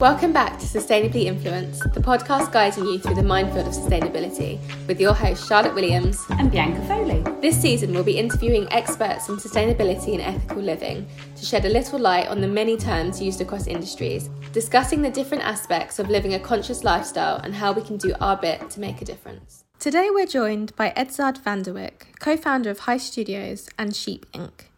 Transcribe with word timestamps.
Welcome 0.00 0.32
back 0.32 0.58
to 0.58 0.64
Sustainably 0.64 1.24
Influenced, 1.24 1.92
the 1.92 2.00
podcast 2.00 2.52
guiding 2.52 2.86
you 2.86 2.98
through 2.98 3.16
the 3.16 3.22
minefield 3.22 3.66
of 3.66 3.74
sustainability 3.74 4.58
with 4.88 4.98
your 4.98 5.12
hosts 5.12 5.46
Charlotte 5.46 5.74
Williams 5.74 6.24
and 6.30 6.50
Bianca 6.50 6.80
Foley. 6.86 7.20
This 7.42 7.60
season, 7.60 7.92
we'll 7.92 8.02
be 8.02 8.16
interviewing 8.16 8.66
experts 8.72 9.28
in 9.28 9.36
sustainability 9.36 10.14
and 10.14 10.22
ethical 10.22 10.62
living 10.62 11.06
to 11.36 11.44
shed 11.44 11.66
a 11.66 11.68
little 11.68 11.98
light 11.98 12.28
on 12.28 12.40
the 12.40 12.48
many 12.48 12.78
terms 12.78 13.20
used 13.20 13.42
across 13.42 13.66
industries, 13.66 14.30
discussing 14.52 15.02
the 15.02 15.10
different 15.10 15.44
aspects 15.44 15.98
of 15.98 16.08
living 16.08 16.32
a 16.32 16.40
conscious 16.40 16.82
lifestyle 16.82 17.36
and 17.36 17.54
how 17.54 17.70
we 17.70 17.82
can 17.82 17.98
do 17.98 18.14
our 18.22 18.38
bit 18.38 18.70
to 18.70 18.80
make 18.80 19.02
a 19.02 19.04
difference. 19.04 19.64
Today, 19.78 20.08
we're 20.10 20.24
joined 20.24 20.74
by 20.76 20.94
Edzard 20.96 21.36
van 21.44 21.60
der 21.60 21.74
Wyck, 21.74 22.06
co 22.18 22.38
founder 22.38 22.70
of 22.70 22.80
Heist 22.80 23.00
Studios 23.00 23.68
and 23.78 23.94
Sheep 23.94 24.24
Inc. 24.32 24.69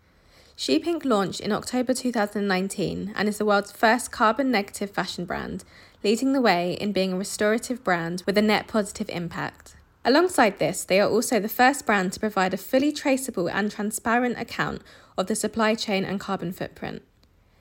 Sheep 0.63 0.85
Inc. 0.85 1.05
launched 1.05 1.41
in 1.41 1.51
October 1.51 1.93
2019 1.93 3.15
and 3.17 3.29
is 3.29 3.39
the 3.39 3.45
world's 3.45 3.73
first 3.73 4.13
carbon 4.13 4.53
negative 4.53 4.93
fashion 4.93 5.25
brand, 5.25 5.65
leading 6.05 6.35
the 6.35 6.41
way 6.41 6.75
in 6.75 6.93
being 6.93 7.13
a 7.15 7.17
restorative 7.17 7.83
brand 7.83 8.23
with 8.27 8.39
a 8.39 8.43
net 8.43 8.69
positive 8.69 9.11
impact. 9.11 9.75
Alongside 10.05 10.61
this, 10.61 10.85
they 10.85 11.01
are 11.01 11.11
also 11.11 11.41
the 11.41 11.49
first 11.49 11.85
brand 11.85 12.13
to 12.13 12.21
provide 12.21 12.55
a 12.55 12.57
fully 12.57 12.93
traceable 12.93 13.51
and 13.51 13.73
transparent 13.73 14.39
account 14.39 14.83
of 15.19 15.27
the 15.27 15.35
supply 15.35 15.75
chain 15.75 16.05
and 16.05 16.21
carbon 16.21 16.53
footprint, 16.53 17.03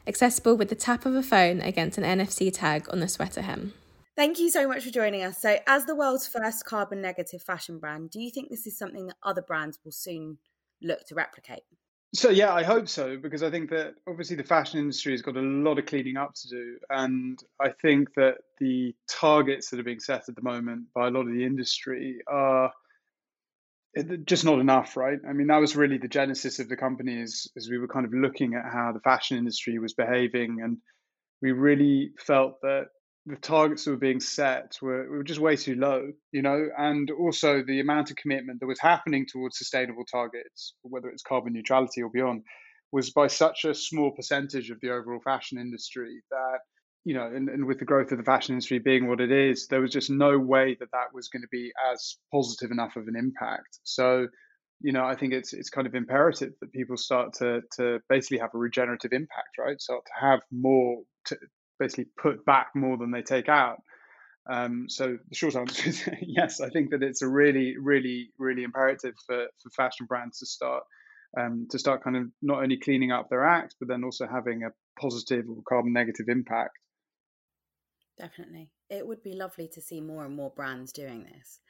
accessible 0.06 0.56
with 0.56 0.70
the 0.70 0.76
tap 0.76 1.04
of 1.04 1.16
a 1.16 1.24
phone 1.24 1.60
against 1.60 1.98
an 1.98 2.04
NFC 2.04 2.54
tag 2.54 2.86
on 2.92 3.00
the 3.00 3.08
sweater 3.08 3.42
hem. 3.42 3.74
Thank 4.16 4.38
you 4.38 4.52
so 4.52 4.68
much 4.68 4.84
for 4.84 4.92
joining 4.92 5.24
us. 5.24 5.42
So, 5.42 5.58
as 5.66 5.86
the 5.86 5.96
world's 5.96 6.28
first 6.28 6.66
carbon 6.66 7.02
negative 7.02 7.42
fashion 7.42 7.80
brand, 7.80 8.12
do 8.12 8.22
you 8.22 8.30
think 8.30 8.52
this 8.52 8.68
is 8.68 8.78
something 8.78 9.08
that 9.08 9.18
other 9.24 9.42
brands 9.42 9.80
will 9.84 9.92
soon 9.92 10.38
look 10.84 11.08
to 11.08 11.16
replicate? 11.16 11.64
So 12.14 12.30
yeah, 12.30 12.54
I 12.54 12.64
hope 12.64 12.90
so 12.90 13.16
because 13.16 13.42
I 13.42 13.50
think 13.50 13.70
that 13.70 13.94
obviously 14.08 14.36
the 14.36 14.44
fashion 14.44 14.80
industry 14.80 15.14
has 15.14 15.22
got 15.22 15.38
a 15.38 15.42
lot 15.42 15.80
of 15.80 15.86
cleaning 15.86 16.18
up 16.18 16.34
to 16.34 16.50
do, 16.50 16.78
and 16.90 17.42
I 17.60 17.70
think 17.70 18.14
that 18.16 18.36
the 18.60 18.94
targets 19.08 19.70
that 19.70 19.80
are 19.80 19.84
being 19.84 20.02
set 20.02 20.28
at 20.28 20.36
the 20.36 20.42
moment 20.42 20.88
by 20.94 21.08
a 21.08 21.12
lot 21.12 21.22
of 21.22 21.34
the 21.34 21.46
industry 21.46 22.20
are 22.28 22.74
eh, 23.96 24.04
just 24.26 24.44
not 24.44 24.60
enough, 24.60 24.98
right? 24.98 25.20
I 25.28 25.32
mean, 25.32 25.48
that 25.48 25.62
was 25.62 25.78
really 25.78 26.00
the 26.00 26.10
genesis 26.10 26.60
of 26.60 26.68
the 26.68 26.76
company 26.76 27.22
as, 27.22 27.48
as 27.56 27.70
we 27.70 27.78
were 27.78 27.88
kind 27.88 28.06
of 28.06 28.14
looking 28.14 28.56
at 28.56 28.66
how 28.70 28.92
the 28.92 29.00
fashion 29.00 29.38
industry 29.38 29.80
was 29.80 29.94
behaving, 29.94 30.60
and 30.62 30.80
we 31.42 31.54
really 31.54 32.12
felt 32.20 32.60
that 32.62 32.88
the 33.26 33.36
targets 33.36 33.86
that 33.86 33.92
were 33.92 33.98
being 33.98 34.20
set 34.20 34.78
were, 34.82 35.10
were 35.10 35.24
just 35.24 35.40
way 35.40 35.56
too 35.56 35.76
low, 35.76 36.12
you 36.32 36.42
know, 36.42 36.70
and 36.78 37.12
also 37.12 37.64
the 37.64 37.80
amount 37.80 38.10
of 38.10 38.18
commitment 38.18 38.60
that 38.60 38.68
was 38.68 38.80
happening 38.80 39.28
towards 39.28 39.58
sustainable 39.58 40.06
targets, 40.06 40.74
whether 40.82 41.08
it's 41.10 41.22
carbon 41.22 41.54
neutrality 41.54 42.02
or 42.02 42.10
beyond, 42.10 42.42
was 42.92 43.12
by 43.12 43.28
such 43.28 43.64
a 43.66 43.76
small 43.76 44.12
percentage 44.12 44.72
of 44.72 44.80
the 44.82 44.90
overall 44.90 45.22
fashion 45.24 45.60
industry 45.60 46.22
that, 46.32 46.60
you 47.06 47.14
know, 47.14 47.26
and, 47.26 47.48
and 47.48 47.66
with 47.66 47.80
the 47.80 47.86
growth 47.86 48.12
of 48.12 48.18
the 48.18 48.24
fashion 48.24 48.54
industry 48.54 48.80
being 48.80 49.08
what 49.08 49.22
it 49.22 49.32
is, 49.32 49.68
there 49.68 49.82
was 49.82 49.92
just 49.92 50.10
no 50.10 50.38
way 50.40 50.76
that 50.80 50.92
that 50.92 51.14
was 51.14 51.30
going 51.30 51.42
to 51.44 51.48
be 51.52 51.72
as 51.92 52.18
positive 52.34 52.72
enough 52.72 52.96
of 52.96 53.08
an 53.08 53.16
impact. 53.16 53.80
So, 53.84 54.28
you 54.82 54.92
know, 54.92 55.06
I 55.06 55.16
think 55.16 55.34
it's 55.34 55.54
it's 55.54 55.70
kind 55.70 55.86
of 55.86 55.94
imperative 55.94 56.54
that 56.60 56.74
people 56.74 56.98
start 56.98 57.34
to 57.36 57.62
to 57.78 58.00
basically 58.10 58.40
have 58.40 58.50
a 58.56 58.58
regenerative 58.58 59.14
impact, 59.14 59.58
right? 59.60 59.80
Start 59.80 60.02
to 60.06 60.26
have 60.26 60.40
more 60.52 61.04
to, 61.26 61.38
basically 61.82 62.06
put 62.22 62.46
back 62.46 62.68
more 62.76 62.98
than 62.98 63.12
they 63.12 63.24
take 63.24 63.50
out. 63.50 63.82
Um, 64.50 64.86
so 64.88 65.18
the 65.30 65.36
short 65.36 65.56
answer 65.56 65.90
is 65.90 66.08
yes. 66.22 66.62
I 66.62 66.70
think 66.70 66.92
that 66.92 67.04
it's 67.04 67.22
a 67.22 67.28
really, 67.28 67.76
really, 67.80 68.30
really 68.38 68.64
imperative 68.64 69.16
for, 69.26 69.48
for 69.62 69.70
fashion 69.72 70.06
brands 70.06 70.40
to 70.40 70.46
start 70.46 70.84
um, 71.40 71.68
to 71.72 71.80
start 71.80 72.04
kind 72.04 72.18
of 72.18 72.24
not 72.42 72.62
only 72.62 72.78
cleaning 72.78 73.12
up 73.12 73.30
their 73.30 73.46
act, 73.46 73.76
but 73.80 73.88
then 73.88 74.04
also 74.04 74.28
having 74.28 74.64
a 74.64 75.00
positive 75.00 75.46
or 75.50 75.62
carbon 75.68 75.94
negative 75.94 76.26
impact. 76.28 76.78
Definitely, 78.20 78.70
it 78.90 79.08
would 79.08 79.24
be 79.24 79.34
lovely 79.34 79.70
to 79.70 79.82
see 79.82 80.02
more 80.02 80.26
and 80.26 80.36
more 80.36 80.52
brands 80.54 80.92
doing 80.92 81.24
this. 81.24 81.62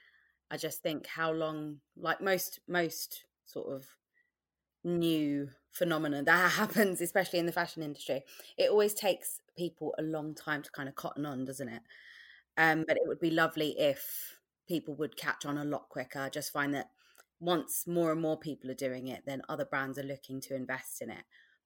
I 0.50 0.57
just 0.57 0.81
think 0.81 1.06
how 1.06 1.31
long, 1.31 1.78
like 1.96 2.22
most 2.22 2.59
most 2.68 3.24
sort 3.46 3.74
of 3.74 3.86
new 4.84 5.50
phenomenon 5.72 6.25
that 6.25 6.52
happens, 6.53 7.02
especially 7.02 7.40
in 7.40 7.46
the 7.46 7.52
fashion 7.52 7.84
industry. 7.84 8.24
It 8.58 8.69
always 8.69 8.94
takes 8.94 9.40
people 9.58 9.94
a 9.97 10.03
long 10.03 10.36
time 10.36 10.62
to 10.64 10.72
kind 10.72 10.90
of 10.90 10.96
cotton 10.96 11.25
on, 11.25 11.46
doesn't 11.46 11.69
it? 11.69 11.81
Um, 12.58 12.84
but 12.88 12.97
it 12.97 13.03
would 13.06 13.19
be 13.19 13.31
lovely 13.31 13.80
if 13.80 14.38
people 14.68 14.96
would 14.96 15.18
catch 15.18 15.46
on 15.46 15.58
a 15.58 15.64
lot 15.64 15.90
quicker. 15.90 16.19
I 16.19 16.30
just 16.30 16.52
find 16.52 16.74
that 16.74 16.90
once 17.40 17.86
more 17.88 18.12
and 18.12 18.22
more 18.22 18.38
people 18.38 18.69
are 18.69 18.75
doing 18.75 19.08
it, 19.08 19.24
then 19.25 19.42
other 19.50 19.66
brands 19.66 19.97
are 19.97 20.03
looking 20.03 20.42
to 20.42 20.56
invest 20.56 21.02
in 21.02 21.09
it. 21.09 21.24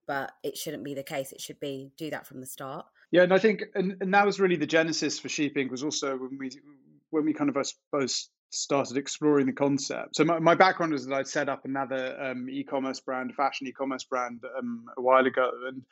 But 0.07 0.31
it 0.43 0.55
shouldn't 0.55 0.83
be 0.83 0.93
the 0.93 1.03
case. 1.03 1.31
It 1.31 1.41
should 1.41 1.59
be 1.59 1.91
do 1.97 2.11
that 2.11 2.27
from 2.27 2.39
the 2.39 2.45
start. 2.45 2.85
Yeah, 3.11 3.23
and 3.23 3.33
I 3.33 3.39
think, 3.39 3.63
and, 3.73 3.97
and 4.01 4.13
that 4.13 4.25
was 4.25 4.39
really 4.39 4.55
the 4.55 4.67
genesis 4.67 5.19
for 5.19 5.29
Sheep 5.29 5.55
Inc. 5.55 5.71
was 5.71 5.83
also 5.83 6.15
when 6.15 6.37
we 6.37 6.51
when 7.09 7.25
we 7.25 7.33
kind 7.33 7.49
of 7.49 7.57
I 7.57 7.63
suppose 7.63 8.29
started 8.55 8.97
exploring 8.97 9.45
the 9.45 9.53
concept. 9.53 10.15
So 10.15 10.23
my, 10.23 10.39
my 10.39 10.55
background 10.55 10.93
is 10.93 11.05
that 11.05 11.13
I'd 11.13 11.27
set 11.27 11.49
up 11.49 11.65
another 11.65 12.17
um, 12.21 12.49
e-commerce 12.49 12.99
brand, 12.99 13.33
fashion 13.35 13.67
e-commerce 13.67 14.03
brand, 14.03 14.43
um, 14.57 14.85
a 14.97 15.01
while 15.01 15.25
ago, 15.25 15.51
and 15.67 15.83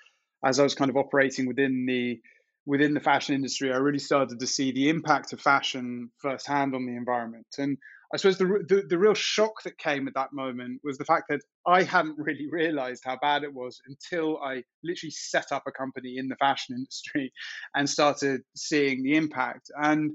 as 0.43 0.59
I 0.59 0.63
was 0.63 0.75
kind 0.75 0.89
of 0.89 0.97
operating 0.97 1.47
within 1.47 1.85
the 1.85 2.19
within 2.65 2.93
the 2.93 2.99
fashion 2.99 3.35
industry, 3.35 3.73
I 3.73 3.77
really 3.77 3.99
started 3.99 4.39
to 4.39 4.47
see 4.47 4.71
the 4.71 4.89
impact 4.89 5.33
of 5.33 5.41
fashion 5.41 6.09
firsthand 6.19 6.73
on 6.75 6.85
the 6.85 6.95
environment. 6.95 7.47
And 7.57 7.77
I 8.13 8.17
suppose 8.17 8.37
the, 8.37 8.45
the, 8.69 8.83
the 8.87 8.97
real 8.97 9.15
shock 9.15 9.63
that 9.63 9.77
came 9.77 10.07
at 10.07 10.13
that 10.13 10.33
moment 10.33 10.79
was 10.83 10.97
the 10.97 11.05
fact 11.05 11.25
that 11.29 11.41
I 11.65 11.83
hadn't 11.83 12.17
really 12.17 12.47
realized 12.49 13.03
how 13.03 13.17
bad 13.21 13.43
it 13.43 13.53
was 13.53 13.81
until 13.87 14.37
I 14.37 14.63
literally 14.83 15.11
set 15.11 15.51
up 15.51 15.63
a 15.67 15.71
company 15.71 16.17
in 16.17 16.29
the 16.29 16.35
fashion 16.35 16.75
industry 16.77 17.33
and 17.75 17.89
started 17.89 18.41
seeing 18.55 19.03
the 19.03 19.17
impact. 19.17 19.71
And 19.75 20.11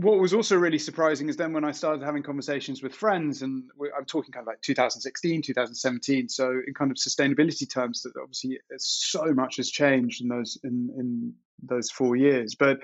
what 0.00 0.20
was 0.20 0.32
also 0.32 0.56
really 0.56 0.78
surprising 0.78 1.28
is 1.28 1.36
then 1.36 1.52
when 1.52 1.64
I 1.64 1.72
started 1.72 2.04
having 2.04 2.22
conversations 2.22 2.84
with 2.84 2.94
friends, 2.94 3.42
and 3.42 3.64
I'm 3.96 4.04
talking 4.04 4.30
kind 4.30 4.44
of 4.44 4.46
like 4.46 4.60
2016, 4.62 5.42
2017. 5.42 6.28
So 6.28 6.52
in 6.64 6.72
kind 6.72 6.92
of 6.92 6.96
sustainability 6.96 7.68
terms, 7.68 8.02
that 8.02 8.12
obviously 8.20 8.60
so 8.76 9.34
much 9.34 9.56
has 9.56 9.68
changed 9.70 10.22
in 10.22 10.28
those 10.28 10.56
in 10.62 10.90
in 10.96 11.34
those 11.60 11.90
four 11.90 12.14
years. 12.14 12.54
But 12.54 12.78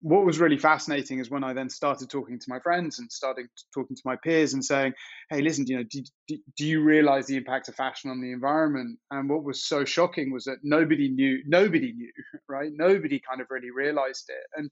what 0.00 0.24
was 0.24 0.38
really 0.38 0.56
fascinating 0.56 1.18
is 1.18 1.28
when 1.28 1.44
I 1.44 1.52
then 1.52 1.68
started 1.68 2.08
talking 2.08 2.38
to 2.38 2.46
my 2.48 2.58
friends 2.60 3.00
and 3.00 3.12
starting 3.12 3.48
talking 3.74 3.94
to 3.94 4.02
my 4.06 4.16
peers 4.16 4.54
and 4.54 4.64
saying, 4.64 4.94
"Hey, 5.28 5.42
listen, 5.42 5.66
you 5.66 5.76
know, 5.76 5.82
do, 5.82 6.02
do, 6.26 6.38
do 6.56 6.64
you 6.64 6.82
realize 6.82 7.26
the 7.26 7.36
impact 7.36 7.68
of 7.68 7.74
fashion 7.74 8.10
on 8.10 8.22
the 8.22 8.32
environment?" 8.32 8.98
And 9.10 9.28
what 9.28 9.44
was 9.44 9.62
so 9.62 9.84
shocking 9.84 10.32
was 10.32 10.44
that 10.44 10.60
nobody 10.62 11.10
knew. 11.10 11.42
Nobody 11.46 11.92
knew, 11.92 12.12
right? 12.48 12.70
Nobody 12.72 13.20
kind 13.20 13.42
of 13.42 13.48
really 13.50 13.70
realized 13.70 14.30
it. 14.30 14.58
And 14.58 14.70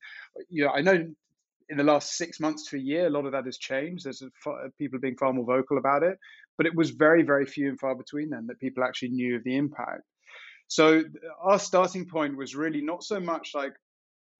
you 0.48 0.64
know, 0.64 0.70
I 0.70 0.80
know 0.80 1.14
in 1.68 1.76
the 1.78 1.84
last 1.84 2.16
six 2.16 2.40
months 2.40 2.68
to 2.68 2.76
a 2.76 2.80
year, 2.80 3.06
a 3.06 3.10
lot 3.10 3.26
of 3.26 3.32
that 3.32 3.46
has 3.46 3.58
changed. 3.58 4.04
There's 4.04 4.22
a, 4.22 4.28
people 4.78 4.98
being 4.98 5.16
far 5.16 5.32
more 5.32 5.44
vocal 5.44 5.78
about 5.78 6.02
it, 6.02 6.18
but 6.56 6.66
it 6.66 6.74
was 6.74 6.90
very, 6.90 7.22
very 7.22 7.46
few 7.46 7.68
and 7.68 7.80
far 7.80 7.94
between 7.94 8.30
then 8.30 8.46
that 8.48 8.60
people 8.60 8.84
actually 8.84 9.10
knew 9.10 9.36
of 9.36 9.44
the 9.44 9.56
impact. 9.56 10.02
So 10.68 11.00
uh, 11.00 11.02
our 11.42 11.58
starting 11.58 12.06
point 12.06 12.36
was 12.36 12.54
really 12.54 12.80
not 12.80 13.02
so 13.02 13.20
much 13.20 13.52
like 13.54 13.74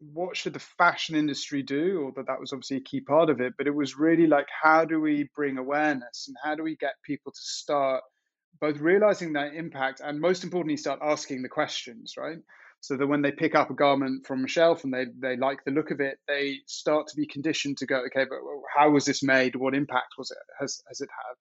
what 0.00 0.36
should 0.36 0.52
the 0.52 0.58
fashion 0.58 1.16
industry 1.16 1.62
do, 1.62 2.04
although 2.04 2.24
that 2.26 2.40
was 2.40 2.52
obviously 2.52 2.78
a 2.78 2.80
key 2.80 3.00
part 3.00 3.30
of 3.30 3.40
it, 3.40 3.54
but 3.56 3.66
it 3.66 3.74
was 3.74 3.96
really 3.96 4.26
like 4.26 4.48
how 4.62 4.84
do 4.84 5.00
we 5.00 5.28
bring 5.34 5.56
awareness 5.56 6.26
and 6.28 6.36
how 6.42 6.54
do 6.54 6.62
we 6.62 6.76
get 6.76 6.94
people 7.04 7.32
to 7.32 7.40
start 7.40 8.02
both 8.60 8.78
realizing 8.78 9.32
that 9.32 9.54
impact 9.54 10.00
and 10.04 10.20
most 10.20 10.44
importantly 10.44 10.76
start 10.76 11.00
asking 11.02 11.42
the 11.42 11.48
questions, 11.48 12.14
right? 12.16 12.38
So 12.84 12.98
that 12.98 13.06
when 13.06 13.22
they 13.22 13.32
pick 13.32 13.54
up 13.54 13.70
a 13.70 13.74
garment 13.74 14.26
from 14.26 14.44
a 14.44 14.48
shelf 14.48 14.84
and 14.84 14.92
they, 14.92 15.06
they 15.18 15.38
like 15.38 15.64
the 15.64 15.70
look 15.70 15.90
of 15.90 16.00
it, 16.00 16.18
they 16.28 16.58
start 16.66 17.06
to 17.06 17.16
be 17.16 17.26
conditioned 17.26 17.78
to 17.78 17.86
go, 17.86 18.02
okay, 18.06 18.26
but 18.28 18.38
how 18.76 18.90
was 18.90 19.06
this 19.06 19.22
made? 19.22 19.56
What 19.56 19.74
impact 19.74 20.12
was 20.18 20.30
it 20.30 20.36
has 20.60 20.82
has 20.86 21.00
it 21.00 21.08
had? 21.08 21.34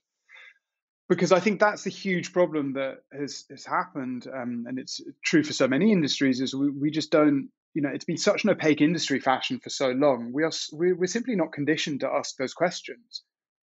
Because 1.10 1.34
I 1.34 1.42
think 1.42 1.60
that's 1.60 1.84
the 1.84 1.90
huge 1.90 2.32
problem 2.32 2.74
that 2.74 3.00
has 3.12 3.44
has 3.50 3.66
happened, 3.66 4.26
um, 4.34 4.64
and 4.70 4.80
it's 4.80 5.02
true 5.26 5.44
for 5.44 5.52
so 5.52 5.68
many 5.68 5.92
industries. 5.92 6.40
Is 6.40 6.56
we, 6.56 6.70
we 6.70 6.92
just 6.92 7.12
don't, 7.12 7.50
you 7.74 7.82
know, 7.82 7.90
it's 7.94 8.06
been 8.06 8.16
such 8.16 8.46
an 8.46 8.50
opaque 8.50 8.80
industry, 8.80 9.20
fashion 9.20 9.60
for 9.60 9.70
so 9.70 9.90
long. 9.90 10.32
We 10.32 10.44
are 10.46 10.52
we're 10.72 11.08
simply 11.08 11.36
not 11.36 11.52
conditioned 11.52 12.00
to 12.00 12.10
ask 12.10 12.38
those 12.38 12.54
questions. 12.54 13.22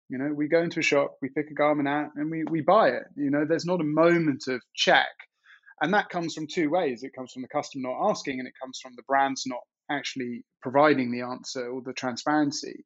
You 0.09 0.17
know, 0.17 0.33
we 0.33 0.49
go 0.49 0.63
into 0.63 0.81
a 0.81 0.83
shop, 0.83 1.17
we 1.21 1.29
pick 1.29 1.51
a 1.51 1.55
garment 1.55 1.89
out, 1.89 2.13
and 2.17 2.31
we 2.31 2.45
we 2.51 2.63
buy 2.63 2.89
it. 2.89 3.05
You 3.17 3.31
know, 3.31 3.45
there's 3.45 3.67
not 3.67 3.83
a 3.83 3.85
moment 3.85 4.45
of 4.49 4.63
check 4.75 5.13
and 5.81 5.95
that 5.95 6.09
comes 6.09 6.35
from 6.35 6.47
two 6.47 6.71
ways 6.71 7.03
it 7.03 7.15
comes 7.15 7.33
from 7.33 7.43
the 7.43 7.49
customer 7.49 7.89
not 7.91 8.11
asking, 8.11 8.39
and 8.39 8.49
it 8.49 8.55
comes 8.61 8.79
from 8.83 8.93
the 8.97 9.03
brands 9.07 9.45
not 9.47 9.61
actually 9.91 10.45
providing 10.63 11.13
the 11.13 11.23
answer 11.23 11.69
or 11.69 11.83
the 11.83 11.93
transparency. 11.93 12.85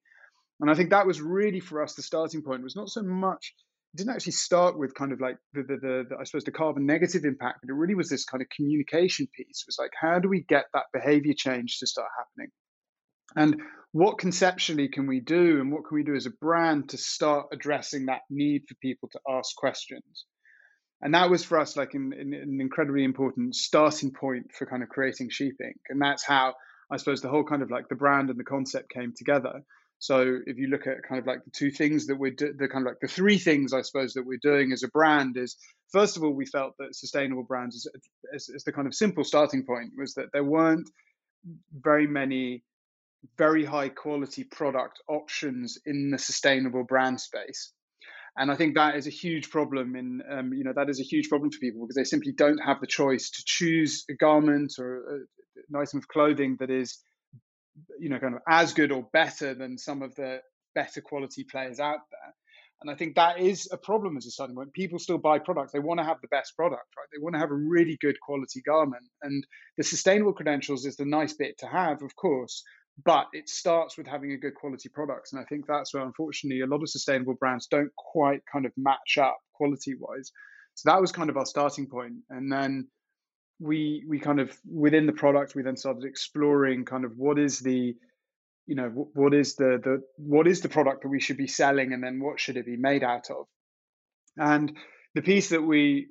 And 0.61 0.71
I 0.71 0.75
think 0.75 0.91
that 0.91 1.07
was 1.07 1.21
really 1.21 1.61
for 1.61 1.83
us 1.83 1.95
the 1.95 2.03
starting 2.03 2.43
point 2.43 2.63
was 2.63 2.77
not 2.77 2.91
so 2.91 3.03
much 3.03 3.55
it 3.93 3.97
didn't 3.97 4.15
actually 4.15 4.33
start 4.33 4.79
with 4.79 4.95
kind 4.95 5.13
of 5.13 5.21
like 5.21 5.37
the, 5.53 5.63
the, 5.63 5.77
the, 5.77 6.07
the, 6.11 6.17
I 6.21 6.25
suppose 6.25 6.45
the 6.45 6.53
carbon 6.53 6.87
negative 6.87 7.25
impact, 7.25 7.59
but 7.61 7.71
it 7.71 7.77
really 7.77 7.97
was 7.97 8.09
this 8.09 8.25
kind 8.25 8.41
of 8.41 8.49
communication 8.55 9.27
piece. 9.37 9.65
It 9.65 9.67
was 9.67 9.79
like, 9.81 9.91
how 10.01 10.21
do 10.21 10.29
we 10.29 10.45
get 10.49 10.67
that 10.75 10.85
behavior 10.93 11.35
change 11.37 11.79
to 11.79 11.87
start 11.89 12.09
happening? 12.17 12.51
And 13.37 13.63
what 13.93 14.19
conceptually 14.19 14.89
can 14.89 15.09
we 15.09 15.19
do, 15.21 15.61
and 15.61 15.73
what 15.73 15.85
can 15.89 15.97
we 15.97 16.05
do 16.05 16.15
as 16.15 16.27
a 16.27 16.31
brand 16.41 16.91
to 16.91 16.99
start 16.99 17.47
addressing 17.53 18.07
that 18.07 18.23
need 18.31 18.63
for 18.69 18.77
people 18.77 19.09
to 19.13 19.21
ask 19.29 19.57
questions? 19.57 20.25
And 21.02 21.14
that 21.14 21.31
was 21.31 21.44
for 21.44 21.58
us 21.58 21.76
like 21.76 21.94
an, 21.94 22.12
an 22.12 22.58
incredibly 22.61 23.05
important 23.05 23.55
starting 23.55 24.12
point 24.12 24.52
for 24.52 24.67
kind 24.67 24.82
of 24.82 24.88
creating 24.88 25.31
sheep 25.31 25.56
and 25.88 26.00
that's 26.00 26.25
how 26.25 26.55
i 26.91 26.97
suppose 26.97 27.20
the 27.20 27.29
whole 27.29 27.44
kind 27.44 27.62
of 27.62 27.70
like 27.70 27.88
the 27.88 27.94
brand 27.94 28.31
and 28.31 28.38
the 28.38 28.44
concept 28.44 28.91
came 28.91 29.12
together. 29.17 29.62
So 30.02 30.38
if 30.47 30.56
you 30.56 30.69
look 30.69 30.87
at 30.87 31.02
kind 31.06 31.20
of 31.20 31.26
like 31.26 31.44
the 31.44 31.50
two 31.50 31.70
things 31.70 32.06
that 32.06 32.17
we're 32.17 32.31
do- 32.31 32.55
the 32.56 32.69
kind 32.69 32.87
of 32.87 32.91
like 32.91 33.00
the 33.00 33.08
three 33.08 33.38
things 33.38 33.75
i 33.75 33.82
suppose 33.82 34.14
that 34.14 34.26
we're 34.26 34.38
doing 34.43 34.73
as 34.73 34.82
a 34.82 34.88
brand 34.88 35.37
is 35.37 35.56
first 35.93 36.17
of 36.17 36.25
all 36.25 36.32
we 36.32 36.47
felt 36.47 36.75
that 36.79 36.97
sustainable 36.97 37.43
brands 37.43 37.76
is, 37.76 37.87
is, 38.32 38.49
is 38.49 38.64
the 38.64 38.73
kind 38.73 38.87
of 38.87 38.94
simple 38.94 39.25
starting 39.25 39.64
point 39.64 39.93
was 39.99 40.14
that 40.14 40.32
there 40.32 40.44
weren't 40.44 40.88
very 41.73 42.06
many 42.06 42.62
very 43.37 43.64
high 43.64 43.91
quality 43.91 44.44
product 44.44 44.99
options 45.06 45.76
in 45.85 46.11
the 46.11 46.19
sustainable 46.19 46.85
brand 46.85 47.20
space 47.20 47.73
and 48.37 48.50
I 48.50 48.56
think 48.56 48.75
that 48.75 48.97
is 48.97 49.06
a 49.06 49.11
huge 49.11 49.50
problem. 49.50 49.97
In 49.97 50.23
um, 50.31 50.53
you 50.53 50.65
know 50.65 50.73
that 50.75 50.88
is 50.88 51.00
a 51.00 51.05
huge 51.05 51.29
problem 51.29 51.50
for 51.50 51.59
people 51.59 51.82
because 51.82 51.97
they 51.97 52.05
simply 52.05 52.32
don't 52.32 52.59
have 52.59 52.81
the 52.81 52.87
choice 52.87 53.31
to 53.31 53.43
choose 53.44 54.05
a 54.11 54.15
garment 54.15 54.73
or 54.79 55.27
an 55.69 55.77
item 55.77 55.99
of 55.99 56.09
clothing 56.09 56.56
that 56.61 56.71
is, 56.71 56.99
you 57.99 58.09
know, 58.09 58.19
kind 58.19 58.35
of 58.35 58.41
as 58.49 58.73
good 58.73 58.93
or 58.93 59.06
better 59.12 59.55
than 59.55 59.79
some 59.79 60.03
of 60.03 60.15
the 60.15 60.41
better 60.75 61.00
quality 61.00 61.44
players 61.50 61.81
out 61.81 62.00
there. 62.11 62.35
And 62.82 62.91
I 62.91 62.94
think 62.94 63.17
that 63.17 63.38
is 63.38 63.69
a 63.71 63.77
problem 63.77 64.17
as 64.17 64.25
a 64.25 64.31
starting 64.31 64.56
point. 64.56 64.73
People 64.73 64.99
still 64.99 65.19
buy 65.19 65.38
products; 65.38 65.73
they 65.73 65.81
want 65.81 66.00
to 66.00 66.06
have 66.06 66.21
the 66.23 66.29
best 66.29 66.56
product, 66.56 66.87
right? 66.97 67.06
They 67.12 67.23
want 67.23 67.35
to 67.35 67.41
have 67.41 67.50
a 67.50 67.55
really 67.55 67.99
good 68.00 68.17
quality 68.21 68.62
garment, 68.65 69.05
and 69.23 69.44
the 69.76 69.85
sustainable 69.85 70.33
credentials 70.33 70.87
is 70.87 70.97
the 70.97 71.05
nice 71.05 71.35
bit 71.35 71.59
to 71.59 71.67
have, 71.67 72.03
of 72.03 72.17
course 72.17 72.62
but 73.05 73.27
it 73.33 73.49
starts 73.49 73.97
with 73.97 74.07
having 74.07 74.33
a 74.33 74.37
good 74.37 74.55
quality 74.55 74.89
products 74.89 75.33
and 75.33 75.41
i 75.41 75.45
think 75.45 75.67
that's 75.67 75.95
where 75.95 76.05
unfortunately 76.05 76.61
a 76.61 76.67
lot 76.67 76.83
of 76.83 76.89
sustainable 76.89 77.35
brands 77.35 77.67
don't 77.67 77.95
quite 77.97 78.41
kind 78.53 78.67
of 78.67 78.73
match 78.77 79.19
up 79.19 79.39
quality 79.55 79.95
wise 79.99 80.33
so 80.81 80.91
that 80.91 81.01
was 81.01 81.13
kind 81.13 81.29
of 81.29 81.37
our 81.37 81.45
starting 81.45 81.87
point. 81.87 82.15
And 82.31 82.51
then 82.51 82.89
we 83.59 84.05
we 84.09 84.19
kind 84.19 84.41
of 84.41 84.57
within 84.67 85.05
the 85.05 85.13
product 85.13 85.55
we 85.55 85.63
then 85.63 85.77
started 85.77 86.05
exploring 86.05 86.87
kind 86.87 87.05
of 87.05 87.13
what 87.19 87.39
is 87.39 87.61
the 87.61 87.95
you 88.67 88.75
know 88.75 88.89
what 89.13 89.35
is 89.35 89.57
the 89.57 89.79
the 89.85 90.03
what 90.17 90.47
is 90.47 90.63
the 90.63 90.71
product 90.71 91.03
that 91.03 91.11
we 91.11 91.21
should 91.21 91.37
be 91.37 91.47
selling 91.47 91.93
and 91.93 92.03
then 92.03 92.19
what 92.19 92.41
should 92.41 92.57
it 92.57 92.65
be 92.65 92.79
made 92.79 93.05
out 93.05 93.31
of? 93.31 93.47
And 94.39 94.75
the 95.15 95.21
piece 95.21 95.51
that 95.51 95.61
we 95.63 96.09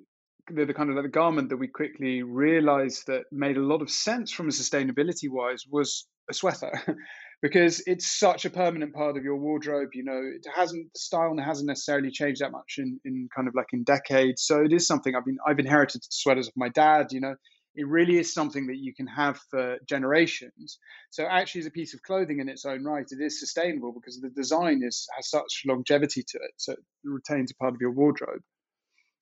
the, 0.52 0.66
the 0.66 0.74
kind 0.74 0.92
of 0.92 1.02
the 1.02 1.10
garment 1.10 1.50
that 1.50 1.58
we 1.58 1.68
quickly 1.68 2.22
realized 2.22 3.08
that 3.08 3.24
made 3.32 3.58
a 3.58 3.62
lot 3.62 3.82
of 3.82 3.90
sense 3.90 4.32
from 4.32 4.50
a 4.50 4.52
sustainability 4.52 5.30
wise 5.30 5.64
was 5.68 6.08
a 6.30 6.34
sweater 6.34 6.72
because 7.42 7.82
it's 7.86 8.20
such 8.20 8.46
a 8.46 8.50
permanent 8.50 8.94
part 8.94 9.18
of 9.18 9.24
your 9.24 9.38
wardrobe. 9.38 9.90
You 9.94 10.04
know, 10.04 10.22
it 10.22 10.46
hasn't 10.56 10.94
the 10.94 11.00
style 11.00 11.36
hasn't 11.38 11.68
necessarily 11.68 12.12
changed 12.12 12.42
that 12.42 12.52
much 12.52 12.76
in, 12.78 13.00
in 13.06 13.30
kind 13.36 13.48
of 13.48 13.56
like 13.56 13.68
in 13.74 13.84
decades. 13.84 14.44
So 14.46 14.64
it 14.64 14.74
is 14.74 14.88
something 14.88 15.16
I've 15.16 15.26
been 15.26 15.38
I've 15.48 15.60
inherited 15.60 16.02
sweaters 16.10 16.48
of 16.48 16.54
my 16.56 16.70
dad. 16.70 17.08
You 17.12 17.22
know, 17.22 17.36
it 17.76 17.88
really 17.88 18.18
is 18.18 18.34
something 18.34 18.68
that 18.68 18.78
you 18.78 18.94
can 18.94 19.08
have 19.08 19.40
for 19.50 19.78
generations. 19.88 20.80
So 21.12 21.26
actually, 21.26 21.62
as 21.62 21.68
a 21.68 21.72
piece 21.72 21.94
of 21.94 22.02
clothing 22.04 22.40
in 22.40 22.50
its 22.50 22.66
own 22.66 22.84
right, 22.84 23.06
it 23.10 23.24
is 23.24 23.40
sustainable 23.40 23.94
because 23.94 24.20
the 24.20 24.30
design 24.30 24.82
is 24.84 25.08
has 25.16 25.30
such 25.30 25.64
longevity 25.66 26.24
to 26.28 26.38
it. 26.38 26.52
So 26.58 26.74
it 26.74 26.80
retains 27.04 27.52
a 27.52 27.56
part 27.56 27.74
of 27.74 27.82
your 27.82 27.92
wardrobe. 27.92 28.42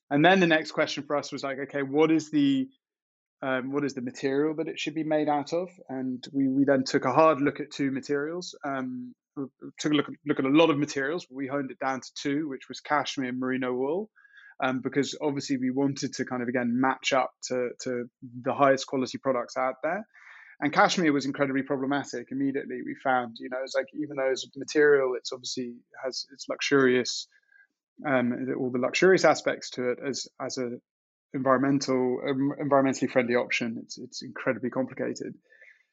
And 0.09 0.23
then 0.23 0.39
the 0.39 0.47
next 0.47 0.71
question 0.71 1.03
for 1.03 1.17
us 1.17 1.31
was 1.31 1.43
like, 1.43 1.57
okay, 1.59 1.81
what 1.81 2.11
is 2.11 2.31
the 2.31 2.67
um, 3.41 3.71
what 3.71 3.85
is 3.85 3.93
the 3.93 4.01
material 4.01 4.55
that 4.55 4.67
it 4.67 4.79
should 4.79 4.95
be 4.95 5.03
made 5.03 5.29
out 5.29 5.53
of? 5.53 5.69
And 5.89 6.23
we, 6.33 6.47
we 6.47 6.65
then 6.65 6.83
took 6.83 7.05
a 7.05 7.13
hard 7.13 7.41
look 7.41 7.59
at 7.59 7.71
two 7.71 7.91
materials. 7.91 8.55
Um, 8.65 9.13
took 9.79 9.91
a 9.91 9.95
look, 9.95 10.07
look 10.25 10.39
at 10.39 10.45
a 10.45 10.49
lot 10.49 10.71
of 10.71 10.77
materials, 10.77 11.25
but 11.25 11.35
we 11.35 11.47
honed 11.47 11.69
it 11.69 11.79
down 11.79 12.01
to 12.01 12.11
two, 12.15 12.49
which 12.49 12.67
was 12.67 12.79
cashmere 12.79 13.29
and 13.29 13.39
merino 13.39 13.73
wool. 13.73 14.09
Um, 14.63 14.81
because 14.81 15.15
obviously 15.21 15.57
we 15.57 15.69
wanted 15.69 16.13
to 16.13 16.25
kind 16.25 16.41
of 16.41 16.47
again 16.47 16.81
match 16.81 17.13
up 17.13 17.29
to, 17.43 17.69
to 17.83 18.05
the 18.41 18.55
highest 18.55 18.87
quality 18.87 19.19
products 19.19 19.55
out 19.55 19.75
there. 19.83 20.07
And 20.59 20.73
cashmere 20.73 21.13
was 21.13 21.27
incredibly 21.27 21.61
problematic. 21.61 22.29
Immediately, 22.31 22.81
we 22.83 22.95
found, 23.03 23.37
you 23.39 23.49
know, 23.49 23.59
it's 23.63 23.75
like 23.75 23.85
even 23.93 24.17
though 24.17 24.31
it's 24.31 24.43
a 24.43 24.57
material, 24.57 25.13
it's 25.15 25.31
obviously 25.31 25.75
has 26.03 26.25
its 26.33 26.49
luxurious, 26.49 27.27
um, 28.03 28.33
all 28.59 28.71
the 28.71 28.79
luxurious 28.79 29.23
aspects 29.23 29.69
to 29.71 29.91
it 29.91 29.99
as 30.03 30.27
as 30.41 30.57
a 30.57 30.79
environmental 31.37 32.19
um, 32.27 32.53
environmentally 32.61 33.09
friendly 33.09 33.35
option. 33.35 33.77
It's 33.83 33.97
it's 33.97 34.21
incredibly 34.21 34.69
complicated. 34.69 35.33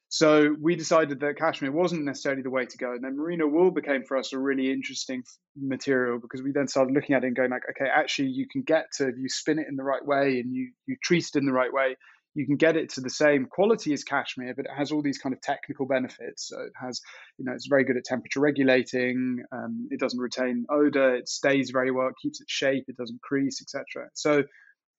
So 0.09 0.55
we 0.61 0.75
decided 0.75 1.19
that 1.19 1.37
cashmere 1.37 1.71
wasn't 1.71 2.05
necessarily 2.05 2.43
the 2.43 2.49
way 2.49 2.65
to 2.65 2.77
go, 2.77 2.91
and 2.93 3.03
then 3.03 3.17
merino 3.17 3.47
wool 3.47 3.71
became 3.71 4.03
for 4.03 4.17
us 4.17 4.33
a 4.33 4.39
really 4.39 4.71
interesting 4.71 5.23
material 5.59 6.19
because 6.19 6.41
we 6.43 6.51
then 6.51 6.67
started 6.67 6.93
looking 6.93 7.15
at 7.15 7.23
it 7.23 7.27
and 7.27 7.35
going 7.35 7.49
like, 7.49 7.63
okay, 7.71 7.89
actually 7.89 8.29
you 8.29 8.47
can 8.47 8.61
get 8.61 8.85
to 8.97 9.07
if 9.07 9.15
you 9.17 9.29
spin 9.29 9.59
it 9.59 9.67
in 9.67 9.75
the 9.75 9.83
right 9.83 10.05
way 10.05 10.39
and 10.39 10.53
you 10.53 10.71
you 10.85 10.95
treat 11.03 11.25
it 11.25 11.35
in 11.35 11.45
the 11.45 11.51
right 11.51 11.73
way, 11.73 11.95
you 12.35 12.45
can 12.45 12.57
get 12.57 12.75
it 12.75 12.89
to 12.89 13.01
the 13.01 13.09
same 13.09 13.45
quality 13.45 13.93
as 13.93 14.03
cashmere, 14.03 14.53
but 14.55 14.65
it 14.65 14.71
has 14.77 14.91
all 14.91 15.01
these 15.01 15.17
kind 15.17 15.33
of 15.33 15.41
technical 15.41 15.87
benefits. 15.87 16.49
So 16.49 16.59
it 16.61 16.73
has, 16.79 17.01
you 17.37 17.45
know, 17.45 17.53
it's 17.53 17.67
very 17.67 17.85
good 17.85 17.95
at 17.95 18.03
temperature 18.03 18.41
regulating. 18.41 19.43
Um, 19.53 19.87
it 19.89 20.01
doesn't 20.01 20.19
retain 20.19 20.65
odor. 20.69 21.15
It 21.15 21.29
stays 21.29 21.71
very 21.71 21.91
well. 21.91 22.09
It 22.09 22.15
keeps 22.21 22.41
its 22.41 22.51
shape. 22.51 22.85
It 22.89 22.97
doesn't 22.97 23.21
crease, 23.21 23.61
etc. 23.61 24.09
So 24.13 24.43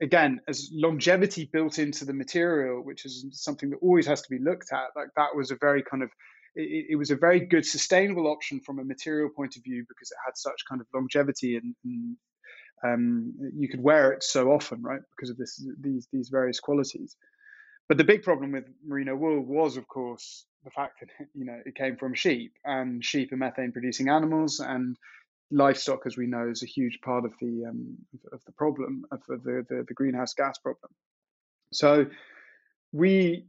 again, 0.00 0.40
as 0.48 0.70
longevity 0.72 1.48
built 1.52 1.78
into 1.78 2.04
the 2.04 2.12
material, 2.12 2.82
which 2.82 3.04
is 3.04 3.26
something 3.32 3.70
that 3.70 3.78
always 3.82 4.06
has 4.06 4.22
to 4.22 4.30
be 4.30 4.38
looked 4.38 4.72
at, 4.72 4.88
like 4.94 5.08
that 5.16 5.34
was 5.34 5.50
a 5.50 5.56
very 5.60 5.82
kind 5.82 6.02
of 6.02 6.10
it, 6.54 6.86
it 6.90 6.96
was 6.96 7.10
a 7.10 7.16
very 7.16 7.40
good 7.40 7.64
sustainable 7.64 8.26
option 8.26 8.60
from 8.60 8.78
a 8.78 8.84
material 8.84 9.30
point 9.34 9.56
of 9.56 9.62
view 9.62 9.84
because 9.88 10.10
it 10.10 10.18
had 10.24 10.36
such 10.36 10.62
kind 10.68 10.80
of 10.80 10.86
longevity 10.94 11.56
and, 11.56 11.74
and 11.84 12.16
um, 12.84 13.34
you 13.56 13.68
could 13.68 13.82
wear 13.82 14.12
it 14.12 14.22
so 14.22 14.50
often, 14.52 14.82
right? 14.82 15.00
Because 15.16 15.30
of 15.30 15.36
this 15.36 15.64
these 15.80 16.08
these 16.12 16.28
various 16.28 16.60
qualities. 16.60 17.16
But 17.88 17.98
the 17.98 18.04
big 18.04 18.22
problem 18.22 18.52
with 18.52 18.64
merino 18.84 19.14
wool 19.14 19.40
was, 19.40 19.76
of 19.76 19.86
course, 19.86 20.46
the 20.64 20.70
fact 20.70 21.00
that 21.00 21.26
you 21.34 21.44
know 21.44 21.58
it 21.64 21.74
came 21.74 21.96
from 21.96 22.14
sheep, 22.14 22.52
and 22.64 23.04
sheep 23.04 23.32
are 23.32 23.36
methane 23.36 23.72
producing 23.72 24.08
animals, 24.08 24.60
and 24.60 24.96
livestock, 25.50 26.06
as 26.06 26.16
we 26.16 26.26
know, 26.26 26.48
is 26.48 26.62
a 26.62 26.66
huge 26.66 26.98
part 27.04 27.24
of 27.24 27.32
the 27.40 27.64
um, 27.68 27.96
of 28.32 28.40
the 28.46 28.52
problem 28.52 29.04
of 29.10 29.20
the, 29.28 29.64
the, 29.68 29.84
the 29.86 29.94
greenhouse 29.94 30.34
gas 30.34 30.58
problem. 30.58 30.90
So 31.72 32.06
we 32.92 33.46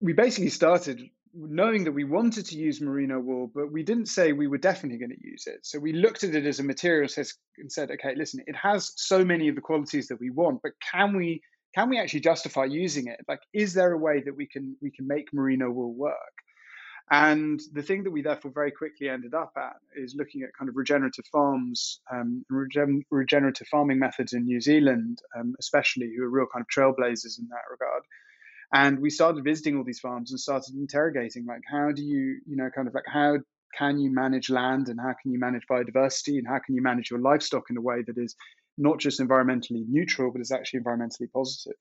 we 0.00 0.12
basically 0.12 0.50
started 0.50 1.00
knowing 1.34 1.84
that 1.84 1.92
we 1.92 2.04
wanted 2.04 2.46
to 2.46 2.56
use 2.56 2.80
merino 2.80 3.18
wool, 3.18 3.50
but 3.52 3.72
we 3.72 3.82
didn't 3.82 4.06
say 4.06 4.32
we 4.32 4.46
were 4.46 4.58
definitely 4.58 4.98
going 4.98 5.10
to 5.10 5.26
use 5.26 5.46
it. 5.46 5.66
So 5.66 5.80
we 5.80 5.92
looked 5.92 6.22
at 6.22 6.34
it 6.34 6.46
as 6.46 6.60
a 6.60 6.62
material 6.62 7.08
and 7.58 7.72
said, 7.72 7.90
okay, 7.90 8.14
listen, 8.16 8.40
it 8.46 8.54
has 8.54 8.92
so 8.96 9.24
many 9.24 9.48
of 9.48 9.56
the 9.56 9.60
qualities 9.60 10.06
that 10.08 10.20
we 10.20 10.30
want, 10.30 10.60
but 10.62 10.72
can 10.92 11.16
we 11.16 11.42
can 11.74 11.88
we 11.88 11.98
actually 11.98 12.20
justify 12.20 12.64
using 12.64 13.08
it? 13.08 13.18
Like, 13.26 13.40
is 13.52 13.74
there 13.74 13.92
a 13.92 13.98
way 13.98 14.22
that 14.24 14.36
we 14.36 14.46
can 14.46 14.76
we 14.80 14.90
can 14.90 15.08
make 15.08 15.32
merino 15.32 15.70
wool 15.70 15.92
work? 15.92 16.14
And 17.10 17.60
the 17.72 17.82
thing 17.82 18.04
that 18.04 18.10
we 18.10 18.22
therefore 18.22 18.50
very 18.50 18.70
quickly 18.70 19.08
ended 19.10 19.34
up 19.34 19.52
at 19.58 19.76
is 19.94 20.14
looking 20.14 20.42
at 20.42 20.54
kind 20.58 20.68
of 20.68 20.76
regenerative 20.76 21.26
farms, 21.30 22.00
um, 22.10 22.44
regen- 22.48 23.04
regenerative 23.10 23.68
farming 23.68 23.98
methods 23.98 24.32
in 24.32 24.44
New 24.44 24.60
Zealand, 24.60 25.18
um, 25.36 25.54
especially, 25.60 26.12
who 26.16 26.24
are 26.24 26.30
real 26.30 26.46
kind 26.52 26.64
of 26.64 26.68
trailblazers 26.68 27.38
in 27.38 27.48
that 27.50 27.70
regard. 27.70 28.02
And 28.72 29.00
we 29.00 29.10
started 29.10 29.44
visiting 29.44 29.76
all 29.76 29.84
these 29.84 30.00
farms 30.00 30.30
and 30.30 30.40
started 30.40 30.74
interrogating, 30.74 31.44
like, 31.46 31.62
how 31.70 31.92
do 31.92 32.02
you, 32.02 32.40
you 32.46 32.56
know, 32.56 32.70
kind 32.74 32.88
of 32.88 32.94
like, 32.94 33.04
how 33.06 33.38
can 33.76 33.98
you 33.98 34.10
manage 34.10 34.48
land 34.50 34.88
and 34.88 34.98
how 34.98 35.14
can 35.20 35.30
you 35.30 35.38
manage 35.38 35.66
biodiversity 35.70 36.38
and 36.38 36.46
how 36.48 36.58
can 36.58 36.74
you 36.74 36.82
manage 36.82 37.10
your 37.10 37.20
livestock 37.20 37.64
in 37.70 37.76
a 37.76 37.82
way 37.82 38.02
that 38.06 38.16
is 38.16 38.34
not 38.78 38.98
just 38.98 39.20
environmentally 39.20 39.84
neutral, 39.88 40.32
but 40.32 40.40
is 40.40 40.50
actually 40.50 40.80
environmentally 40.80 41.30
positive? 41.32 41.76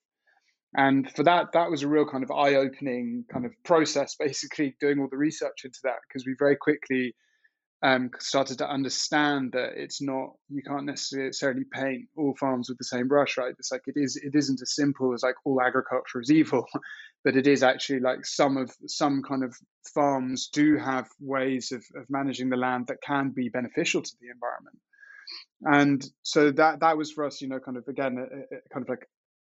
And 0.75 1.09
for 1.11 1.23
that 1.23 1.51
that 1.53 1.69
was 1.69 1.83
a 1.83 1.87
real 1.87 2.05
kind 2.05 2.23
of 2.23 2.31
eye-opening 2.31 3.25
kind 3.31 3.45
of 3.45 3.51
process 3.63 4.15
basically 4.19 4.75
doing 4.79 4.99
all 4.99 5.07
the 5.09 5.17
research 5.17 5.61
into 5.63 5.79
that 5.83 5.97
because 6.07 6.25
we 6.25 6.35
very 6.37 6.55
quickly 6.55 7.13
um, 7.83 8.11
started 8.17 8.59
to 8.59 8.69
understand 8.69 9.51
that 9.51 9.71
it's 9.75 10.01
not 10.01 10.29
you 10.49 10.61
can't 10.65 10.85
necessarily 10.85 11.65
paint 11.71 12.07
all 12.15 12.33
farms 12.39 12.69
with 12.69 12.77
the 12.77 12.85
same 12.85 13.09
brush 13.09 13.37
right? 13.37 13.53
It's 13.59 13.71
like 13.71 13.81
it 13.87 13.95
is 13.97 14.15
it 14.15 14.35
isn't 14.35 14.61
as 14.61 14.73
simple 14.73 15.13
as 15.13 15.21
like 15.21 15.35
all 15.43 15.61
agriculture 15.61 16.21
is 16.21 16.31
evil 16.31 16.65
but 17.25 17.35
it 17.35 17.45
is 17.45 17.61
actually 17.61 17.99
like 17.99 18.25
some 18.25 18.55
of 18.55 18.71
some 18.87 19.21
kind 19.21 19.43
of 19.43 19.53
farms 19.93 20.47
do 20.47 20.77
have 20.77 21.07
ways 21.19 21.71
of, 21.73 21.83
of 21.95 22.05
managing 22.09 22.49
the 22.49 22.57
land 22.57 22.87
that 22.87 23.01
can 23.05 23.29
be 23.29 23.49
beneficial 23.49 24.01
to 24.01 24.11
the 24.21 24.29
environment. 24.29 24.77
And 25.61 26.05
so 26.21 26.51
that 26.51 26.79
that 26.79 26.97
was 26.97 27.11
for 27.11 27.25
us 27.25 27.41
you 27.41 27.49
know 27.49 27.59
kind 27.59 27.77
of 27.77 27.87
again 27.89 28.17
a, 28.17 28.55
a 28.55 28.59
kind 28.73 28.83
of 28.83 28.89
like 28.89 29.07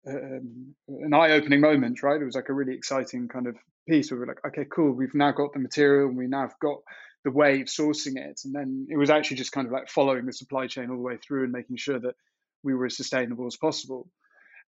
um, 0.07 0.75
an 0.87 1.13
eye-opening 1.13 1.61
moment, 1.61 2.03
right? 2.03 2.21
It 2.21 2.25
was 2.25 2.35
like 2.35 2.49
a 2.49 2.53
really 2.53 2.73
exciting 2.73 3.27
kind 3.27 3.47
of 3.47 3.55
piece 3.87 4.11
where 4.11 4.19
we 4.19 4.23
are 4.25 4.27
like, 4.27 4.45
okay, 4.45 4.65
cool, 4.69 4.91
we've 4.91 5.15
now 5.15 5.31
got 5.31 5.53
the 5.53 5.59
material, 5.59 6.09
and 6.09 6.17
we 6.17 6.27
now 6.27 6.41
have 6.41 6.59
got 6.61 6.79
the 7.23 7.31
way 7.31 7.61
of 7.61 7.67
sourcing 7.67 8.17
it, 8.17 8.41
and 8.43 8.53
then 8.53 8.87
it 8.89 8.97
was 8.97 9.09
actually 9.09 9.37
just 9.37 9.53
kind 9.53 9.67
of 9.67 9.73
like 9.73 9.89
following 9.89 10.25
the 10.25 10.33
supply 10.33 10.67
chain 10.67 10.89
all 10.89 10.97
the 10.97 11.01
way 11.01 11.17
through 11.17 11.43
and 11.43 11.53
making 11.53 11.77
sure 11.77 11.99
that 11.99 12.15
we 12.63 12.73
were 12.73 12.85
as 12.85 12.97
sustainable 12.97 13.47
as 13.47 13.55
possible. 13.55 14.09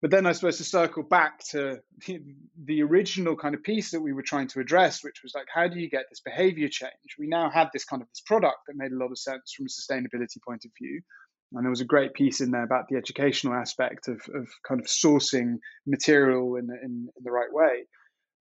But 0.02 0.10
then 0.10 0.26
I 0.26 0.32
suppose 0.32 0.58
to 0.58 0.64
circle 0.64 1.02
back 1.02 1.38
to 1.50 1.80
the, 2.06 2.20
the 2.62 2.82
original 2.82 3.36
kind 3.36 3.54
of 3.54 3.62
piece 3.62 3.92
that 3.92 4.02
we 4.02 4.12
were 4.12 4.22
trying 4.22 4.48
to 4.48 4.60
address, 4.60 5.02
which 5.02 5.22
was 5.22 5.32
like, 5.34 5.46
how 5.52 5.66
do 5.66 5.78
you 5.80 5.88
get 5.88 6.04
this 6.10 6.20
behavior 6.20 6.68
change? 6.68 7.16
We 7.18 7.26
now 7.26 7.48
had 7.48 7.70
this 7.72 7.84
kind 7.84 8.02
of 8.02 8.08
this 8.08 8.20
product 8.20 8.58
that 8.66 8.76
made 8.76 8.92
a 8.92 8.96
lot 8.96 9.10
of 9.10 9.18
sense 9.18 9.54
from 9.56 9.66
a 9.66 9.68
sustainability 9.68 10.42
point 10.46 10.64
of 10.64 10.72
view 10.78 11.00
And 11.54 11.64
there 11.64 11.70
was 11.70 11.80
a 11.80 11.86
great 11.86 12.14
piece 12.14 12.40
in 12.40 12.50
there 12.50 12.64
about 12.64 12.88
the 12.88 12.96
educational 12.96 13.54
aspect 13.54 14.08
of, 14.08 14.20
of 14.34 14.48
kind 14.66 14.80
of 14.80 14.86
sourcing 14.86 15.58
material 15.86 16.56
in, 16.56 16.64
in, 16.64 17.08
in 17.16 17.22
the 17.22 17.30
right 17.30 17.52
way. 17.52 17.86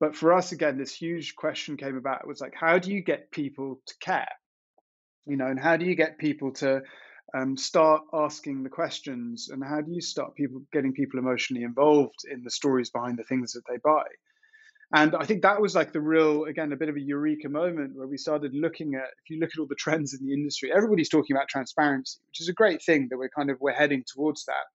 But 0.00 0.16
for 0.16 0.32
us, 0.32 0.52
again, 0.52 0.78
this 0.78 0.94
huge 0.94 1.37
question 1.37 1.76
came 1.76 1.96
about 1.96 2.26
was 2.26 2.40
like, 2.40 2.54
how 2.58 2.78
do 2.78 2.92
you 2.92 3.02
get 3.02 3.30
people 3.30 3.80
to 3.87 3.94
care? 4.00 4.28
You 5.26 5.37
know, 5.37 5.46
and 5.46 5.61
how 5.61 5.76
do 5.76 5.84
you 5.84 5.94
get 5.94 6.18
people 6.18 6.52
to 6.54 6.82
um, 7.37 7.56
start 7.56 8.02
asking 8.12 8.62
the 8.62 8.70
questions? 8.70 9.49
And 9.50 9.62
how 9.62 9.80
do 9.80 9.92
you 9.92 10.00
start 10.00 10.34
people 10.34 10.62
getting 10.73 10.92
people 10.92 11.20
emotionally 11.20 11.62
involved 11.62 12.25
in 12.30 12.42
the 12.42 12.50
stories 12.50 12.90
behind 12.90 13.18
the 13.18 13.25
things 13.25 13.52
that 13.52 13.62
they 13.68 13.78
buy? 13.82 14.04
And 14.97 15.17
I 15.17 15.25
think 15.25 15.43
that 15.43 15.61
was 15.61 15.75
like 15.75 15.93
the 15.93 16.01
real, 16.01 16.45
again, 16.45 16.73
a 16.73 16.77
bit 16.77 16.89
of 16.89 16.95
a 16.95 17.01
eureka 17.01 17.49
moment 17.49 17.97
where 17.97 18.07
we 18.07 18.17
started 18.17 18.53
looking 18.55 18.95
at, 18.95 19.09
if 19.25 19.29
you 19.29 19.41
look 19.41 19.51
at 19.53 19.59
all 19.59 19.67
the 19.67 19.75
trends 19.75 20.15
in 20.15 20.25
the 20.25 20.33
industry, 20.33 20.71
everybody's 20.73 21.09
talking 21.09 21.35
about 21.35 21.49
transparency, 21.49 22.21
which 22.29 22.41
is 22.41 22.49
a 22.49 22.53
great 22.53 22.81
thing 22.81 23.09
that 23.11 23.19
we're 23.19 23.29
kind 23.29 23.51
of, 23.51 23.57
we're 23.61 23.73
heading 23.73 24.05
towards 24.07 24.45
that. 24.45 24.67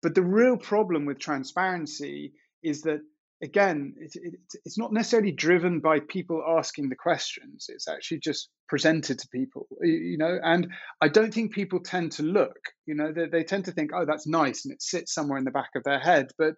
But 0.00 0.14
the 0.14 0.22
real 0.22 0.56
problem 0.56 1.06
with 1.06 1.18
transparency 1.18 2.34
is 2.62 2.82
that, 2.82 3.00
again, 3.42 3.94
it, 3.98 4.12
it, 4.14 4.34
it's 4.64 4.78
not 4.78 4.92
necessarily 4.92 5.32
driven 5.32 5.80
by 5.80 5.98
people 6.00 6.40
asking 6.56 6.88
the 6.88 6.94
questions. 6.94 7.66
It's 7.68 7.88
actually 7.88 8.20
just 8.20 8.50
presented 8.68 9.18
to 9.18 9.28
people, 9.28 9.66
you 9.82 10.18
know, 10.18 10.38
and 10.40 10.68
I 11.00 11.08
don't 11.08 11.34
think 11.34 11.52
people 11.52 11.80
tend 11.80 12.12
to 12.12 12.22
look, 12.22 12.58
you 12.86 12.94
know, 12.94 13.12
they, 13.12 13.26
they 13.26 13.42
tend 13.42 13.64
to 13.64 13.72
think, 13.72 13.90
oh, 13.92 14.04
that's 14.06 14.28
nice. 14.28 14.64
And 14.64 14.72
it 14.72 14.82
sits 14.82 15.12
somewhere 15.12 15.38
in 15.38 15.44
the 15.44 15.50
back 15.50 15.70
of 15.74 15.82
their 15.82 15.98
head. 15.98 16.28
But 16.38 16.54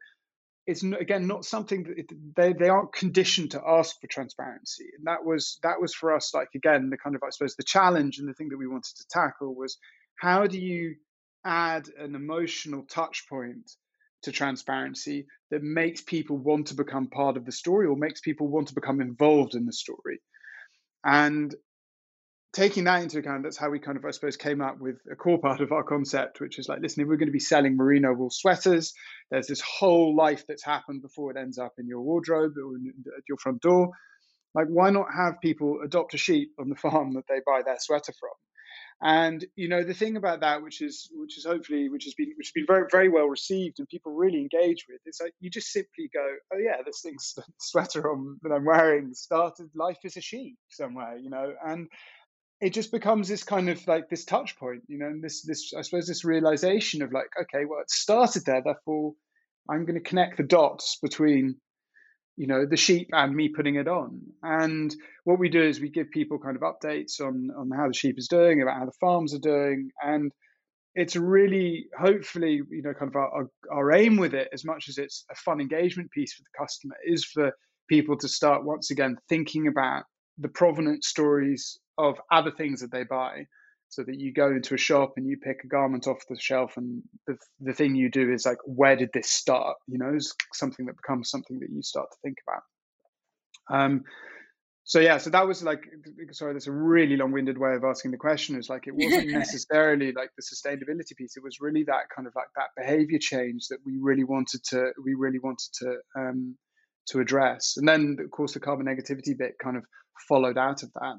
it's 0.66 0.82
again 0.82 1.26
not 1.26 1.44
something 1.44 1.84
that 1.84 1.98
it, 1.98 2.12
they 2.36 2.52
they 2.52 2.68
aren't 2.68 2.92
conditioned 2.92 3.52
to 3.52 3.62
ask 3.66 4.00
for 4.00 4.06
transparency. 4.06 4.86
And 4.96 5.06
that 5.06 5.24
was 5.24 5.58
that 5.62 5.80
was 5.80 5.94
for 5.94 6.14
us 6.14 6.32
like 6.34 6.48
again 6.54 6.90
the 6.90 6.98
kind 6.98 7.16
of 7.16 7.22
i 7.22 7.30
suppose 7.30 7.56
the 7.56 7.62
challenge 7.62 8.18
and 8.18 8.28
the 8.28 8.34
thing 8.34 8.50
that 8.50 8.58
we 8.58 8.66
wanted 8.68 8.94
to 8.96 9.06
tackle 9.10 9.54
was 9.54 9.78
how 10.16 10.46
do 10.46 10.58
you 10.58 10.96
add 11.44 11.88
an 11.98 12.14
emotional 12.14 12.84
touch 12.84 13.26
point 13.28 13.70
to 14.22 14.32
transparency 14.32 15.26
that 15.50 15.62
makes 15.62 16.02
people 16.02 16.36
want 16.36 16.66
to 16.66 16.74
become 16.74 17.08
part 17.08 17.36
of 17.36 17.46
the 17.46 17.52
story 17.52 17.86
or 17.86 17.96
makes 17.96 18.20
people 18.20 18.48
want 18.48 18.68
to 18.68 18.74
become 18.74 19.00
involved 19.00 19.54
in 19.54 19.64
the 19.64 19.72
story? 19.72 20.20
And 21.02 21.54
taking 22.52 22.84
that 22.84 23.02
into 23.02 23.18
account, 23.18 23.44
that's 23.44 23.56
how 23.56 23.70
we 23.70 23.78
kind 23.78 23.96
of, 23.96 24.04
I 24.04 24.10
suppose, 24.10 24.36
came 24.36 24.60
up 24.60 24.80
with 24.80 24.96
a 25.10 25.14
core 25.14 25.38
part 25.38 25.60
of 25.60 25.72
our 25.72 25.84
concept, 25.84 26.40
which 26.40 26.58
is 26.58 26.68
like, 26.68 26.80
listen, 26.80 27.02
if 27.02 27.08
we're 27.08 27.16
going 27.16 27.28
to 27.28 27.32
be 27.32 27.38
selling 27.38 27.76
merino 27.76 28.12
wool 28.12 28.30
sweaters, 28.30 28.92
there's 29.30 29.46
this 29.46 29.60
whole 29.60 30.16
life 30.16 30.44
that's 30.48 30.64
happened 30.64 31.02
before 31.02 31.30
it 31.30 31.36
ends 31.36 31.58
up 31.58 31.74
in 31.78 31.86
your 31.86 32.00
wardrobe 32.00 32.54
or 32.56 32.74
at 33.16 33.24
your 33.28 33.38
front 33.38 33.62
door. 33.62 33.90
Like, 34.54 34.66
why 34.66 34.90
not 34.90 35.06
have 35.16 35.40
people 35.40 35.78
adopt 35.84 36.14
a 36.14 36.18
sheep 36.18 36.52
on 36.58 36.68
the 36.68 36.74
farm 36.76 37.14
that 37.14 37.24
they 37.28 37.40
buy 37.46 37.62
their 37.64 37.78
sweater 37.78 38.12
from? 38.18 38.30
And 39.02 39.46
you 39.56 39.68
know 39.68 39.82
the 39.82 39.94
thing 39.94 40.16
about 40.16 40.40
that, 40.40 40.62
which 40.62 40.82
is 40.82 41.08
which 41.14 41.38
is 41.38 41.46
hopefully 41.46 41.88
which 41.88 42.04
has 42.04 42.12
been 42.12 42.34
which 42.36 42.48
has 42.48 42.52
been 42.52 42.66
very 42.66 42.84
very 42.90 43.08
well 43.08 43.26
received 43.26 43.78
and 43.78 43.88
people 43.88 44.12
really 44.12 44.40
engage 44.40 44.84
with, 44.90 45.00
is 45.06 45.18
like 45.22 45.32
you 45.40 45.48
just 45.48 45.72
simply 45.72 46.10
go, 46.12 46.26
oh 46.52 46.58
yeah, 46.58 46.76
this 46.84 47.00
thing's 47.00 47.34
sweater 47.60 48.10
on, 48.10 48.38
that 48.42 48.52
I'm 48.52 48.66
wearing 48.66 49.14
started 49.14 49.70
life 49.74 49.96
as 50.04 50.18
a 50.18 50.20
sheep 50.20 50.58
somewhere, 50.68 51.16
you 51.16 51.30
know, 51.30 51.54
and 51.64 51.88
it 52.60 52.74
just 52.74 52.92
becomes 52.92 53.28
this 53.28 53.42
kind 53.42 53.68
of 53.70 53.86
like 53.86 54.08
this 54.08 54.24
touch 54.24 54.58
point, 54.58 54.82
you 54.86 54.98
know, 54.98 55.06
and 55.06 55.22
this 55.22 55.42
this 55.42 55.72
I 55.76 55.82
suppose 55.82 56.06
this 56.06 56.24
realization 56.24 57.02
of 57.02 57.12
like, 57.12 57.30
okay, 57.40 57.64
well, 57.64 57.80
it 57.80 57.90
started 57.90 58.44
there, 58.44 58.62
therefore 58.62 59.14
I'm 59.68 59.86
going 59.86 60.00
to 60.00 60.08
connect 60.08 60.36
the 60.36 60.42
dots 60.42 60.98
between, 61.00 61.56
you 62.36 62.46
know, 62.46 62.66
the 62.66 62.76
sheep 62.76 63.08
and 63.12 63.34
me 63.34 63.48
putting 63.48 63.76
it 63.76 63.88
on. 63.88 64.20
And 64.42 64.94
what 65.24 65.38
we 65.38 65.48
do 65.48 65.62
is 65.62 65.80
we 65.80 65.90
give 65.90 66.10
people 66.10 66.38
kind 66.38 66.56
of 66.56 66.62
updates 66.62 67.20
on 67.20 67.50
on 67.56 67.70
how 67.70 67.88
the 67.88 67.94
sheep 67.94 68.18
is 68.18 68.28
doing, 68.28 68.60
about 68.60 68.78
how 68.78 68.86
the 68.86 68.92
farms 69.00 69.34
are 69.34 69.38
doing, 69.38 69.90
and 70.02 70.30
it's 70.94 71.16
really 71.16 71.86
hopefully 71.98 72.60
you 72.70 72.82
know 72.82 72.92
kind 72.92 73.10
of 73.10 73.16
our, 73.16 73.48
our 73.72 73.92
aim 73.92 74.16
with 74.16 74.34
it 74.34 74.48
as 74.52 74.64
much 74.64 74.88
as 74.88 74.98
it's 74.98 75.24
a 75.30 75.34
fun 75.34 75.60
engagement 75.60 76.10
piece 76.10 76.34
for 76.34 76.42
the 76.42 76.58
customer 76.58 76.96
is 77.06 77.24
for 77.24 77.52
people 77.88 78.16
to 78.18 78.28
start 78.28 78.64
once 78.64 78.90
again 78.90 79.16
thinking 79.28 79.66
about 79.66 80.04
the 80.38 80.48
provenance 80.48 81.06
stories 81.06 81.78
of 81.98 82.20
other 82.30 82.50
things 82.50 82.80
that 82.80 82.90
they 82.90 83.04
buy 83.04 83.46
so 83.90 84.04
that 84.04 84.18
you 84.18 84.32
go 84.32 84.48
into 84.48 84.74
a 84.74 84.78
shop 84.78 85.14
and 85.16 85.26
you 85.26 85.36
pick 85.36 85.64
a 85.64 85.66
garment 85.66 86.06
off 86.06 86.18
the 86.28 86.38
shelf 86.38 86.76
and 86.76 87.02
the, 87.26 87.36
the 87.60 87.74
thing 87.74 87.96
you 87.96 88.08
do 88.08 88.32
is 88.32 88.46
like 88.46 88.58
where 88.64 88.96
did 88.96 89.10
this 89.12 89.28
start? 89.28 89.76
You 89.88 89.98
know 89.98 90.14
is 90.14 90.34
something 90.54 90.86
that 90.86 90.96
becomes 90.96 91.28
something 91.28 91.58
that 91.58 91.70
you 91.70 91.82
start 91.82 92.08
to 92.10 92.16
think 92.22 92.38
about. 92.46 93.82
Um 93.82 94.04
so 94.84 94.98
yeah 94.98 95.18
so 95.18 95.30
that 95.30 95.46
was 95.46 95.62
like 95.62 95.84
sorry 96.32 96.52
that's 96.52 96.66
a 96.66 96.72
really 96.72 97.16
long-winded 97.16 97.58
way 97.58 97.74
of 97.74 97.84
asking 97.84 98.12
the 98.12 98.16
question 98.16 98.58
is 98.58 98.68
like 98.68 98.86
it 98.86 98.94
wasn't 98.94 99.28
necessarily 99.30 100.12
like 100.12 100.30
the 100.36 100.42
sustainability 100.42 101.16
piece. 101.16 101.36
It 101.36 101.42
was 101.42 101.58
really 101.60 101.84
that 101.84 102.04
kind 102.14 102.28
of 102.28 102.34
like 102.36 102.48
that 102.56 102.68
behavior 102.76 103.18
change 103.20 103.66
that 103.70 103.78
we 103.84 103.98
really 104.00 104.24
wanted 104.24 104.62
to 104.70 104.92
we 105.04 105.14
really 105.14 105.40
wanted 105.40 105.68
to 105.80 105.96
um 106.16 106.56
to 107.06 107.20
address 107.20 107.76
and 107.76 107.88
then 107.88 108.16
of 108.22 108.30
course 108.30 108.54
the 108.54 108.60
carbon 108.60 108.86
negativity 108.86 109.36
bit 109.36 109.54
kind 109.62 109.76
of 109.76 109.84
followed 110.28 110.58
out 110.58 110.82
of 110.82 110.92
that 110.94 111.16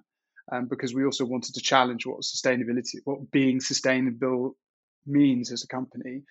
um, 0.52 0.68
because 0.68 0.94
we 0.94 1.06
also 1.06 1.26
wanted 1.26 1.56
to 1.56 1.62
challenge 1.62 2.06
what 2.06 2.22
sustainability, 2.22 2.96
what 3.06 3.32
being 3.32 3.60
sustainable 3.60 4.56
means 5.06 5.52
as 5.52 5.64
a 5.64 5.68
company. 5.68 6.24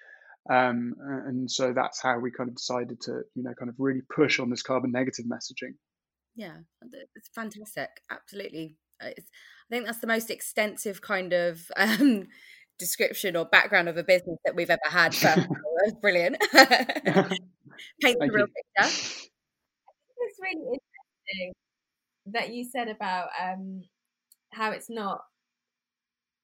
Um, 0.51 0.95
and 1.27 1.51
so 1.51 1.73
that's 1.73 2.03
how 2.03 2.19
we 2.19 2.31
kind 2.31 2.49
of 2.49 2.57
decided 2.57 3.01
to, 3.03 3.23
you 3.35 3.43
know, 3.43 3.53
kind 3.59 3.69
of 3.69 3.75
really 3.79 4.03
push 4.15 4.41
on 4.41 4.51
this 4.51 4.63
carbon 4.63 4.93
negative 4.93 5.27
messaging. 5.27 5.75
Yeah, 6.35 6.57
it's 7.15 7.29
fantastic. 7.35 7.91
Absolutely. 8.11 8.77
Uh, 9.03 9.09
it's, 9.17 9.29
I 9.71 9.75
think 9.75 9.87
that's 9.87 10.01
the 10.01 10.07
most 10.07 10.31
extensive 10.31 11.01
kind 11.01 11.33
of 11.33 11.61
um, 11.77 12.29
description 12.79 13.37
or 13.37 13.45
background 13.45 13.89
of 13.89 13.97
a 13.97 14.05
business 14.05 14.39
that 14.45 14.55
we've 14.55 14.71
ever 14.71 14.81
had. 14.89 15.15
brilliant. 16.01 16.37
Paint 16.53 18.19
the 18.19 18.31
real 18.33 18.47
picture. 18.47 19.27
Really 20.53 20.79
interesting 21.29 21.53
that 22.27 22.53
you 22.55 22.65
said 22.65 22.89
about 22.89 23.29
um, 23.41 23.85
how 24.53 24.73
it's 24.73 24.91
not 24.91 25.23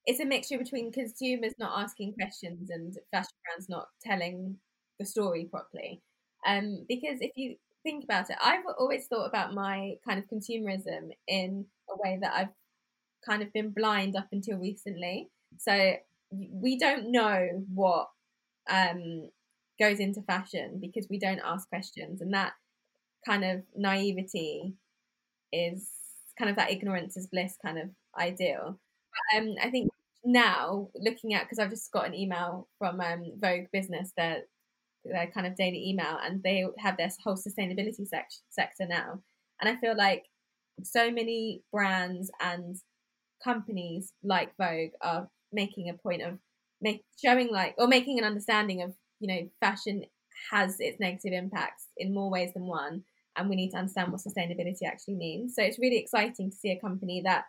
it's 0.05 0.21
a 0.21 0.25
mixture 0.25 0.59
between 0.59 0.93
consumers 0.93 1.53
not 1.59 1.83
asking 1.83 2.15
questions 2.15 2.71
and 2.71 2.95
fashion 3.11 3.33
brands 3.45 3.69
not 3.69 3.87
telling 4.03 4.57
the 4.99 5.05
story 5.07 5.49
properly. 5.51 6.01
Um, 6.47 6.85
because 6.89 7.19
if 7.21 7.33
you 7.37 7.57
think 7.83 8.05
about 8.05 8.31
it, 8.31 8.37
I've 8.43 8.63
always 8.79 9.07
thought 9.09 9.27
about 9.27 9.53
my 9.55 9.95
kind 10.07 10.19
of 10.19 10.27
consumerism 10.27 11.11
in 11.27 11.67
a 11.91 11.97
way 11.99 12.19
that 12.23 12.33
I've 12.35 12.55
kind 13.29 13.43
of 13.43 13.53
been 13.53 13.71
blind 13.71 14.17
up 14.17 14.29
until 14.33 14.59
recently. 14.59 15.29
So 15.59 15.95
we 16.31 16.79
don't 16.79 17.13
know 17.13 17.65
what 17.75 18.09
um, 18.71 19.31
goes 19.81 20.01
into 20.01 20.23
fashion 20.23 20.79
because 20.81 21.07
we 21.11 21.19
don't 21.19 21.41
ask 21.45 21.69
questions, 21.69 22.21
and 22.21 22.35
that 22.35 22.53
kind 23.27 23.45
of 23.45 23.63
naivety 23.77 24.75
is 25.53 25.91
kind 26.39 26.51
of 26.51 26.57
that 26.57 26.71
ignorance 26.71 27.17
is 27.17 27.27
bliss 27.27 27.57
kind 27.65 27.79
of 27.79 27.89
ideal. 28.19 28.79
Um, 29.37 29.55
I 29.63 29.71
think 29.71 29.91
now 30.25 30.89
looking 30.95 31.35
at 31.35 31.45
because 31.45 31.59
I've 31.59 31.71
just 31.71 31.93
got 31.93 32.07
an 32.07 32.15
email 32.15 32.69
from 32.79 33.01
um, 33.01 33.33
Vogue 33.39 33.67
Business, 33.73 34.13
their 34.17 34.43
their 35.05 35.31
kind 35.33 35.47
of 35.47 35.57
daily 35.57 35.89
email, 35.89 36.19
and 36.23 36.43
they 36.43 36.65
have 36.79 36.97
their 36.97 37.09
whole 37.25 37.37
sustainability 37.37 38.07
sec- 38.07 38.31
sector 38.51 38.87
now, 38.87 39.21
and 39.61 39.69
I 39.71 39.77
feel 39.77 39.97
like 39.97 40.25
so 40.83 41.11
many 41.11 41.63
brands 41.73 42.31
and 42.41 42.77
companies 43.43 44.13
like 44.23 44.53
Vogue 44.59 44.91
are 45.01 45.29
making 45.53 45.89
a 45.89 45.95
point 45.95 46.23
of 46.23 46.39
make 46.83 47.05
showing 47.25 47.51
like 47.51 47.75
or 47.79 47.87
making 47.87 48.19
an 48.19 48.25
understanding 48.25 48.83
of 48.83 48.93
you 49.21 49.29
know 49.29 49.49
fashion 49.61 50.05
has 50.51 50.77
its 50.81 51.01
negative 51.01 51.33
impacts 51.33 51.87
in 51.97 52.13
more 52.13 52.31
ways 52.31 52.51
than 52.53 52.67
one 52.67 53.03
and 53.37 53.49
we 53.49 53.57
need 53.57 53.71
to 53.71 53.77
understand 53.77 54.13
what 54.13 54.21
sustainability 54.21 54.83
actually 54.87 55.15
means. 55.15 55.55
So 55.55 55.63
it's 55.63 55.79
really 55.79 55.99
exciting 55.99 56.51
to 56.51 56.57
see 56.57 56.71
a 56.71 56.81
company 56.81 57.23
that 57.25 57.45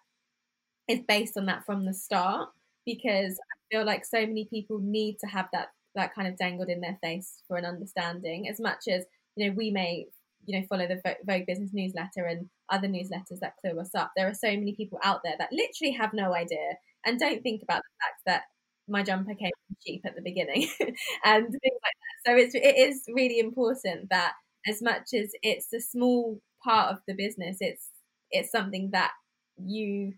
is 0.88 1.00
based 1.08 1.38
on 1.38 1.46
that 1.46 1.66
from 1.66 1.86
the 1.86 1.94
start 1.94 2.50
because 2.86 3.38
I 3.40 3.56
feel 3.76 3.86
like 3.86 4.06
so 4.06 4.20
many 4.22 4.46
people 4.46 4.80
need 4.80 5.18
to 5.20 5.28
have 5.28 5.48
that 5.54 5.68
that 5.96 6.14
kind 6.14 6.28
of 6.28 6.38
dangled 6.38 6.70
in 6.70 6.80
their 6.82 6.98
face 7.02 7.42
for 7.48 7.58
an 7.58 7.66
understanding 7.66 8.48
as 8.48 8.60
much 8.60 8.88
as 8.88 9.04
you 9.36 9.48
know 9.48 9.56
we 9.58 9.72
may 9.72 10.06
you 10.46 10.58
know 10.58 10.66
follow 10.68 10.88
the 10.88 11.02
Vogue 11.26 11.46
business 11.46 11.72
newsletter 11.74 12.26
and 12.26 12.48
other 12.70 12.88
newsletters 12.88 13.40
that 13.42 13.56
clue 13.60 13.78
us 13.80 13.94
up 13.96 14.12
there 14.16 14.28
are 14.28 14.34
so 14.34 14.48
many 14.48 14.74
people 14.76 15.00
out 15.04 15.22
there 15.24 15.36
that 15.40 15.52
literally 15.52 15.92
have 15.92 16.14
no 16.14 16.34
idea 16.34 16.76
and 17.06 17.20
don't 17.20 17.42
think 17.44 17.62
about 17.64 17.82
the 17.82 18.06
fact 18.06 18.22
that 18.26 18.44
my 18.88 19.04
jumper 19.04 19.34
came 19.34 19.52
sheep 19.86 20.02
at 20.06 20.16
the 20.16 20.22
beginning 20.22 20.70
and 21.26 21.46
things 21.46 21.80
like 21.84 21.96
that 21.96 22.26
so 22.26 22.36
it's 22.38 22.56
it 22.56 22.78
is 22.78 23.04
really 23.14 23.40
important 23.40 24.10
that 24.10 24.34
as 24.66 24.82
much 24.82 25.14
as 25.14 25.32
it's 25.44 25.72
a 25.74 25.80
small 25.80 26.42
part 26.64 26.92
of 26.92 27.00
the 27.08 27.14
business, 27.14 27.58
it's 27.60 27.90
it's 28.32 28.52
something 28.52 28.90
that 28.92 29.12
you 29.58 30.14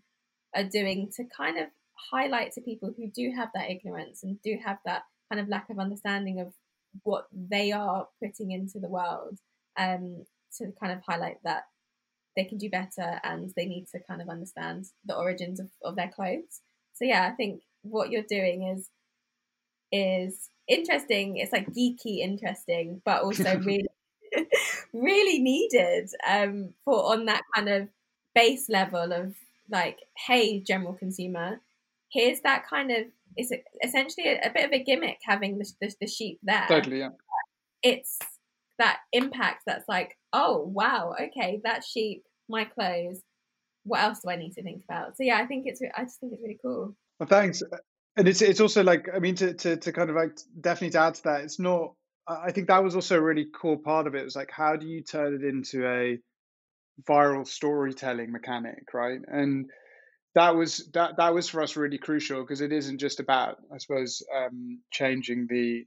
are 0.54 0.64
doing 0.64 1.10
to 1.16 1.24
kind 1.36 1.58
of 1.58 1.66
highlight 2.10 2.52
to 2.52 2.60
people 2.60 2.92
who 2.96 3.08
do 3.10 3.32
have 3.36 3.50
that 3.54 3.70
ignorance 3.70 4.22
and 4.22 4.40
do 4.42 4.56
have 4.64 4.78
that 4.84 5.02
kind 5.30 5.40
of 5.40 5.48
lack 5.48 5.70
of 5.70 5.78
understanding 5.78 6.40
of 6.40 6.52
what 7.04 7.26
they 7.32 7.70
are 7.70 8.06
putting 8.22 8.50
into 8.50 8.80
the 8.80 8.88
world 8.88 9.38
um, 9.78 10.24
to 10.58 10.72
kind 10.80 10.92
of 10.92 11.00
highlight 11.06 11.36
that 11.44 11.64
they 12.36 12.44
can 12.44 12.58
do 12.58 12.70
better 12.70 13.20
and 13.22 13.52
they 13.56 13.66
need 13.66 13.86
to 13.92 14.00
kind 14.08 14.20
of 14.22 14.28
understand 14.28 14.86
the 15.04 15.16
origins 15.16 15.60
of, 15.60 15.68
of 15.84 15.96
their 15.96 16.10
clothes. 16.14 16.60
So 16.94 17.04
yeah, 17.04 17.28
I 17.30 17.34
think 17.34 17.62
what 17.82 18.10
you're 18.10 18.22
doing 18.28 18.64
is 18.76 18.88
is 19.92 20.48
interesting. 20.68 21.36
It's 21.36 21.52
like 21.52 21.68
geeky 21.68 22.18
interesting, 22.18 23.02
but 23.04 23.22
also 23.22 23.58
really, 23.64 23.86
really 24.92 25.38
needed 25.40 26.08
um, 26.28 26.70
for 26.84 27.12
on 27.12 27.26
that 27.26 27.42
kind 27.54 27.68
of 27.68 27.88
base 28.34 28.68
level 28.68 29.12
of 29.12 29.34
like, 29.70 29.98
hey, 30.26 30.60
general 30.60 30.94
consumer, 30.94 31.60
here's 32.12 32.40
that 32.42 32.68
kind 32.68 32.90
of 32.90 33.04
it's 33.36 33.52
essentially 33.84 34.26
a, 34.26 34.48
a 34.48 34.52
bit 34.52 34.64
of 34.64 34.72
a 34.72 34.82
gimmick 34.82 35.18
having 35.22 35.58
the, 35.58 35.70
the, 35.80 35.94
the 36.00 36.06
sheep 36.06 36.38
there. 36.42 36.66
Totally, 36.68 36.98
yeah. 36.98 37.10
It's 37.82 38.18
that 38.78 38.98
impact 39.12 39.62
that's 39.66 39.88
like, 39.88 40.16
oh 40.32 40.64
wow, 40.66 41.14
okay, 41.20 41.60
that 41.64 41.84
sheep, 41.84 42.24
my 42.48 42.64
clothes. 42.64 43.20
What 43.84 44.00
else 44.00 44.20
do 44.22 44.30
I 44.30 44.36
need 44.36 44.52
to 44.54 44.62
think 44.62 44.82
about? 44.88 45.16
So 45.16 45.22
yeah, 45.22 45.38
I 45.38 45.46
think 45.46 45.64
it's 45.66 45.80
I 45.96 46.02
just 46.02 46.20
think 46.20 46.32
it's 46.32 46.42
really 46.42 46.58
cool. 46.60 46.94
Well, 47.18 47.28
thanks. 47.28 47.62
And 48.16 48.28
it's 48.28 48.42
it's 48.42 48.60
also 48.60 48.82
like 48.82 49.08
I 49.14 49.20
mean 49.20 49.36
to 49.36 49.54
to 49.54 49.76
to 49.76 49.92
kind 49.92 50.10
of 50.10 50.16
like 50.16 50.38
definitely 50.60 50.90
to 50.90 51.00
add 51.00 51.14
to 51.14 51.22
that, 51.24 51.40
it's 51.42 51.58
not. 51.58 51.94
I 52.30 52.52
think 52.52 52.68
that 52.68 52.84
was 52.84 52.94
also 52.94 53.18
a 53.18 53.22
really 53.22 53.48
cool 53.52 53.76
part 53.76 54.06
of 54.06 54.14
it. 54.14 54.20
It 54.20 54.24
was 54.24 54.36
like 54.36 54.50
how 54.50 54.76
do 54.76 54.86
you 54.86 55.02
turn 55.02 55.34
it 55.34 55.44
into 55.44 55.86
a 55.86 56.18
viral 57.08 57.46
storytelling 57.46 58.30
mechanic, 58.30 58.92
right? 58.94 59.20
And 59.26 59.70
that 60.34 60.54
was 60.54 60.88
that 60.94 61.16
that 61.16 61.34
was 61.34 61.48
for 61.48 61.62
us 61.62 61.76
really 61.76 61.98
crucial 61.98 62.42
because 62.42 62.60
it 62.60 62.72
isn't 62.72 62.98
just 62.98 63.20
about 63.20 63.58
I 63.74 63.78
suppose 63.78 64.22
um, 64.34 64.80
changing 64.92 65.46
the 65.48 65.86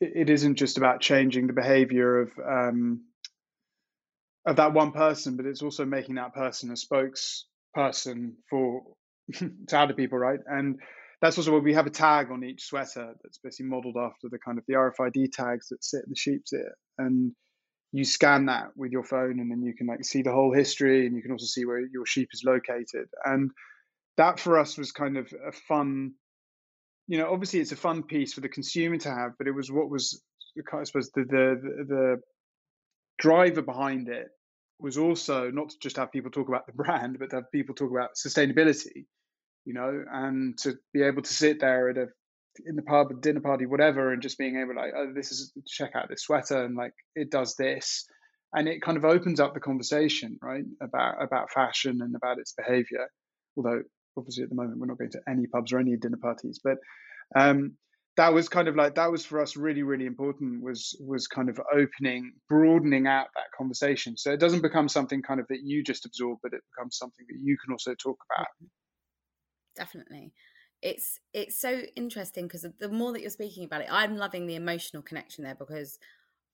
it 0.00 0.30
isn't 0.30 0.56
just 0.56 0.76
about 0.76 1.00
changing 1.00 1.46
the 1.46 1.52
behavior 1.52 2.20
of 2.20 2.32
um, 2.38 3.02
of 4.46 4.56
that 4.56 4.72
one 4.74 4.92
person, 4.92 5.36
but 5.36 5.46
it's 5.46 5.62
also 5.62 5.84
making 5.84 6.16
that 6.16 6.34
person 6.34 6.70
a 6.70 6.74
spokesperson 6.74 8.34
for 8.50 8.82
to 9.68 9.78
other 9.78 9.94
people, 9.94 10.18
right? 10.18 10.40
And 10.46 10.80
that's 11.24 11.38
also 11.38 11.52
why 11.52 11.58
we 11.58 11.72
have 11.72 11.86
a 11.86 11.90
tag 11.90 12.30
on 12.30 12.44
each 12.44 12.64
sweater 12.64 13.14
that's 13.22 13.38
basically 13.38 13.70
modeled 13.70 13.96
after 13.96 14.28
the 14.28 14.38
kind 14.38 14.58
of 14.58 14.64
the 14.68 14.74
RFID 14.74 15.32
tags 15.32 15.68
that 15.68 15.82
sit 15.82 16.04
in 16.04 16.10
the 16.10 16.16
sheep's 16.16 16.52
ear, 16.52 16.74
and 16.98 17.32
you 17.92 18.04
scan 18.04 18.46
that 18.46 18.76
with 18.76 18.92
your 18.92 19.04
phone, 19.04 19.40
and 19.40 19.50
then 19.50 19.62
you 19.62 19.74
can 19.74 19.86
like 19.86 20.04
see 20.04 20.20
the 20.20 20.32
whole 20.32 20.52
history, 20.52 21.06
and 21.06 21.16
you 21.16 21.22
can 21.22 21.32
also 21.32 21.46
see 21.46 21.64
where 21.64 21.80
your 21.80 22.04
sheep 22.04 22.28
is 22.34 22.44
located, 22.44 23.08
and 23.24 23.50
that 24.18 24.38
for 24.38 24.58
us 24.58 24.76
was 24.76 24.92
kind 24.92 25.16
of 25.16 25.32
a 25.46 25.52
fun 25.52 26.12
you 27.06 27.18
know, 27.18 27.32
obviously 27.32 27.60
it's 27.60 27.72
a 27.72 27.76
fun 27.76 28.02
piece 28.02 28.32
for 28.32 28.40
the 28.40 28.48
consumer 28.48 28.96
to 28.98 29.10
have, 29.10 29.32
but 29.38 29.46
it 29.46 29.52
was 29.52 29.70
what 29.70 29.90
was, 29.90 30.22
I 30.58 30.84
suppose, 30.84 31.10
the 31.14 31.24
the 31.24 31.84
the 31.86 32.20
driver 33.18 33.62
behind 33.62 34.08
it 34.08 34.28
was 34.78 34.98
also 34.98 35.50
not 35.50 35.70
to 35.70 35.76
just 35.80 35.96
have 35.96 36.12
people 36.12 36.30
talk 36.30 36.48
about 36.48 36.66
the 36.66 36.72
brand, 36.82 37.18
but 37.18 37.30
to 37.30 37.36
have 37.36 37.50
people 37.50 37.74
talk 37.74 37.90
about 37.90 38.10
sustainability, 38.14 39.06
you 39.64 39.74
know, 39.74 40.04
and 40.10 40.56
to 40.58 40.74
be 40.92 41.02
able 41.02 41.22
to 41.22 41.32
sit 41.32 41.60
there 41.60 41.90
at 41.90 41.98
a 41.98 42.06
in 42.66 42.76
the 42.76 42.82
pub, 42.82 43.20
dinner 43.20 43.40
party, 43.40 43.66
whatever, 43.66 44.12
and 44.12 44.22
just 44.22 44.38
being 44.38 44.56
able 44.56 44.74
to 44.74 44.80
like, 44.80 44.92
oh, 44.96 45.12
this 45.12 45.32
is 45.32 45.52
check 45.66 45.90
out 45.96 46.08
this 46.08 46.22
sweater 46.22 46.64
and 46.64 46.76
like 46.76 46.92
it 47.14 47.30
does 47.30 47.56
this, 47.56 48.06
and 48.52 48.68
it 48.68 48.82
kind 48.82 48.96
of 48.96 49.04
opens 49.04 49.40
up 49.40 49.54
the 49.54 49.60
conversation, 49.60 50.38
right, 50.42 50.64
about 50.80 51.22
about 51.22 51.50
fashion 51.52 52.00
and 52.00 52.14
about 52.14 52.38
its 52.38 52.52
behavior. 52.52 53.08
Although 53.56 53.82
obviously 54.16 54.44
at 54.44 54.50
the 54.50 54.54
moment 54.54 54.78
we're 54.78 54.86
not 54.86 54.98
going 54.98 55.10
to 55.10 55.20
any 55.28 55.46
pubs 55.46 55.72
or 55.72 55.78
any 55.78 55.96
dinner 55.96 56.18
parties, 56.20 56.60
but 56.62 56.76
um, 57.34 57.76
that 58.16 58.32
was 58.32 58.48
kind 58.48 58.68
of 58.68 58.76
like 58.76 58.94
that 58.94 59.10
was 59.10 59.24
for 59.24 59.40
us 59.40 59.56
really 59.56 59.82
really 59.82 60.06
important 60.06 60.62
was 60.62 60.96
was 61.00 61.26
kind 61.26 61.48
of 61.48 61.60
opening 61.72 62.32
broadening 62.48 63.06
out 63.06 63.26
that 63.34 63.46
conversation 63.56 64.16
so 64.16 64.32
it 64.32 64.40
doesn't 64.40 64.62
become 64.62 64.88
something 64.88 65.22
kind 65.22 65.40
of 65.40 65.46
that 65.48 65.60
you 65.62 65.82
just 65.82 66.06
absorb 66.06 66.38
but 66.42 66.52
it 66.52 66.60
becomes 66.76 66.96
something 66.96 67.26
that 67.28 67.38
you 67.42 67.56
can 67.64 67.72
also 67.72 67.94
talk 67.94 68.18
about 68.32 68.46
definitely 69.74 70.32
it's 70.82 71.20
it's 71.32 71.58
so 71.58 71.82
interesting 71.96 72.46
because 72.46 72.66
the 72.78 72.88
more 72.88 73.12
that 73.12 73.20
you're 73.20 73.30
speaking 73.30 73.64
about 73.64 73.80
it 73.80 73.88
i'm 73.90 74.16
loving 74.16 74.46
the 74.46 74.54
emotional 74.54 75.02
connection 75.02 75.44
there 75.44 75.54
because 75.54 75.98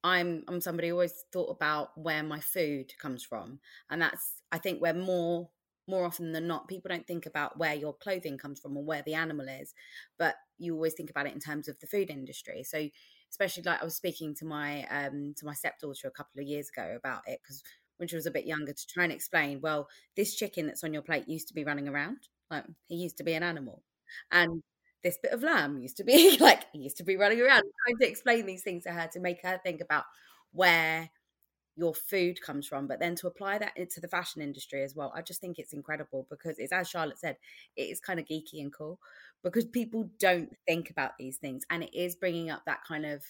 i'm 0.04 0.44
i'm 0.48 0.60
somebody 0.60 0.88
who 0.88 0.94
always 0.94 1.24
thought 1.32 1.50
about 1.50 1.96
where 1.96 2.22
my 2.22 2.40
food 2.40 2.92
comes 2.98 3.24
from 3.24 3.58
and 3.90 4.00
that's 4.00 4.42
i 4.52 4.58
think 4.58 4.80
we're 4.80 4.94
more 4.94 5.48
more 5.90 6.06
often 6.06 6.32
than 6.32 6.46
not, 6.46 6.68
people 6.68 6.88
don't 6.88 7.06
think 7.06 7.26
about 7.26 7.58
where 7.58 7.74
your 7.74 7.92
clothing 7.92 8.38
comes 8.38 8.60
from 8.60 8.76
or 8.76 8.84
where 8.84 9.02
the 9.02 9.14
animal 9.14 9.48
is, 9.48 9.74
but 10.18 10.36
you 10.56 10.74
always 10.74 10.94
think 10.94 11.10
about 11.10 11.26
it 11.26 11.34
in 11.34 11.40
terms 11.40 11.68
of 11.68 11.78
the 11.80 11.86
food 11.86 12.08
industry. 12.08 12.62
So, 12.62 12.88
especially 13.30 13.64
like 13.64 13.82
I 13.82 13.84
was 13.84 13.96
speaking 13.96 14.34
to 14.36 14.44
my 14.44 14.84
um, 14.84 15.34
to 15.36 15.44
my 15.44 15.54
stepdaughter 15.54 16.08
a 16.08 16.12
couple 16.12 16.40
of 16.40 16.46
years 16.46 16.68
ago 16.68 16.96
about 16.96 17.22
it 17.26 17.40
because 17.42 17.62
when 17.98 18.08
she 18.08 18.16
was 18.16 18.26
a 18.26 18.30
bit 18.30 18.46
younger 18.46 18.72
to 18.72 18.86
try 18.86 19.04
and 19.04 19.12
explain, 19.12 19.60
well, 19.60 19.88
this 20.16 20.34
chicken 20.34 20.66
that's 20.66 20.84
on 20.84 20.94
your 20.94 21.02
plate 21.02 21.28
used 21.28 21.48
to 21.48 21.54
be 21.54 21.64
running 21.64 21.88
around, 21.88 22.28
like 22.50 22.64
he 22.88 22.96
used 22.96 23.16
to 23.18 23.24
be 23.24 23.34
an 23.34 23.42
animal, 23.42 23.82
and 24.30 24.62
this 25.02 25.18
bit 25.22 25.32
of 25.32 25.42
lamb 25.42 25.78
used 25.78 25.96
to 25.98 26.04
be 26.04 26.36
like 26.40 26.66
he 26.72 26.80
used 26.80 26.98
to 26.98 27.04
be 27.04 27.16
running 27.16 27.40
around. 27.40 27.62
Trying 27.86 27.98
to 28.00 28.08
explain 28.08 28.46
these 28.46 28.62
things 28.62 28.84
to 28.84 28.90
her 28.90 29.08
to 29.12 29.20
make 29.20 29.42
her 29.42 29.60
think 29.62 29.80
about 29.80 30.04
where 30.52 31.10
your 31.76 31.94
food 31.94 32.40
comes 32.42 32.66
from 32.66 32.86
but 32.86 32.98
then 33.00 33.14
to 33.14 33.26
apply 33.26 33.56
that 33.56 33.72
into 33.76 34.00
the 34.00 34.08
fashion 34.08 34.42
industry 34.42 34.82
as 34.82 34.94
well 34.94 35.12
i 35.16 35.22
just 35.22 35.40
think 35.40 35.58
it's 35.58 35.72
incredible 35.72 36.26
because 36.28 36.58
it's 36.58 36.72
as 36.72 36.88
charlotte 36.88 37.18
said 37.18 37.36
it 37.76 37.84
is 37.84 38.00
kind 38.00 38.18
of 38.18 38.26
geeky 38.26 38.60
and 38.60 38.72
cool 38.72 38.98
because 39.42 39.64
people 39.64 40.10
don't 40.18 40.50
think 40.66 40.90
about 40.90 41.12
these 41.18 41.38
things 41.38 41.64
and 41.70 41.82
it 41.82 41.94
is 41.94 42.16
bringing 42.16 42.50
up 42.50 42.62
that 42.66 42.80
kind 42.86 43.06
of 43.06 43.22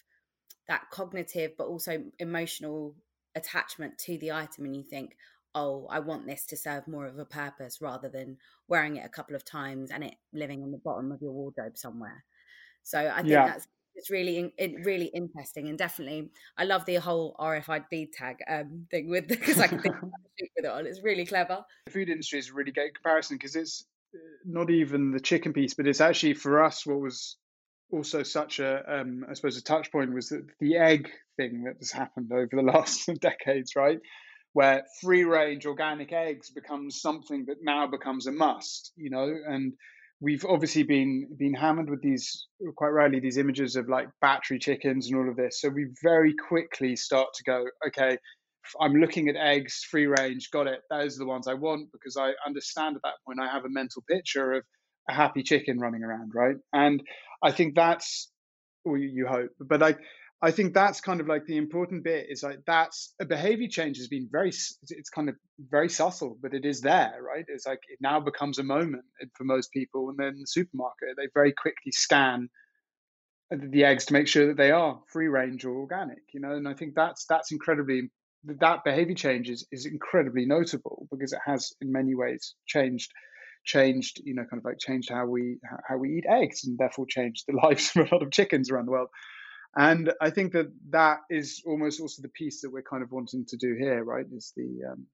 that 0.68 0.82
cognitive 0.90 1.52
but 1.58 1.66
also 1.66 2.02
emotional 2.18 2.94
attachment 3.34 3.96
to 3.98 4.18
the 4.18 4.32
item 4.32 4.64
and 4.64 4.76
you 4.76 4.82
think 4.82 5.16
oh 5.54 5.86
i 5.90 5.98
want 5.98 6.26
this 6.26 6.46
to 6.46 6.56
serve 6.56 6.86
more 6.86 7.06
of 7.06 7.18
a 7.18 7.24
purpose 7.24 7.80
rather 7.80 8.08
than 8.08 8.36
wearing 8.68 8.96
it 8.96 9.04
a 9.04 9.08
couple 9.08 9.34
of 9.34 9.44
times 9.44 9.90
and 9.90 10.04
it 10.04 10.14
living 10.32 10.62
in 10.62 10.70
the 10.70 10.78
bottom 10.78 11.12
of 11.12 11.20
your 11.20 11.32
wardrobe 11.32 11.76
somewhere 11.76 12.24
so 12.82 12.98
i 12.98 13.16
think 13.16 13.28
yeah. 13.28 13.46
that's 13.46 13.66
it's 13.94 14.10
really 14.10 14.52
really 14.84 15.06
interesting 15.06 15.68
and 15.68 15.76
definitely 15.78 16.30
I 16.56 16.64
love 16.64 16.84
the 16.84 16.96
whole 16.96 17.34
RFID 17.38 18.12
tag 18.12 18.38
um, 18.48 18.86
thing 18.90 19.10
with 19.10 19.28
because 19.28 19.58
I 19.58 19.66
can 19.66 19.80
think 19.80 19.94
with 20.02 20.50
it 20.56 20.66
on. 20.66 20.86
It's 20.86 21.02
really 21.02 21.26
clever. 21.26 21.64
The 21.86 21.92
food 21.92 22.08
industry 22.08 22.38
is 22.38 22.50
a 22.50 22.54
really 22.54 22.72
great 22.72 22.94
comparison 22.94 23.36
because 23.36 23.56
it's 23.56 23.84
uh, 24.14 24.18
not 24.44 24.70
even 24.70 25.10
the 25.10 25.20
chicken 25.20 25.52
piece, 25.52 25.74
but 25.74 25.86
it's 25.86 26.00
actually 26.00 26.34
for 26.34 26.64
us 26.64 26.86
what 26.86 27.00
was 27.00 27.36
also 27.92 28.22
such 28.22 28.60
a 28.60 29.00
um, 29.00 29.24
I 29.28 29.34
suppose 29.34 29.56
a 29.56 29.62
touch 29.62 29.90
point 29.90 30.14
was 30.14 30.28
that 30.30 30.46
the 30.60 30.76
egg 30.76 31.10
thing 31.36 31.64
that 31.64 31.76
has 31.78 31.90
happened 31.90 32.32
over 32.32 32.50
the 32.52 32.62
last 32.72 33.10
decades, 33.20 33.76
right? 33.76 33.98
Where 34.52 34.84
free 35.00 35.24
range 35.24 35.64
organic 35.64 36.12
eggs 36.12 36.50
becomes 36.50 37.00
something 37.00 37.44
that 37.46 37.58
now 37.62 37.86
becomes 37.86 38.26
a 38.26 38.32
must, 38.32 38.92
you 38.96 39.10
know, 39.10 39.32
and 39.46 39.72
we've 40.20 40.44
obviously 40.44 40.82
been 40.82 41.28
been 41.38 41.54
hammered 41.54 41.88
with 41.88 42.02
these 42.02 42.46
quite 42.76 42.88
rarely 42.88 43.20
these 43.20 43.38
images 43.38 43.76
of 43.76 43.88
like 43.88 44.08
battery 44.20 44.58
chickens 44.58 45.08
and 45.08 45.16
all 45.16 45.28
of 45.28 45.36
this. 45.36 45.60
So 45.60 45.68
we 45.68 45.86
very 46.02 46.34
quickly 46.34 46.96
start 46.96 47.28
to 47.34 47.44
go, 47.44 47.64
okay, 47.86 48.18
I'm 48.80 48.94
looking 48.94 49.28
at 49.28 49.36
eggs, 49.36 49.84
free 49.90 50.06
range, 50.06 50.50
got 50.50 50.66
it. 50.66 50.80
Those 50.90 51.16
are 51.16 51.20
the 51.20 51.26
ones 51.26 51.48
I 51.48 51.54
want 51.54 51.90
because 51.92 52.16
I 52.16 52.32
understand 52.46 52.96
at 52.96 53.02
that 53.02 53.14
point 53.26 53.40
I 53.40 53.50
have 53.50 53.64
a 53.64 53.70
mental 53.70 54.02
picture 54.08 54.52
of 54.52 54.64
a 55.08 55.14
happy 55.14 55.42
chicken 55.42 55.78
running 55.78 56.02
around, 56.02 56.32
right? 56.34 56.56
And 56.72 57.02
I 57.42 57.52
think 57.52 57.74
that's, 57.74 58.30
well, 58.84 58.98
you 58.98 59.26
hope, 59.26 59.50
but 59.58 59.80
like 59.80 59.98
I 60.42 60.50
think 60.50 60.72
that's 60.72 61.02
kind 61.02 61.20
of 61.20 61.28
like 61.28 61.44
the 61.44 61.58
important 61.58 62.02
bit 62.02 62.26
is 62.30 62.42
like 62.42 62.60
that's 62.66 63.14
a 63.20 63.26
behavior 63.26 63.68
change 63.68 63.98
has 63.98 64.08
been 64.08 64.28
very 64.30 64.48
it's 64.48 65.10
kind 65.10 65.28
of 65.28 65.36
very 65.58 65.90
subtle, 65.90 66.38
but 66.40 66.54
it 66.54 66.64
is 66.64 66.80
there, 66.80 67.20
right? 67.22 67.44
It's 67.46 67.66
like 67.66 67.80
it 67.88 67.98
now 68.00 68.20
becomes 68.20 68.58
a 68.58 68.62
moment 68.62 69.04
for 69.34 69.44
most 69.44 69.70
people, 69.72 70.08
and 70.08 70.18
then 70.18 70.38
the 70.40 70.46
supermarket 70.46 71.10
they 71.16 71.28
very 71.34 71.52
quickly 71.52 71.92
scan 71.92 72.48
the 73.50 73.84
eggs 73.84 74.06
to 74.06 74.12
make 74.14 74.28
sure 74.28 74.46
that 74.46 74.56
they 74.56 74.70
are 74.70 75.00
free 75.08 75.28
range 75.28 75.64
or 75.64 75.76
organic, 75.76 76.22
you 76.32 76.40
know. 76.40 76.52
And 76.52 76.66
I 76.66 76.72
think 76.74 76.94
that's 76.94 77.26
that's 77.26 77.52
incredibly 77.52 78.10
that 78.44 78.84
behavior 78.84 79.14
change 79.14 79.50
is, 79.50 79.66
is 79.70 79.84
incredibly 79.84 80.46
notable 80.46 81.06
because 81.10 81.34
it 81.34 81.40
has 81.44 81.72
in 81.82 81.92
many 81.92 82.14
ways 82.14 82.54
changed 82.66 83.12
changed 83.66 84.22
you 84.24 84.34
know 84.34 84.44
kind 84.50 84.58
of 84.58 84.64
like 84.64 84.78
changed 84.78 85.10
how 85.10 85.26
we 85.26 85.58
how 85.86 85.98
we 85.98 86.16
eat 86.16 86.24
eggs 86.26 86.64
and 86.64 86.78
therefore 86.78 87.04
changed 87.06 87.44
the 87.46 87.54
lives 87.62 87.92
of 87.94 88.10
a 88.10 88.14
lot 88.14 88.22
of 88.22 88.30
chickens 88.30 88.70
around 88.70 88.86
the 88.86 88.90
world 88.90 89.08
and 89.76 90.12
I 90.20 90.30
think 90.30 90.52
that 90.52 90.72
that 90.90 91.18
is 91.30 91.62
almost 91.64 92.00
also 92.00 92.22
the 92.22 92.28
piece 92.28 92.62
that 92.62 92.72
we're 92.72 92.82
kind 92.82 93.02
of 93.02 93.12
wanting 93.12 93.46
to 93.48 93.56
do 93.56 93.76
here, 93.78 94.02
right? 94.02 94.26
Is 94.32 94.52
the 94.56 94.90
um, 94.90 95.06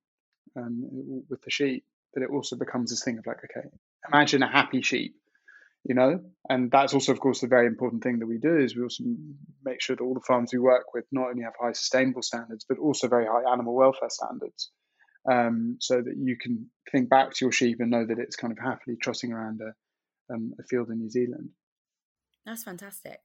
um, 0.56 1.24
with 1.28 1.42
the 1.42 1.50
sheep 1.50 1.84
that 2.14 2.22
it 2.22 2.30
also 2.30 2.56
becomes 2.56 2.90
this 2.90 3.04
thing 3.04 3.18
of 3.18 3.26
like, 3.26 3.38
okay, 3.44 3.68
imagine 4.10 4.42
a 4.42 4.50
happy 4.50 4.80
sheep, 4.80 5.14
you 5.84 5.94
know, 5.94 6.20
and 6.48 6.70
that's 6.70 6.94
also, 6.94 7.12
of 7.12 7.20
course, 7.20 7.40
the 7.40 7.46
very 7.46 7.66
important 7.66 8.02
thing 8.02 8.20
that 8.20 8.26
we 8.26 8.38
do 8.38 8.56
is 8.56 8.74
we 8.74 8.82
also 8.82 9.04
make 9.64 9.82
sure 9.82 9.96
that 9.96 10.02
all 10.02 10.14
the 10.14 10.20
farms 10.26 10.50
we 10.52 10.58
work 10.58 10.94
with 10.94 11.04
not 11.12 11.28
only 11.28 11.42
have 11.42 11.52
high 11.60 11.72
sustainable 11.72 12.22
standards 12.22 12.64
but 12.66 12.78
also 12.78 13.08
very 13.08 13.26
high 13.26 13.52
animal 13.52 13.74
welfare 13.74 14.08
standards, 14.08 14.70
um, 15.30 15.76
so 15.80 15.96
that 15.96 16.14
you 16.16 16.36
can 16.40 16.70
think 16.90 17.10
back 17.10 17.32
to 17.32 17.44
your 17.44 17.52
sheep 17.52 17.78
and 17.80 17.90
know 17.90 18.06
that 18.06 18.18
it's 18.18 18.36
kind 18.36 18.52
of 18.52 18.58
happily 18.58 18.96
trotting 19.00 19.32
around 19.32 19.60
a, 19.60 20.34
um, 20.34 20.52
a 20.58 20.62
field 20.62 20.88
in 20.88 20.98
New 20.98 21.10
Zealand. 21.10 21.50
That's 22.46 22.64
fantastic. 22.64 23.20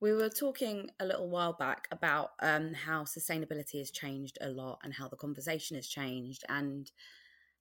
We 0.00 0.12
were 0.12 0.28
talking 0.28 0.90
a 1.00 1.04
little 1.04 1.28
while 1.28 1.54
back 1.54 1.88
about 1.90 2.30
um, 2.40 2.72
how 2.72 3.02
sustainability 3.02 3.78
has 3.78 3.90
changed 3.90 4.38
a 4.40 4.48
lot 4.48 4.78
and 4.84 4.94
how 4.94 5.08
the 5.08 5.16
conversation 5.16 5.74
has 5.76 5.88
changed, 5.88 6.44
and 6.48 6.90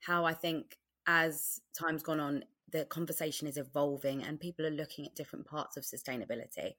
how 0.01 0.25
I 0.25 0.33
think 0.33 0.77
as 1.07 1.61
time's 1.77 2.03
gone 2.03 2.19
on, 2.19 2.43
the 2.71 2.85
conversation 2.85 3.47
is 3.47 3.57
evolving 3.57 4.23
and 4.23 4.39
people 4.39 4.65
are 4.65 4.71
looking 4.71 5.05
at 5.05 5.15
different 5.15 5.47
parts 5.47 5.77
of 5.77 5.83
sustainability. 5.83 6.73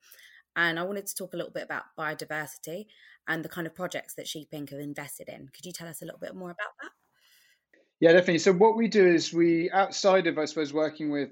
And 0.55 0.79
I 0.79 0.83
wanted 0.83 1.07
to 1.07 1.15
talk 1.15 1.35
a 1.35 1.37
little 1.37 1.53
bit 1.53 1.65
about 1.65 1.85
biodiversity 1.99 2.87
and 3.27 3.45
the 3.45 3.49
kind 3.49 3.67
of 3.67 3.75
projects 3.75 4.15
that 4.15 4.29
Sheep 4.29 4.51
Inc. 4.53 4.71
have 4.71 4.81
invested 4.81 5.29
in. 5.29 5.49
Could 5.49 5.65
you 5.65 5.73
tell 5.73 5.89
us 5.89 6.03
a 6.03 6.05
little 6.05 6.21
bit 6.21 6.35
more 6.35 6.51
about 6.51 6.73
that? 6.83 6.91
Yeah, 8.01 8.13
definitely. 8.13 8.39
So 8.39 8.53
what 8.53 8.77
we 8.77 8.89
do 8.89 9.07
is 9.07 9.33
we, 9.33 9.71
outside 9.71 10.27
of, 10.27 10.39
I 10.39 10.45
suppose, 10.45 10.73
working 10.73 11.11
with 11.11 11.31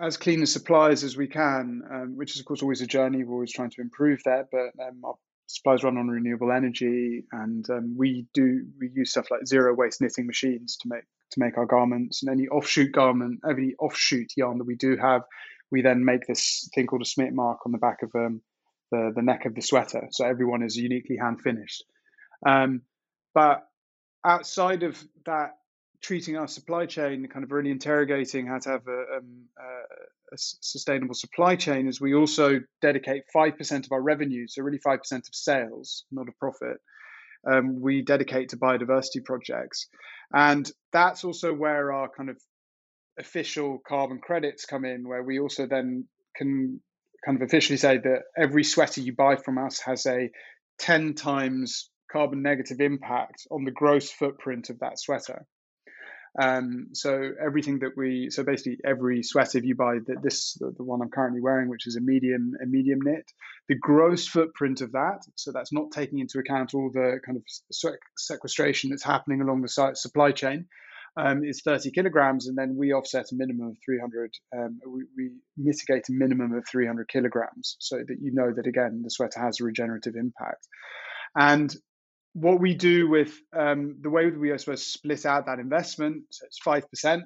as 0.00 0.16
clean 0.16 0.42
as 0.42 0.52
suppliers 0.52 1.04
as 1.04 1.16
we 1.16 1.26
can, 1.26 1.82
um, 1.90 2.16
which 2.16 2.34
is 2.34 2.40
of 2.40 2.46
course 2.46 2.62
always 2.62 2.80
a 2.80 2.86
journey. 2.86 3.24
We're 3.24 3.34
always 3.34 3.52
trying 3.52 3.70
to 3.70 3.80
improve 3.80 4.22
that, 4.24 4.48
but 4.52 4.70
um, 4.84 5.00
our 5.04 5.14
suppliers 5.46 5.84
run 5.84 5.98
on 5.98 6.08
renewable 6.08 6.52
energy, 6.52 7.24
and 7.32 7.68
um, 7.70 7.94
we 7.96 8.26
do 8.34 8.64
we 8.78 8.90
use 8.94 9.10
stuff 9.10 9.30
like 9.30 9.46
zero 9.46 9.74
waste 9.74 10.00
knitting 10.00 10.26
machines 10.26 10.76
to 10.78 10.88
make 10.88 11.04
to 11.32 11.40
make 11.40 11.58
our 11.58 11.66
garments, 11.66 12.22
and 12.22 12.30
any 12.30 12.48
offshoot 12.48 12.92
garment, 12.92 13.40
every 13.48 13.74
offshoot 13.78 14.32
yarn 14.36 14.58
that 14.58 14.66
we 14.66 14.76
do 14.76 14.96
have, 14.96 15.22
we 15.70 15.82
then 15.82 16.04
make 16.04 16.26
this 16.26 16.68
thing 16.74 16.86
called 16.86 17.02
a 17.02 17.06
smit 17.06 17.32
mark 17.32 17.60
on 17.66 17.72
the 17.72 17.78
back 17.78 18.02
of 18.02 18.10
um, 18.14 18.42
the 18.90 19.12
the 19.14 19.22
neck 19.22 19.44
of 19.44 19.54
the 19.54 19.62
sweater, 19.62 20.06
so 20.10 20.24
everyone 20.24 20.62
is 20.62 20.76
uniquely 20.76 21.16
hand 21.16 21.40
finished. 21.40 21.84
Um, 22.46 22.82
but 23.34 23.66
outside 24.24 24.82
of 24.82 25.02
that 25.26 25.56
treating 26.02 26.36
our 26.36 26.48
supply 26.48 26.86
chain, 26.86 27.26
kind 27.28 27.44
of 27.44 27.52
really 27.52 27.70
interrogating 27.70 28.46
how 28.46 28.58
to 28.58 28.68
have 28.70 28.86
a, 28.88 29.16
um, 29.18 29.44
a, 29.58 30.36
sustainable 30.36 31.14
supply 31.14 31.56
chain, 31.56 31.86
is 31.86 32.00
we 32.00 32.14
also 32.14 32.60
dedicate 32.80 33.22
5% 33.34 33.84
of 33.84 33.92
our 33.92 34.00
revenue, 34.00 34.46
so 34.48 34.62
really 34.62 34.78
5% 34.78 35.12
of 35.12 35.34
sales, 35.34 36.04
not 36.10 36.28
a 36.28 36.32
profit, 36.32 36.78
um, 37.50 37.80
we 37.80 38.02
dedicate 38.02 38.48
to 38.50 38.56
biodiversity 38.56 39.24
projects. 39.24 39.88
And 40.34 40.70
that's 40.92 41.24
also 41.24 41.52
where 41.52 41.92
our 41.92 42.08
kind 42.08 42.30
of 42.30 42.40
official 43.18 43.80
carbon 43.86 44.18
credits 44.18 44.64
come 44.64 44.84
in, 44.84 45.06
where 45.06 45.22
we 45.22 45.38
also 45.38 45.66
then 45.66 46.06
can 46.34 46.80
kind 47.24 47.36
of 47.36 47.42
officially 47.42 47.76
say 47.76 47.98
that 47.98 48.22
every 48.36 48.64
sweater 48.64 49.00
you 49.00 49.14
buy 49.14 49.36
from 49.36 49.58
us 49.58 49.80
has 49.80 50.06
a 50.06 50.30
10 50.78 51.14
times 51.14 51.90
carbon 52.10 52.42
negative 52.42 52.80
impact 52.80 53.46
on 53.50 53.64
the 53.64 53.70
gross 53.70 54.10
footprint 54.10 54.70
of 54.70 54.78
that 54.80 54.98
sweater. 54.98 55.46
Um, 56.40 56.88
so 56.94 57.32
everything 57.44 57.80
that 57.80 57.92
we, 57.96 58.30
so 58.30 58.42
basically 58.42 58.78
every 58.84 59.22
sweater 59.22 59.58
you 59.58 59.74
buy 59.74 59.98
that 60.06 60.22
this, 60.22 60.54
the, 60.54 60.72
the, 60.74 60.82
one 60.82 61.02
I'm 61.02 61.10
currently 61.10 61.42
wearing, 61.42 61.68
which 61.68 61.86
is 61.86 61.96
a 61.96 62.00
medium, 62.00 62.54
a 62.62 62.66
medium 62.66 63.00
knit, 63.02 63.30
the 63.68 63.74
gross 63.74 64.26
footprint 64.26 64.80
of 64.80 64.92
that, 64.92 65.20
so 65.34 65.52
that's 65.52 65.72
not 65.72 65.90
taking 65.92 66.20
into 66.20 66.38
account 66.38 66.72
all 66.74 66.90
the 66.90 67.20
kind 67.24 67.36
of 67.36 67.42
sequestration 68.16 68.90
that's 68.90 69.04
happening 69.04 69.42
along 69.42 69.60
the 69.60 69.92
supply 69.94 70.32
chain, 70.32 70.68
um, 71.16 71.44
is 71.44 71.60
30 71.62 71.90
kilograms, 71.90 72.48
and 72.48 72.56
then 72.56 72.76
we 72.76 72.92
offset 72.92 73.26
a 73.32 73.34
minimum 73.34 73.68
of 73.68 73.76
300. 73.84 74.34
Um, 74.56 74.80
we, 74.86 75.04
we, 75.16 75.30
mitigate 75.58 76.08
a 76.08 76.12
minimum 76.12 76.54
of 76.54 76.66
300 76.66 77.08
kilograms, 77.08 77.76
so 77.78 77.98
that 77.98 78.16
you 78.20 78.32
know 78.32 78.50
that 78.54 78.66
again 78.66 79.02
the 79.04 79.10
sweater 79.10 79.38
has 79.40 79.60
a 79.60 79.64
regenerative 79.64 80.16
impact. 80.16 80.66
And 81.36 81.74
what 82.34 82.60
we 82.60 82.74
do 82.74 83.08
with 83.08 83.32
um, 83.56 83.96
the 84.00 84.10
way 84.10 84.30
we, 84.30 84.52
I 84.52 84.56
suppose, 84.56 84.86
split 84.86 85.26
out 85.26 85.46
that 85.46 85.58
investment, 85.58 86.24
so 86.30 86.46
it's 86.46 86.60
5% 86.60 87.22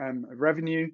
um, 0.00 0.26
of 0.30 0.40
revenue. 0.40 0.88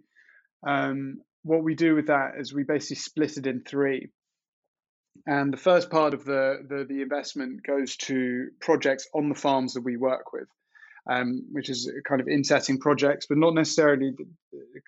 Um, 0.67 1.23
what 1.43 1.63
we 1.63 1.75
do 1.75 1.95
with 1.95 2.09
that 2.09 2.33
is 2.39 2.53
we 2.53 2.65
basically 2.65 2.97
split 2.97 3.37
it 3.37 3.47
in 3.47 3.63
three. 3.63 4.11
And 5.27 5.53
the 5.53 5.59
first 5.59 5.91
part 5.91 6.13
of 6.13 6.25
the, 6.25 6.59
the, 6.69 6.85
the 6.89 7.03
investment 7.03 7.65
goes 7.67 7.97
to 7.97 8.49
projects 8.61 9.09
on 9.15 9.29
the 9.29 9.35
farms 9.35 9.75
that 9.75 9.85
we 9.85 9.97
work 9.97 10.33
with, 10.33 10.49
um, 11.11 11.45
which 11.53 11.69
is 11.69 11.91
kind 12.09 12.21
of 12.21 12.29
insetting 12.29 12.79
projects, 12.79 13.27
but 13.29 13.39
not 13.39 13.55
necessarily 13.55 14.13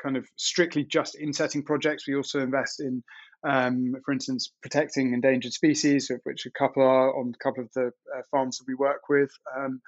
kind 0.02 0.16
of 0.16 0.26
strictly 0.36 0.84
just 0.84 1.14
insetting 1.14 1.62
projects. 1.62 2.06
We 2.06 2.16
also 2.16 2.40
invest 2.40 2.80
in 2.80 3.02
um, 3.46 3.94
for 4.04 4.12
instance, 4.12 4.52
protecting 4.62 5.12
endangered 5.12 5.52
species, 5.52 6.10
of 6.10 6.20
which 6.24 6.46
a 6.46 6.50
couple 6.50 6.82
are 6.82 7.16
on 7.16 7.32
a 7.34 7.44
couple 7.44 7.62
of 7.62 7.70
the 7.74 7.86
uh, 7.86 8.22
farms 8.30 8.58
that 8.58 8.66
we 8.66 8.74
work 8.74 9.02
with. 9.08 9.30
Um, 9.56 9.80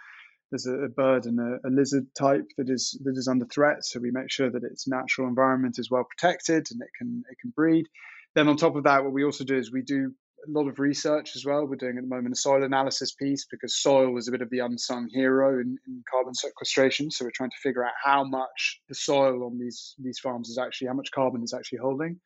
there's 0.51 0.67
a, 0.67 0.85
a, 0.85 0.89
bird 0.89 1.27
and 1.27 1.39
a, 1.39 1.69
a, 1.69 1.71
lizard 1.71 2.07
type 2.17 2.45
that 2.59 2.69
is 2.69 2.99
that 3.05 3.17
is 3.17 3.29
under 3.29 3.47
threat, 3.47 3.85
so 3.85 4.01
we 4.01 4.11
make 4.11 4.31
sure 4.31 4.51
that 4.51 4.65
its 4.65 4.89
natural 4.89 5.29
environment 5.29 5.79
is 5.79 5.91
well 5.91 6.05
protected 6.05 6.67
and 6.71 6.81
it 6.83 6.89
can 6.97 7.23
it 7.31 7.39
can 7.41 7.53
breed. 7.55 7.87
Then 8.35 8.49
on 8.49 8.57
top 8.57 8.77
of 8.77 8.85
that, 8.85 9.03
what 9.03 9.13
we 9.13 9.25
also 9.25 9.45
do 9.45 9.57
is 9.57 9.73
we 9.73 9.83
do 9.83 10.13
a 10.47 10.51
lot 10.51 10.69
of 10.69 10.79
research 10.79 11.37
as 11.37 11.45
well. 11.45 11.67
We're 11.67 11.77
doing 11.77 11.99
at 11.99 12.03
the 12.03 12.09
moment 12.09 12.35
a 12.35 12.39
soil 12.39 12.63
analysis 12.63 13.13
piece 13.13 13.47
because 13.51 13.77
soil 13.77 14.17
is 14.19 14.29
a 14.29 14.31
bit 14.31 14.43
of 14.43 14.51
the 14.51 14.61
unsung 14.61 15.09
hero 15.09 15.61
in, 15.61 15.77
in 15.87 16.03
carbon 16.11 16.35
sequestration. 16.35 17.11
So 17.11 17.25
we're 17.25 17.33
trying 17.35 17.51
to 17.51 17.57
figure 17.63 17.85
out 17.85 17.93
how 18.03 18.25
much 18.25 18.81
the 18.89 18.95
soil 18.95 19.45
on 19.45 19.59
these 19.59 19.95
these 19.99 20.19
farms 20.19 20.49
is 20.49 20.59
actually 20.59 20.89
how 20.89 20.95
much 20.95 21.11
carbon 21.13 21.43
is 21.43 21.55
actually 21.55 21.79
holding 21.79 22.21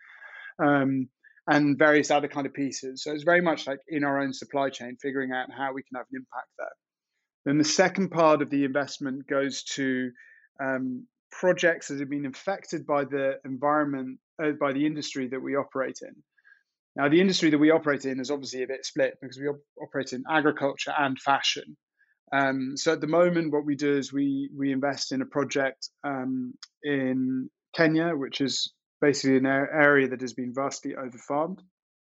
um, 0.58 1.08
and 1.46 1.78
various 1.78 2.10
other 2.10 2.28
kind 2.28 2.46
of 2.46 2.54
pieces. 2.54 3.02
So 3.02 3.12
it's 3.12 3.24
very 3.24 3.42
much 3.42 3.66
like 3.66 3.80
in 3.88 4.04
our 4.04 4.20
own 4.20 4.32
supply 4.32 4.70
chain, 4.70 4.96
figuring 5.00 5.32
out 5.32 5.50
how 5.50 5.72
we 5.72 5.82
can 5.82 5.96
have 5.96 6.06
an 6.12 6.18
impact 6.18 6.48
there. 6.58 6.68
Then 7.44 7.58
the 7.58 7.64
second 7.64 8.10
part 8.10 8.40
of 8.40 8.50
the 8.50 8.64
investment 8.64 9.26
goes 9.26 9.62
to 9.74 10.10
um, 10.60 11.06
projects 11.30 11.88
that 11.88 12.00
have 12.00 12.08
been 12.08 12.26
affected 12.26 12.86
by 12.86 13.04
the 13.04 13.38
environment, 13.44 14.18
uh, 14.42 14.52
by 14.58 14.72
the 14.72 14.86
industry 14.86 15.28
that 15.28 15.40
we 15.40 15.56
operate 15.56 15.98
in. 16.02 16.14
Now, 16.96 17.08
the 17.08 17.20
industry 17.20 17.50
that 17.50 17.58
we 17.58 17.70
operate 17.70 18.04
in 18.04 18.20
is 18.20 18.30
obviously 18.30 18.62
a 18.62 18.68
bit 18.68 18.86
split 18.86 19.16
because 19.20 19.38
we 19.38 19.48
op- 19.48 19.64
operate 19.82 20.12
in 20.12 20.22
agriculture 20.30 20.94
and 20.96 21.18
fashion. 21.18 21.76
Um, 22.32 22.76
so 22.76 22.92
at 22.92 23.00
the 23.00 23.06
moment, 23.06 23.52
what 23.52 23.64
we 23.64 23.76
do 23.76 23.96
is 23.96 24.12
we 24.12 24.50
we 24.56 24.72
invest 24.72 25.12
in 25.12 25.22
a 25.22 25.26
project 25.26 25.88
um, 26.04 26.54
in 26.82 27.50
Kenya, 27.74 28.12
which 28.14 28.40
is 28.40 28.72
basically 29.00 29.36
an 29.36 29.46
area 29.46 30.08
that 30.08 30.20
has 30.20 30.32
been 30.32 30.52
vastly 30.54 30.94
overfarmed 30.94 31.58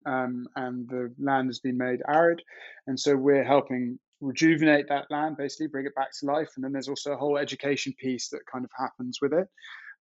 um, 0.07 0.47
and 0.55 0.87
the 0.89 1.13
land 1.19 1.49
has 1.49 1.59
been 1.59 1.77
made 1.77 2.01
arid. 2.07 2.41
And 2.87 2.99
so 2.99 3.15
we're 3.15 3.43
helping 3.43 3.99
rejuvenate 4.21 4.87
that 4.89 5.05
land, 5.11 5.37
basically 5.37 5.67
bring 5.67 5.85
it 5.85 5.95
back 5.95 6.09
to 6.19 6.25
life. 6.25 6.49
And 6.55 6.63
then 6.63 6.71
there's 6.71 6.87
also 6.87 7.11
a 7.11 7.17
whole 7.17 7.37
education 7.37 7.93
piece 7.99 8.29
that 8.29 8.41
kind 8.51 8.65
of 8.65 8.71
happens 8.77 9.19
with 9.21 9.33
it 9.33 9.47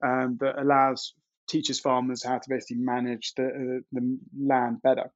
um, 0.05 0.39
that 0.41 0.59
allows 0.59 1.15
teaches 1.49 1.81
farmers 1.81 2.25
how 2.25 2.39
to 2.39 2.49
basically 2.49 2.79
manage 2.79 3.35
the, 3.35 3.47
uh, 3.47 3.81
the 3.93 4.19
land 4.39 4.83
better. 4.83 5.11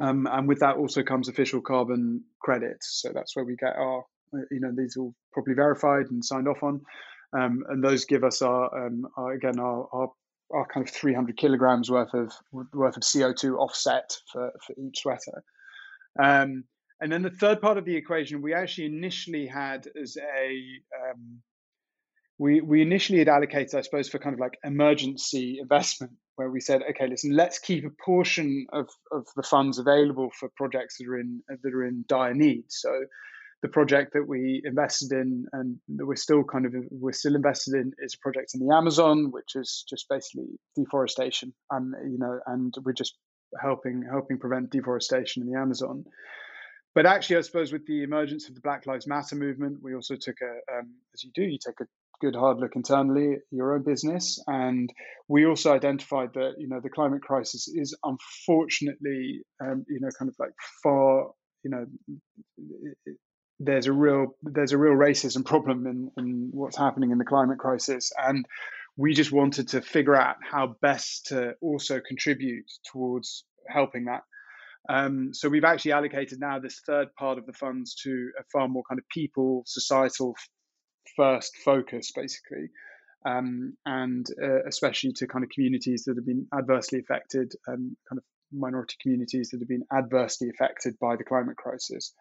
Um, 0.00 0.26
and 0.30 0.48
with 0.48 0.60
that 0.60 0.76
also 0.76 1.02
comes 1.02 1.28
official 1.28 1.60
carbon 1.60 2.24
credits. 2.40 3.00
So 3.02 3.10
that's 3.12 3.36
where 3.36 3.44
we 3.44 3.56
get 3.56 3.76
our, 3.76 4.04
uh, 4.34 4.40
you 4.50 4.60
know, 4.60 4.72
these 4.74 4.96
are 4.96 5.02
all 5.02 5.14
properly 5.32 5.54
verified 5.54 6.06
and 6.10 6.24
signed 6.24 6.48
off 6.48 6.62
on. 6.62 6.80
Um, 7.38 7.64
and 7.68 7.82
those 7.82 8.04
give 8.04 8.24
us 8.24 8.42
our, 8.42 8.86
um, 8.86 9.06
our 9.16 9.32
again 9.32 9.58
our, 9.58 9.88
our 9.92 10.08
our 10.52 10.66
kind 10.66 10.86
of 10.86 10.92
300 10.92 11.36
kilograms 11.36 11.90
worth 11.90 12.12
of 12.14 12.32
worth 12.52 12.96
of 12.96 13.02
CO2 13.02 13.56
offset 13.56 14.16
for, 14.30 14.52
for 14.66 14.74
each 14.78 14.98
sweater. 15.00 15.42
Um, 16.22 16.64
and 17.00 17.10
then 17.10 17.22
the 17.22 17.30
third 17.30 17.60
part 17.60 17.78
of 17.78 17.84
the 17.84 17.96
equation, 17.96 18.42
we 18.42 18.54
actually 18.54 18.86
initially 18.86 19.46
had 19.46 19.88
as 20.00 20.16
a 20.16 20.58
um, 21.10 21.42
we 22.42 22.60
we 22.60 22.82
initially 22.82 23.20
had 23.20 23.28
allocated, 23.28 23.76
I 23.76 23.82
suppose, 23.82 24.08
for 24.08 24.18
kind 24.18 24.34
of 24.34 24.40
like 24.40 24.58
emergency 24.64 25.58
investment, 25.60 26.14
where 26.34 26.50
we 26.50 26.60
said, 26.60 26.82
okay, 26.90 27.06
listen, 27.06 27.36
let's 27.36 27.60
keep 27.60 27.84
a 27.84 28.02
portion 28.04 28.66
of, 28.72 28.88
of 29.12 29.26
the 29.36 29.44
funds 29.44 29.78
available 29.78 30.28
for 30.38 30.48
projects 30.56 30.98
that 30.98 31.06
are 31.06 31.20
in 31.20 31.40
that 31.48 31.72
are 31.72 31.86
in 31.86 32.04
dire 32.08 32.34
need. 32.34 32.64
So 32.68 32.90
the 33.62 33.68
project 33.68 34.14
that 34.14 34.26
we 34.26 34.60
invested 34.64 35.12
in 35.12 35.46
and 35.52 35.78
that 35.96 36.04
we're 36.04 36.16
still 36.16 36.42
kind 36.42 36.66
of 36.66 36.74
we're 36.90 37.12
still 37.12 37.36
invested 37.36 37.74
in 37.74 37.92
is 38.00 38.14
a 38.14 38.18
project 38.18 38.50
in 38.54 38.66
the 38.66 38.74
Amazon, 38.74 39.30
which 39.30 39.54
is 39.54 39.84
just 39.88 40.06
basically 40.10 40.58
deforestation. 40.74 41.54
And 41.70 41.94
you 42.10 42.18
know, 42.18 42.40
and 42.48 42.74
we're 42.84 42.92
just 42.92 43.14
helping 43.60 44.02
helping 44.10 44.40
prevent 44.40 44.70
deforestation 44.70 45.44
in 45.44 45.52
the 45.52 45.60
Amazon. 45.60 46.04
But 46.94 47.06
actually, 47.06 47.36
I 47.36 47.42
suppose 47.42 47.72
with 47.72 47.86
the 47.86 48.02
emergence 48.02 48.48
of 48.48 48.56
the 48.56 48.60
Black 48.60 48.84
Lives 48.84 49.06
Matter 49.06 49.36
movement, 49.36 49.78
we 49.80 49.94
also 49.94 50.14
took 50.14 50.36
a, 50.42 50.76
um, 50.76 50.96
as 51.14 51.24
you 51.24 51.30
do, 51.34 51.42
you 51.42 51.58
take 51.64 51.80
a 51.80 51.86
good 52.20 52.34
hard 52.34 52.58
look 52.58 52.76
internally 52.76 53.34
at 53.34 53.38
your 53.50 53.74
own 53.74 53.82
business, 53.82 54.42
and 54.46 54.92
we 55.28 55.46
also 55.46 55.72
identified 55.72 56.30
that 56.34 56.54
you 56.58 56.68
know 56.68 56.80
the 56.80 56.90
climate 56.90 57.22
crisis 57.22 57.68
is 57.68 57.96
unfortunately, 58.04 59.42
um, 59.60 59.84
you 59.88 60.00
know, 60.00 60.08
kind 60.18 60.28
of 60.28 60.36
like 60.38 60.52
far, 60.82 61.30
you 61.64 61.70
know, 61.70 61.86
there's 63.58 63.86
a 63.86 63.92
real 63.92 64.36
there's 64.42 64.72
a 64.72 64.78
real 64.78 64.94
racism 64.94 65.44
problem 65.44 65.86
in, 65.86 66.10
in 66.16 66.48
what's 66.52 66.76
happening 66.76 67.10
in 67.10 67.18
the 67.18 67.24
climate 67.24 67.58
crisis. 67.58 68.12
And 68.16 68.44
we 68.96 69.14
just 69.14 69.32
wanted 69.32 69.68
to 69.68 69.80
figure 69.80 70.16
out 70.16 70.36
how 70.48 70.76
best 70.82 71.26
to 71.26 71.54
also 71.62 72.00
contribute 72.06 72.70
towards 72.92 73.44
helping 73.68 74.06
that. 74.06 74.22
Um, 74.88 75.30
so 75.32 75.48
we've 75.48 75.64
actually 75.64 75.92
allocated 75.92 76.40
now 76.40 76.58
this 76.58 76.80
third 76.84 77.14
part 77.14 77.38
of 77.38 77.46
the 77.46 77.52
funds 77.52 77.94
to 78.02 78.30
a 78.38 78.42
far 78.52 78.68
more 78.68 78.82
kind 78.88 78.98
of 78.98 79.08
people 79.08 79.62
societal 79.64 80.34
first 81.16 81.56
focus 81.56 82.12
basically 82.12 82.68
um, 83.24 83.76
and 83.86 84.26
uh, 84.42 84.64
especially 84.66 85.12
to 85.12 85.26
kind 85.26 85.44
of 85.44 85.50
communities 85.50 86.04
that 86.04 86.16
have 86.16 86.26
been 86.26 86.46
adversely 86.56 86.98
affected 86.98 87.52
um, 87.68 87.96
kind 88.08 88.18
of 88.18 88.24
minority 88.52 88.96
communities 89.00 89.50
that 89.50 89.60
have 89.60 89.68
been 89.68 89.84
adversely 89.96 90.48
affected 90.50 90.94
by 91.00 91.16
the 91.16 91.24
climate 91.24 91.56
crisis 91.56 92.14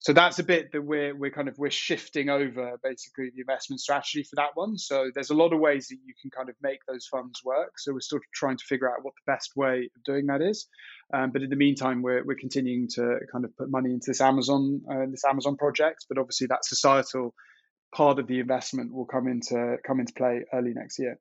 so 0.00 0.12
that's 0.12 0.38
a 0.38 0.44
bit 0.44 0.72
that 0.72 0.82
we're 0.82 1.14
we're 1.14 1.30
kind 1.30 1.48
of 1.48 1.58
we're 1.58 1.70
shifting 1.70 2.30
over 2.30 2.78
basically 2.82 3.30
the 3.34 3.40
investment 3.40 3.80
strategy 3.80 4.22
for 4.22 4.36
that 4.36 4.50
one. 4.54 4.78
So 4.78 5.10
there's 5.14 5.30
a 5.30 5.34
lot 5.34 5.52
of 5.52 5.60
ways 5.60 5.88
that 5.88 5.96
you 6.04 6.14
can 6.20 6.30
kind 6.30 6.48
of 6.48 6.54
make 6.62 6.80
those 6.86 7.06
funds 7.06 7.42
work. 7.44 7.78
So 7.78 7.92
we're 7.92 8.00
still 8.00 8.20
trying 8.34 8.56
to 8.58 8.64
figure 8.64 8.88
out 8.88 9.02
what 9.02 9.14
the 9.14 9.32
best 9.32 9.52
way 9.56 9.90
of 9.96 10.04
doing 10.04 10.26
that 10.26 10.40
is. 10.40 10.68
Um, 11.12 11.30
but 11.32 11.42
in 11.42 11.50
the 11.50 11.56
meantime, 11.56 12.02
we're 12.02 12.24
we're 12.24 12.36
continuing 12.36 12.88
to 12.94 13.18
kind 13.32 13.44
of 13.44 13.56
put 13.56 13.70
money 13.70 13.92
into 13.92 14.06
this 14.08 14.20
Amazon 14.20 14.82
uh, 14.90 15.06
this 15.10 15.24
Amazon 15.28 15.56
project. 15.56 16.06
But 16.08 16.18
obviously, 16.18 16.46
that 16.48 16.64
societal 16.64 17.34
part 17.94 18.18
of 18.18 18.26
the 18.26 18.40
investment 18.40 18.92
will 18.92 19.06
come 19.06 19.28
into 19.28 19.76
come 19.86 20.00
into 20.00 20.12
play 20.12 20.44
early 20.52 20.72
next 20.74 20.98
year. 20.98 21.18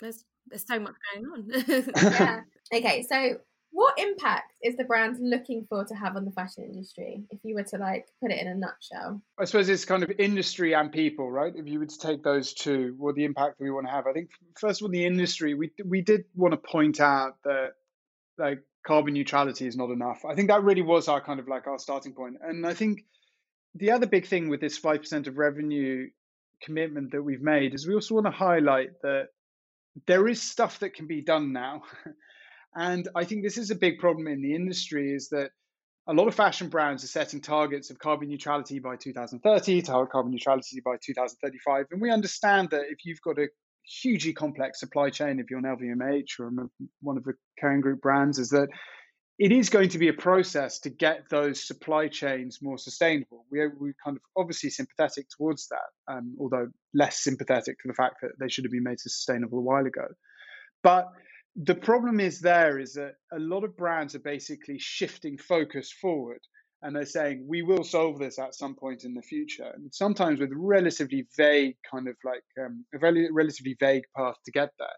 There's 0.00 0.24
there's 0.46 0.66
so 0.66 0.78
much 0.78 0.94
going 1.14 1.26
on. 1.26 1.92
yeah. 2.02 2.40
Okay, 2.72 3.02
so 3.08 3.38
what 3.72 3.98
impact 3.98 4.52
is 4.62 4.76
the 4.76 4.84
brand 4.84 5.16
looking 5.20 5.64
for 5.68 5.84
to 5.84 5.94
have 5.94 6.16
on 6.16 6.24
the 6.24 6.30
fashion 6.32 6.64
industry 6.64 7.22
if 7.30 7.38
you 7.44 7.54
were 7.54 7.62
to 7.62 7.78
like 7.78 8.06
put 8.20 8.30
it 8.30 8.40
in 8.40 8.48
a 8.48 8.54
nutshell 8.54 9.22
i 9.38 9.44
suppose 9.44 9.68
it's 9.68 9.84
kind 9.84 10.02
of 10.02 10.10
industry 10.18 10.74
and 10.74 10.92
people 10.92 11.30
right 11.30 11.52
if 11.56 11.66
you 11.66 11.78
were 11.78 11.86
to 11.86 11.98
take 11.98 12.22
those 12.22 12.52
two 12.52 12.94
what 12.98 13.14
the 13.14 13.24
impact 13.24 13.58
that 13.58 13.64
we 13.64 13.70
want 13.70 13.86
to 13.86 13.92
have 13.92 14.06
i 14.06 14.12
think 14.12 14.30
first 14.58 14.80
of 14.80 14.86
all 14.86 14.90
the 14.90 15.04
industry 15.04 15.54
we 15.54 15.70
we 15.84 16.02
did 16.02 16.24
want 16.34 16.52
to 16.52 16.58
point 16.58 17.00
out 17.00 17.36
that 17.44 17.70
like 18.38 18.60
carbon 18.86 19.14
neutrality 19.14 19.66
is 19.66 19.76
not 19.76 19.90
enough 19.90 20.24
i 20.24 20.34
think 20.34 20.48
that 20.48 20.62
really 20.62 20.82
was 20.82 21.08
our 21.08 21.20
kind 21.20 21.38
of 21.38 21.48
like 21.48 21.66
our 21.66 21.78
starting 21.78 22.12
point 22.12 22.36
and 22.42 22.66
i 22.66 22.74
think 22.74 23.04
the 23.74 23.90
other 23.90 24.06
big 24.06 24.26
thing 24.26 24.48
with 24.48 24.60
this 24.60 24.78
5% 24.78 25.26
of 25.26 25.38
revenue 25.38 26.08
commitment 26.62 27.12
that 27.12 27.22
we've 27.22 27.42
made 27.42 27.74
is 27.74 27.86
we 27.86 27.94
also 27.94 28.14
want 28.14 28.26
to 28.26 28.32
highlight 28.32 28.90
that 29.02 29.28
there 30.06 30.28
is 30.28 30.42
stuff 30.42 30.78
that 30.80 30.94
can 30.94 31.06
be 31.06 31.22
done 31.22 31.52
now 31.52 31.82
And 32.74 33.08
I 33.16 33.24
think 33.24 33.42
this 33.42 33.58
is 33.58 33.70
a 33.70 33.74
big 33.74 33.98
problem 33.98 34.26
in 34.26 34.42
the 34.42 34.54
industry 34.54 35.12
is 35.12 35.28
that 35.30 35.50
a 36.06 36.14
lot 36.14 36.28
of 36.28 36.34
fashion 36.34 36.68
brands 36.68 37.04
are 37.04 37.08
setting 37.08 37.40
targets 37.40 37.90
of 37.90 37.98
carbon 37.98 38.28
neutrality 38.28 38.78
by 38.78 38.96
2030, 38.96 39.82
to 39.82 40.06
carbon 40.10 40.32
neutrality 40.32 40.80
by 40.84 40.96
2035. 41.04 41.86
And 41.90 42.00
we 42.00 42.10
understand 42.10 42.70
that 42.70 42.84
if 42.90 43.04
you've 43.04 43.20
got 43.22 43.38
a 43.38 43.48
hugely 43.84 44.32
complex 44.32 44.80
supply 44.80 45.10
chain, 45.10 45.40
if 45.40 45.50
you're 45.50 45.58
an 45.58 45.64
LVMH 45.64 46.40
or 46.40 46.50
one 47.00 47.16
of 47.16 47.24
the 47.24 47.34
Kering 47.62 47.80
Group 47.80 48.00
brands, 48.00 48.38
is 48.38 48.50
that 48.50 48.68
it 49.40 49.52
is 49.52 49.70
going 49.70 49.88
to 49.88 49.98
be 49.98 50.08
a 50.08 50.12
process 50.12 50.78
to 50.80 50.90
get 50.90 51.22
those 51.30 51.66
supply 51.66 52.08
chains 52.08 52.58
more 52.60 52.76
sustainable. 52.76 53.46
We 53.50 53.60
are 53.60 53.72
we 53.80 53.94
kind 54.04 54.18
of 54.18 54.22
obviously 54.36 54.68
sympathetic 54.68 55.28
towards 55.34 55.66
that, 55.68 56.12
um, 56.12 56.36
although 56.38 56.68
less 56.92 57.24
sympathetic 57.24 57.78
to 57.78 57.88
the 57.88 57.94
fact 57.94 58.16
that 58.20 58.32
they 58.38 58.50
should 58.50 58.64
have 58.64 58.70
been 58.70 58.82
made 58.82 59.00
sustainable 59.00 59.58
a 59.58 59.62
while 59.62 59.86
ago. 59.86 60.06
But 60.82 61.06
the 61.56 61.74
problem 61.74 62.20
is 62.20 62.40
there 62.40 62.78
is 62.78 62.92
that 62.94 63.14
a 63.32 63.38
lot 63.38 63.64
of 63.64 63.78
brands 63.78 64.14
are 64.14 64.20
basically 64.20 64.76
shifting 64.78 65.38
focus 65.38 65.90
forward 65.90 66.40
and 66.82 66.94
they're 66.94 67.06
saying 67.06 67.46
we 67.48 67.62
will 67.62 67.82
solve 67.82 68.18
this 68.18 68.38
at 68.38 68.54
some 68.54 68.74
point 68.74 69.04
in 69.04 69.14
the 69.14 69.22
future 69.22 69.72
and 69.74 69.92
sometimes 69.92 70.38
with 70.38 70.50
relatively 70.54 71.26
vague 71.36 71.76
kind 71.90 72.08
of 72.08 72.14
like 72.24 72.44
um, 72.64 72.84
a 72.94 72.98
relatively 73.32 73.76
vague 73.80 74.04
path 74.16 74.36
to 74.44 74.52
get 74.52 74.70
there 74.78 74.88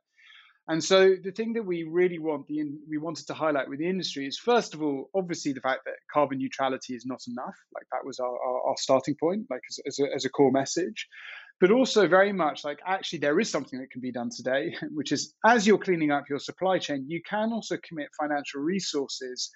and 0.68 0.83
so 0.83 1.16
the 1.22 1.33
thing 1.33 1.53
that 1.55 1.64
we 1.64 1.83
really 1.83 2.18
want 2.18 2.46
the 2.46 2.62
we 2.88 2.98
wanted 2.98 3.27
to 3.27 3.35
highlight 3.35 3.68
with 3.68 3.79
the 3.79 3.88
industry 3.88 4.27
is 4.27 4.38
first 4.38 4.75
of 4.75 4.83
all 4.83 5.11
obviously 5.14 5.53
the 5.53 5.61
fact 5.61 5.81
that 5.85 5.94
carbon 6.12 6.38
neutrality 6.38 6.94
is 6.94 7.05
not 7.07 7.20
enough 7.29 7.57
like 7.75 7.87
that 7.92 8.05
was 8.05 8.20
our, 8.20 8.29
our, 8.29 8.68
our 8.68 8.77
starting 8.79 9.16
point 9.18 9.44
like 9.51 9.62
as, 9.68 9.79
as, 9.87 9.98
a, 9.98 10.14
as 10.14 10.25
a 10.25 10.31
core 10.31 10.53
message 10.53 11.09
but 11.62 11.70
also 11.70 12.09
very 12.09 12.33
much 12.33 12.64
like 12.64 12.81
actually 12.85 13.20
there 13.20 13.38
is 13.38 13.48
something 13.48 13.79
that 13.79 13.92
can 13.92 14.01
be 14.01 14.11
done 14.11 14.31
today, 14.35 14.75
which 14.92 15.12
is 15.12 15.33
as 15.46 15.64
you're 15.64 15.79
cleaning 15.79 16.11
up 16.11 16.29
your 16.29 16.40
supply 16.40 16.77
chain, 16.79 17.05
you 17.07 17.22
can 17.22 17.53
also 17.53 17.79
commit 17.87 18.09
financial 18.20 18.61
resources 18.61 19.48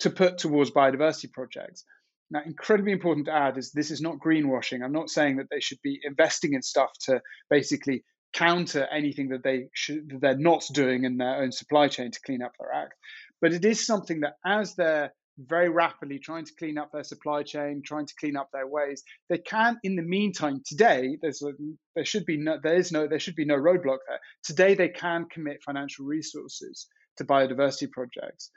to 0.00 0.10
put 0.10 0.36
towards 0.36 0.70
biodiversity 0.70 1.32
projects. 1.32 1.86
Now, 2.30 2.42
incredibly 2.44 2.92
important 2.92 3.24
to 3.26 3.32
add 3.32 3.56
is 3.56 3.72
this 3.72 3.90
is 3.90 4.02
not 4.02 4.18
greenwashing. 4.18 4.84
I'm 4.84 4.92
not 4.92 5.08
saying 5.08 5.38
that 5.38 5.46
they 5.50 5.60
should 5.60 5.78
be 5.82 5.98
investing 6.04 6.52
in 6.52 6.60
stuff 6.60 6.90
to 7.04 7.22
basically 7.48 8.04
counter 8.32 8.86
anything 8.92 9.30
that 9.30 9.42
they 9.42 9.68
should 9.72 10.10
that 10.10 10.20
they're 10.20 10.36
not 10.36 10.64
doing 10.72 11.04
in 11.04 11.16
their 11.16 11.42
own 11.42 11.52
supply 11.52 11.88
chain 11.88 12.10
to 12.10 12.20
clean 12.20 12.42
up 12.42 12.52
their 12.58 12.72
act. 12.72 12.94
But 13.40 13.52
it 13.52 13.64
is 13.64 13.86
something 13.86 14.20
that 14.20 14.34
as 14.44 14.74
they're 14.74 15.12
very 15.38 15.68
rapidly 15.68 16.18
trying 16.18 16.44
to 16.44 16.52
clean 16.58 16.78
up 16.78 16.90
their 16.92 17.04
supply 17.04 17.42
chain, 17.42 17.82
trying 17.84 18.06
to 18.06 18.14
clean 18.18 18.36
up 18.36 18.50
their 18.52 18.66
ways. 18.66 19.04
They 19.28 19.38
can, 19.38 19.78
in 19.84 19.94
the 19.94 20.02
meantime, 20.02 20.62
today 20.66 21.16
there's 21.22 21.42
a, 21.42 21.52
there 21.94 22.04
should 22.04 22.26
be 22.26 22.36
no 22.36 22.58
there 22.62 22.76
is 22.76 22.90
no 22.90 23.06
there 23.06 23.20
should 23.20 23.36
be 23.36 23.44
no 23.44 23.56
roadblock 23.56 23.98
there. 24.08 24.20
Today 24.42 24.74
they 24.74 24.88
can 24.88 25.26
commit 25.26 25.62
financial 25.62 26.06
resources 26.06 26.88
to 27.18 27.24
biodiversity 27.24 27.90
projects, 27.90 28.50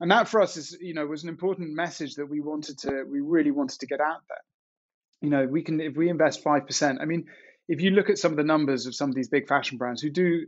and 0.00 0.10
that 0.10 0.28
for 0.28 0.40
us 0.40 0.56
is 0.56 0.76
you 0.80 0.94
know 0.94 1.06
was 1.06 1.24
an 1.24 1.28
important 1.28 1.74
message 1.74 2.14
that 2.14 2.26
we 2.26 2.40
wanted 2.40 2.78
to 2.78 3.04
we 3.10 3.20
really 3.20 3.50
wanted 3.50 3.80
to 3.80 3.86
get 3.86 4.00
out 4.00 4.22
there. 4.28 4.38
You 5.20 5.30
know, 5.30 5.46
we 5.46 5.62
can 5.62 5.80
if 5.80 5.96
we 5.96 6.08
invest 6.08 6.42
five 6.42 6.66
percent. 6.66 6.98
I 7.00 7.04
mean, 7.04 7.26
if 7.72 7.80
you 7.80 7.90
look 7.90 8.10
at 8.10 8.18
some 8.18 8.32
of 8.32 8.36
the 8.36 8.44
numbers 8.44 8.84
of 8.84 8.94
some 8.94 9.08
of 9.08 9.14
these 9.14 9.30
big 9.30 9.48
fashion 9.48 9.78
brands 9.78 10.02
who 10.02 10.10
do 10.10 10.46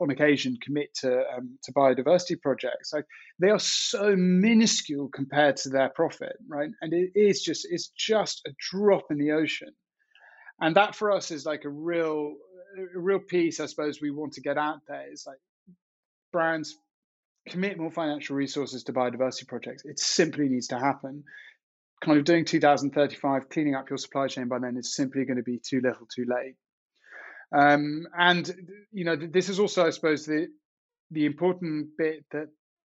on 0.00 0.10
occasion 0.10 0.56
commit 0.62 0.94
to 0.94 1.22
um, 1.36 1.58
to 1.64 1.72
biodiversity 1.72 2.40
projects 2.40 2.94
like 2.94 3.04
they 3.38 3.50
are 3.50 3.58
so 3.58 4.16
minuscule 4.16 5.10
compared 5.14 5.58
to 5.58 5.68
their 5.68 5.90
profit 5.90 6.34
right? 6.48 6.70
And 6.80 6.94
it 6.94 7.10
is 7.14 7.42
just 7.42 7.66
it's 7.70 7.88
just 7.88 8.40
a 8.46 8.52
drop 8.70 9.04
in 9.10 9.18
the 9.18 9.32
ocean. 9.32 9.72
And 10.62 10.76
that 10.76 10.94
for 10.94 11.10
us 11.10 11.30
is 11.30 11.44
like 11.44 11.64
a 11.66 11.68
real 11.68 12.36
a 12.96 12.98
real 12.98 13.18
piece 13.18 13.60
i 13.60 13.66
suppose 13.66 14.00
we 14.00 14.10
want 14.10 14.32
to 14.32 14.40
get 14.40 14.56
out 14.56 14.78
there 14.88 15.12
is 15.12 15.24
like 15.26 15.40
brands 16.32 16.74
commit 17.48 17.78
more 17.78 17.90
financial 17.90 18.36
resources 18.36 18.84
to 18.84 18.92
biodiversity 18.92 19.46
projects. 19.46 19.84
It 19.84 19.98
simply 19.98 20.48
needs 20.48 20.68
to 20.68 20.78
happen. 20.78 21.24
Kind 22.00 22.18
of 22.18 22.24
doing 22.24 22.44
2035, 22.44 23.48
cleaning 23.48 23.74
up 23.74 23.90
your 23.90 23.98
supply 23.98 24.28
chain 24.28 24.48
by 24.48 24.58
then 24.58 24.76
is 24.76 24.94
simply 24.94 25.24
going 25.24 25.36
to 25.36 25.42
be 25.42 25.58
too 25.58 25.80
little, 25.80 26.06
too 26.14 26.24
late. 26.26 26.54
Um, 27.52 28.06
and 28.16 28.50
you 28.92 29.04
know, 29.04 29.16
this 29.16 29.48
is 29.48 29.60
also, 29.60 29.86
I 29.86 29.90
suppose, 29.90 30.26
the 30.26 30.48
the 31.10 31.26
important 31.26 31.96
bit 31.98 32.24
that 32.30 32.48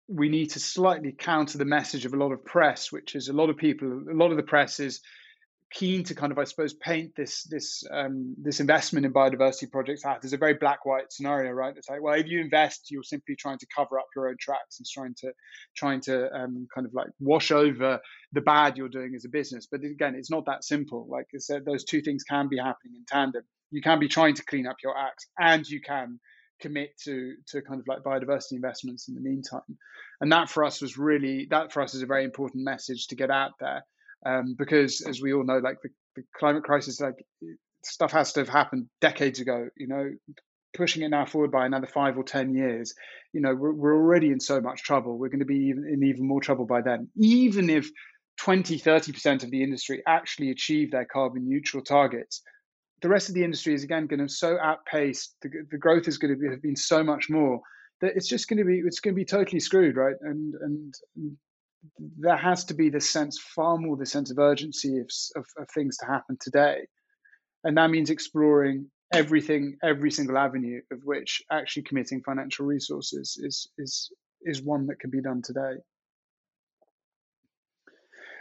we 0.09 0.27
need 0.27 0.47
to 0.47 0.59
slightly 0.59 1.11
counter 1.11 1.57
the 1.57 1.65
message 1.65 2.05
of 2.05 2.13
a 2.13 2.17
lot 2.17 2.31
of 2.31 2.43
press, 2.43 2.91
which 2.91 3.15
is 3.15 3.29
a 3.29 3.33
lot 3.33 3.49
of 3.49 3.57
people, 3.57 3.87
a 4.09 4.13
lot 4.13 4.31
of 4.31 4.37
the 4.37 4.43
press 4.43 4.79
is 4.79 5.01
keen 5.71 6.03
to 6.03 6.15
kind 6.15 6.31
of, 6.31 6.39
I 6.39 6.45
suppose, 6.45 6.73
paint 6.73 7.15
this 7.15 7.43
this 7.43 7.83
um, 7.91 8.35
this 8.41 8.59
investment 8.59 9.05
in 9.05 9.13
biodiversity 9.13 9.71
projects 9.71 10.05
out 10.05 10.23
as 10.25 10.33
a 10.33 10.37
very 10.37 10.55
black 10.55 10.85
white 10.85 11.11
scenario, 11.11 11.51
right? 11.51 11.75
It's 11.75 11.89
like, 11.89 12.01
well, 12.01 12.15
if 12.15 12.27
you 12.27 12.39
invest, 12.39 12.89
you're 12.89 13.03
simply 13.03 13.35
trying 13.35 13.59
to 13.59 13.67
cover 13.75 13.99
up 13.99 14.07
your 14.15 14.29
own 14.29 14.37
tracks 14.39 14.79
and 14.79 14.87
trying 14.91 15.13
to 15.19 15.31
trying 15.75 16.01
to 16.01 16.31
um, 16.33 16.67
kind 16.73 16.87
of 16.87 16.93
like 16.93 17.09
wash 17.19 17.51
over 17.51 17.99
the 18.33 18.41
bad 18.41 18.77
you're 18.77 18.89
doing 18.89 19.13
as 19.15 19.25
a 19.25 19.29
business. 19.29 19.67
But 19.69 19.83
again, 19.83 20.15
it's 20.15 20.31
not 20.31 20.45
that 20.45 20.63
simple. 20.63 21.07
Like 21.09 21.27
I 21.35 21.39
said, 21.39 21.65
those 21.65 21.83
two 21.83 22.01
things 22.01 22.23
can 22.23 22.47
be 22.49 22.57
happening 22.57 22.95
in 22.95 23.05
tandem. 23.07 23.43
You 23.71 23.81
can 23.81 23.99
be 23.99 24.07
trying 24.07 24.35
to 24.35 24.45
clean 24.45 24.65
up 24.65 24.77
your 24.83 24.97
acts, 24.97 25.27
and 25.39 25.67
you 25.67 25.81
can 25.81 26.19
commit 26.61 26.97
to 27.03 27.35
to 27.47 27.61
kind 27.61 27.79
of 27.79 27.87
like 27.87 27.99
biodiversity 27.99 28.53
investments 28.53 29.07
in 29.07 29.13
the 29.13 29.21
meantime. 29.21 29.77
And 30.19 30.31
that 30.31 30.49
for 30.49 30.63
us 30.63 30.81
was 30.81 30.97
really 30.97 31.47
that 31.51 31.71
for 31.71 31.83
us 31.83 31.93
is 31.93 32.01
a 32.01 32.07
very 32.07 32.25
important 32.25 32.65
message 32.65 33.07
to 33.07 33.15
get 33.15 33.29
out 33.29 33.51
there 33.59 33.83
um, 34.25 34.55
because 34.57 35.01
as 35.01 35.21
we 35.21 35.33
all 35.33 35.43
know, 35.43 35.57
like 35.57 35.77
the, 35.81 35.89
the 36.15 36.23
climate 36.37 36.63
crisis, 36.63 36.99
like 36.99 37.15
stuff 37.83 38.11
has 38.11 38.33
to 38.33 38.41
have 38.41 38.49
happened 38.49 38.87
decades 39.01 39.39
ago. 39.39 39.69
You 39.77 39.87
know, 39.87 40.09
pushing 40.75 41.03
it 41.03 41.09
now 41.09 41.25
forward 41.25 41.51
by 41.51 41.65
another 41.65 41.87
five 41.87 42.17
or 42.17 42.23
ten 42.23 42.53
years, 42.53 42.93
you 43.33 43.41
know, 43.41 43.55
we're, 43.55 43.73
we're 43.73 43.95
already 43.95 44.29
in 44.29 44.39
so 44.39 44.61
much 44.61 44.83
trouble. 44.83 45.17
We're 45.17 45.29
going 45.29 45.39
to 45.39 45.45
be 45.45 45.67
even, 45.69 45.85
in 45.87 46.03
even 46.03 46.27
more 46.27 46.41
trouble 46.41 46.65
by 46.65 46.81
then. 46.81 47.09
Even 47.17 47.69
if 47.69 47.89
20, 48.41 48.79
30% 48.79 49.43
of 49.43 49.51
the 49.51 49.63
industry 49.63 50.01
actually 50.07 50.51
achieve 50.51 50.91
their 50.91 51.05
carbon 51.05 51.47
neutral 51.47 51.83
targets, 51.83 52.41
the 53.01 53.09
rest 53.09 53.29
of 53.29 53.35
the 53.35 53.43
industry 53.43 53.73
is 53.73 53.83
again 53.83 54.07
going 54.07 54.19
to 54.19 54.29
so 54.29 54.57
outpace 54.61 55.33
the, 55.41 55.49
the 55.71 55.77
growth 55.77 56.07
is 56.07 56.17
going 56.17 56.33
to 56.33 56.39
be, 56.39 56.49
have 56.49 56.61
been 56.61 56.75
so 56.75 57.03
much 57.03 57.29
more 57.29 57.61
that 58.01 58.13
it's 58.15 58.27
just 58.27 58.47
going 58.47 58.57
to 58.57 58.65
be 58.65 58.81
it's 58.85 58.99
going 58.99 59.13
to 59.13 59.19
be 59.19 59.25
totally 59.25 59.59
screwed, 59.59 59.95
right? 59.95 60.15
And 60.21 60.53
and 60.61 60.93
there 62.17 62.37
has 62.37 62.65
to 62.65 62.73
be 62.73 62.89
this 62.89 63.09
sense, 63.09 63.39
far 63.39 63.77
more 63.77 63.97
the 63.97 64.05
sense 64.05 64.31
of 64.31 64.39
urgency 64.39 64.99
of, 64.99 65.09
of, 65.35 65.45
of 65.57 65.69
things 65.73 65.97
to 65.97 66.05
happen 66.05 66.37
today. 66.39 66.87
And 67.63 67.77
that 67.77 67.89
means 67.89 68.09
exploring 68.09 68.89
everything, 69.13 69.77
every 69.83 70.11
single 70.11 70.37
avenue 70.37 70.81
of 70.91 70.99
which 71.03 71.41
actually 71.51 71.83
committing 71.83 72.21
financial 72.21 72.65
resources 72.65 73.39
is 73.41 73.69
is 73.77 74.11
is 74.43 74.61
one 74.61 74.87
that 74.87 74.99
can 74.99 75.09
be 75.09 75.21
done 75.21 75.41
today 75.41 75.75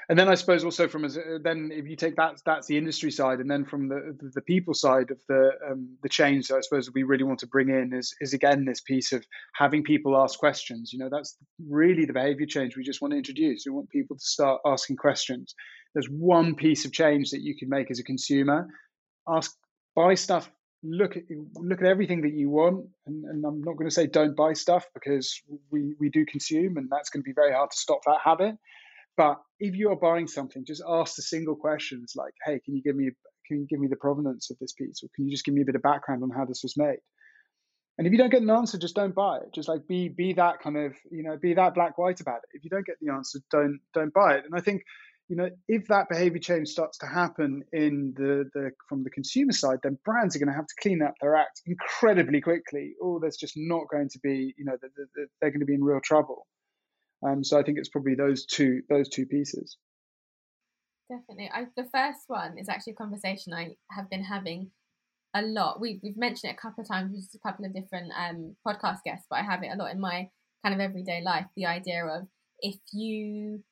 and 0.09 0.19
then 0.19 0.29
I 0.29 0.37
suppose 0.37 0.65
also 0.65 0.89
from 0.89 1.05
as 1.05 1.19
then 1.43 1.71
if 1.73 1.87
you 1.87 1.95
take 1.95 2.17
that 2.17 2.41
that's 2.47 2.67
the 2.67 2.79
industry 2.79 3.11
side, 3.11 3.41
and 3.41 3.51
then 3.51 3.67
from 3.67 3.89
the 3.89 4.17
the 4.35 4.41
people 4.41 4.73
side 4.73 5.11
of 5.11 5.19
the 5.29 5.51
um, 5.71 5.97
the 6.03 6.09
change, 6.09 6.51
I 6.51 6.61
suppose 6.61 6.91
we 6.93 7.03
really 7.03 7.25
want 7.25 7.41
to 7.41 7.47
bring 7.47 7.69
in 7.69 7.93
is 7.93 8.15
is 8.21 8.33
again 8.33 8.65
this 8.65 8.81
piece 8.81 9.13
of 9.13 9.27
having 9.55 9.83
people 9.83 10.17
ask 10.17 10.39
questions. 10.39 10.95
You 10.95 10.99
know, 10.99 11.11
that's 11.11 11.37
really 11.69 12.07
the 12.07 12.15
behavior 12.15 12.47
change 12.47 12.75
we 12.75 12.85
just 12.85 13.03
want 13.03 13.13
to 13.13 13.19
introduce. 13.19 13.65
We 13.67 13.73
want 13.73 13.91
people 13.91 14.17
to 14.17 14.25
start 14.25 14.63
asking 14.65 14.97
questions. 14.97 15.55
There's 15.95 16.09
one 16.09 16.55
piece 16.55 16.87
of 16.87 16.93
change 16.93 17.31
that 17.31 17.43
you 17.43 17.55
can 17.55 17.69
make 17.69 17.91
as 17.91 17.99
a 17.99 18.05
consumer: 18.05 18.67
ask, 19.29 19.55
buy 19.95 20.15
stuff. 20.15 20.51
Look 20.83 21.19
at 21.19 21.25
look 21.57 21.83
at 21.83 21.87
everything 21.87 22.23
that 22.23 22.33
you 22.33 22.49
want, 22.49 22.87
and, 23.07 23.25
and 23.27 23.45
I'm 23.45 23.61
not 23.61 23.77
going 23.77 23.91
to 23.91 23.95
say 23.95 24.07
don't 24.07 24.37
buy 24.37 24.55
stuff 24.55 24.87
because 24.95 25.39
we 25.71 25.97
we 26.01 26.09
do 26.09 26.25
consume, 26.25 26.79
and 26.79 26.89
that's 26.91 27.11
going 27.11 27.23
to 27.23 27.29
be 27.29 27.35
very 27.35 27.53
hard 27.53 27.71
to 27.73 27.77
stop 27.77 28.01
that 28.07 28.21
habit 28.25 28.57
But 29.19 29.43
if 29.59 29.75
you 29.75 29.91
are 29.91 29.97
buying 29.97 30.29
something, 30.29 30.65
just 30.65 30.83
ask 30.89 31.17
the 31.17 31.23
single 31.23 31.57
questions 31.57 32.15
like, 32.17 32.35
"Hey, 32.47 32.61
can 32.61 32.77
you 32.77 32.83
give 32.83 32.95
me 32.95 33.11
can 33.47 33.61
you 33.61 33.67
give 33.67 33.81
me 33.81 33.89
the 33.89 33.97
provenance 33.97 34.51
of 34.51 34.59
this 34.61 34.73
piece, 34.73 35.03
or 35.03 35.09
can 35.15 35.27
you 35.27 35.33
just 35.33 35.45
give 35.45 35.55
me 35.55 35.63
a 35.63 35.65
bit 35.65 35.75
of 35.75 35.83
background 35.83 36.23
on 36.23 36.31
how 36.31 36.45
this 36.45 36.63
was 36.63 36.77
made?" 36.77 37.01
And 37.99 38.07
if 38.07 38.13
you 38.13 38.19
don't 38.19 38.31
get 38.31 38.43
an 38.43 38.51
answer, 38.51 38.79
just 38.79 38.95
don't 38.95 39.15
buy 39.15 39.39
it. 39.39 39.53
Just 39.53 39.69
like 39.69 39.89
be 39.89 40.09
be 40.09 40.35
that 40.35 40.61
kind 40.61 40.77
of 40.77 40.97
you 41.11 41.25
know 41.25 41.37
be 41.37 41.55
that 41.55 41.75
black 41.75 41.99
white 41.99 42.21
about 42.21 42.43
it. 42.45 42.57
If 42.57 42.63
you 42.63 42.71
don't 42.71 42.87
get 42.87 42.97
the 43.01 43.13
answer, 43.13 43.41
don't 43.51 43.81
don't 43.93 44.15
buy 44.15 44.37
it. 44.37 44.45
And 44.45 44.55
I 44.55 44.61
think 44.61 44.83
you 45.29 45.35
know 45.35 45.51
if 45.67 45.89
that 45.89 46.09
behavior 46.09 46.39
change 46.39 46.69
starts 46.69 46.99
to 46.99 47.07
happen 47.07 47.65
in 47.73 48.15
the 48.17 48.49
the 48.55 48.71
from 48.89 49.03
the 49.03 49.11
consumer 49.11 49.53
side, 49.53 49.81
then 49.83 49.99
brands 50.05 50.37
are 50.37 50.39
going 50.39 50.53
to 50.53 50.55
have 50.55 50.69
to 50.69 50.81
clean 50.81 51.03
up 51.03 51.15
their 51.21 51.35
act 51.35 51.61
incredibly 51.67 52.41
quickly. 52.41 52.95
Or 53.01 53.19
there's 53.19 53.37
just 53.37 53.55
not 53.57 53.89
going 53.91 54.11
to 54.11 54.21
be 54.23 54.55
you 54.57 54.65
know 54.65 54.77
they're 55.41 55.51
going 55.51 55.59
to 55.59 55.67
be 55.67 55.75
in 55.75 55.83
real 55.83 56.01
trouble. 56.01 56.47
Um, 57.27 57.43
so 57.43 57.59
I 57.59 57.63
think 57.63 57.79
it's 57.79 57.89
probably 57.89 58.15
those 58.15 58.47
two 58.47 58.83
those 58.89 59.09
two 59.09 59.27
pieces. 59.27 59.77
Definitely, 61.11 61.51
I, 61.53 61.67
the 61.77 61.89
first 61.93 62.25
one 62.29 62.59
is 62.59 62.69
actually 62.69 62.93
a 62.93 62.97
conversation 62.97 63.55
I 63.55 63.77
have 63.91 64.11
been 64.11 64.25
having 64.25 64.71
a 65.35 65.43
lot. 65.43 65.81
We, 65.81 66.01
we've 66.03 66.17
mentioned 66.17 66.51
it 66.51 66.57
a 66.59 66.61
couple 66.61 66.83
of 66.83 66.89
times 66.89 67.13
with 67.13 67.29
a 67.35 67.49
couple 67.49 67.65
of 67.65 67.75
different 67.75 68.13
um, 68.17 68.57
podcast 68.67 68.99
guests, 69.05 69.27
but 69.29 69.39
I 69.39 69.43
have 69.43 69.63
it 69.63 69.71
a 69.73 69.77
lot 69.77 69.91
in 69.91 70.01
my 70.01 70.29
kind 70.63 70.75
of 70.75 70.81
everyday 70.81 71.23
life. 71.23 71.47
The 71.57 71.67
idea 71.67 72.05
of 72.05 72.29
if 72.61 72.77
you 72.93 73.63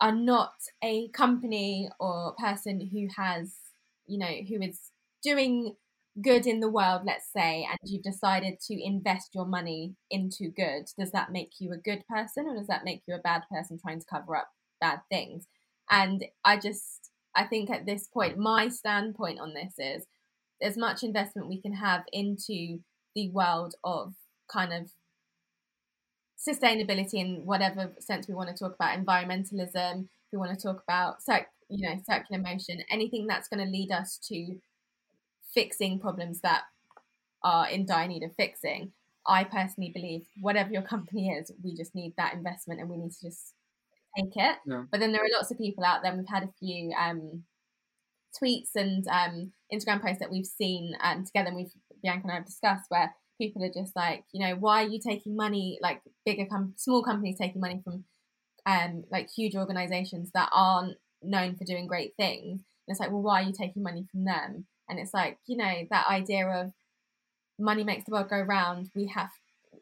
are 0.00 0.14
not 0.14 0.52
a 0.82 1.08
company 1.08 1.88
or 1.98 2.34
person 2.38 2.88
who 2.92 3.08
has, 3.16 3.54
you 4.06 4.18
know, 4.18 4.32
who 4.48 4.62
is 4.62 4.78
doing 5.22 5.74
good 6.22 6.46
in 6.46 6.60
the 6.60 6.70
world, 6.70 7.02
let's 7.04 7.30
say, 7.32 7.66
and 7.68 7.78
you've 7.84 8.02
decided 8.02 8.58
to 8.60 8.84
invest 8.84 9.34
your 9.34 9.46
money 9.46 9.94
into 10.10 10.48
good, 10.48 10.86
does 10.98 11.10
that 11.12 11.32
make 11.32 11.52
you 11.58 11.72
a 11.72 11.76
good 11.76 12.04
person 12.08 12.46
or 12.46 12.56
does 12.56 12.68
that 12.68 12.84
make 12.84 13.02
you 13.06 13.14
a 13.14 13.20
bad 13.20 13.42
person 13.50 13.78
trying 13.78 14.00
to 14.00 14.06
cover 14.06 14.36
up 14.36 14.48
bad 14.80 15.00
things? 15.10 15.46
And 15.90 16.24
I 16.44 16.58
just, 16.58 17.10
I 17.34 17.44
think 17.44 17.70
at 17.70 17.86
this 17.86 18.08
point, 18.08 18.38
my 18.38 18.68
standpoint 18.68 19.40
on 19.40 19.54
this 19.54 19.74
is 19.78 20.06
as 20.62 20.76
much 20.76 21.02
investment 21.02 21.48
we 21.48 21.60
can 21.60 21.74
have 21.74 22.04
into 22.12 22.80
the 23.14 23.30
world 23.30 23.74
of 23.84 24.14
kind 24.50 24.72
of 24.72 24.90
sustainability 26.38 27.14
in 27.14 27.42
whatever 27.44 27.92
sense 27.98 28.28
we 28.28 28.34
want 28.34 28.48
to 28.48 28.54
talk 28.54 28.74
about 28.74 28.96
environmentalism 28.96 30.06
we 30.32 30.38
want 30.38 30.56
to 30.56 30.62
talk 30.62 30.82
about 30.86 31.22
circ- 31.22 31.48
you 31.70 31.88
know 31.88 31.96
circular 32.08 32.40
motion 32.40 32.82
anything 32.90 33.26
that's 33.26 33.48
going 33.48 33.64
to 33.64 33.70
lead 33.70 33.90
us 33.90 34.18
to 34.22 34.56
fixing 35.56 35.98
problems 35.98 36.40
that 36.42 36.62
are 37.42 37.68
in 37.68 37.84
dire 37.84 38.06
need 38.06 38.22
of 38.22 38.34
fixing 38.36 38.92
i 39.26 39.42
personally 39.42 39.90
believe 39.92 40.22
whatever 40.40 40.70
your 40.70 40.82
company 40.82 41.30
is 41.30 41.50
we 41.64 41.74
just 41.74 41.94
need 41.94 42.12
that 42.16 42.34
investment 42.34 42.80
and 42.80 42.88
we 42.88 42.96
need 42.96 43.10
to 43.10 43.26
just 43.26 43.54
take 44.16 44.36
it 44.36 44.56
yeah. 44.66 44.84
but 44.90 45.00
then 45.00 45.12
there 45.12 45.22
are 45.22 45.36
lots 45.36 45.50
of 45.50 45.58
people 45.58 45.84
out 45.84 46.02
there 46.02 46.14
we've 46.14 46.28
had 46.28 46.44
a 46.44 46.52
few 46.60 46.92
um, 46.92 47.42
tweets 48.40 48.70
and 48.74 49.06
um, 49.08 49.52
Instagram 49.72 50.02
posts 50.02 50.20
that 50.20 50.30
we've 50.30 50.46
seen 50.46 50.94
um, 51.02 51.24
together, 51.24 51.48
and 51.48 51.56
we've 51.56 51.72
Bianca 52.02 52.22
and 52.24 52.32
I 52.32 52.34
have 52.36 52.46
discussed 52.46 52.86
where 52.88 53.14
people 53.38 53.64
are 53.64 53.72
just 53.72 53.94
like, 53.96 54.24
you 54.32 54.46
know, 54.46 54.54
why 54.54 54.84
are 54.84 54.88
you 54.88 55.00
taking 55.00 55.36
money, 55.36 55.78
like 55.82 56.00
bigger, 56.24 56.46
com- 56.46 56.74
small 56.76 57.02
companies 57.02 57.38
taking 57.38 57.60
money 57.60 57.80
from 57.82 58.04
um, 58.64 59.04
like 59.10 59.28
huge 59.30 59.56
organizations 59.56 60.30
that 60.34 60.48
aren't 60.52 60.96
known 61.22 61.56
for 61.56 61.64
doing 61.64 61.86
great 61.86 62.14
things? 62.16 62.60
And 62.86 62.94
it's 62.94 63.00
like, 63.00 63.10
well, 63.10 63.22
why 63.22 63.42
are 63.42 63.46
you 63.46 63.52
taking 63.52 63.82
money 63.82 64.06
from 64.10 64.24
them? 64.24 64.66
And 64.88 64.98
it's 64.98 65.14
like, 65.14 65.38
you 65.46 65.56
know, 65.56 65.72
that 65.90 66.06
idea 66.08 66.46
of 66.46 66.72
money 67.58 67.84
makes 67.84 68.04
the 68.04 68.12
world 68.12 68.28
go 68.28 68.40
round. 68.40 68.90
We 68.94 69.06
have, 69.08 69.30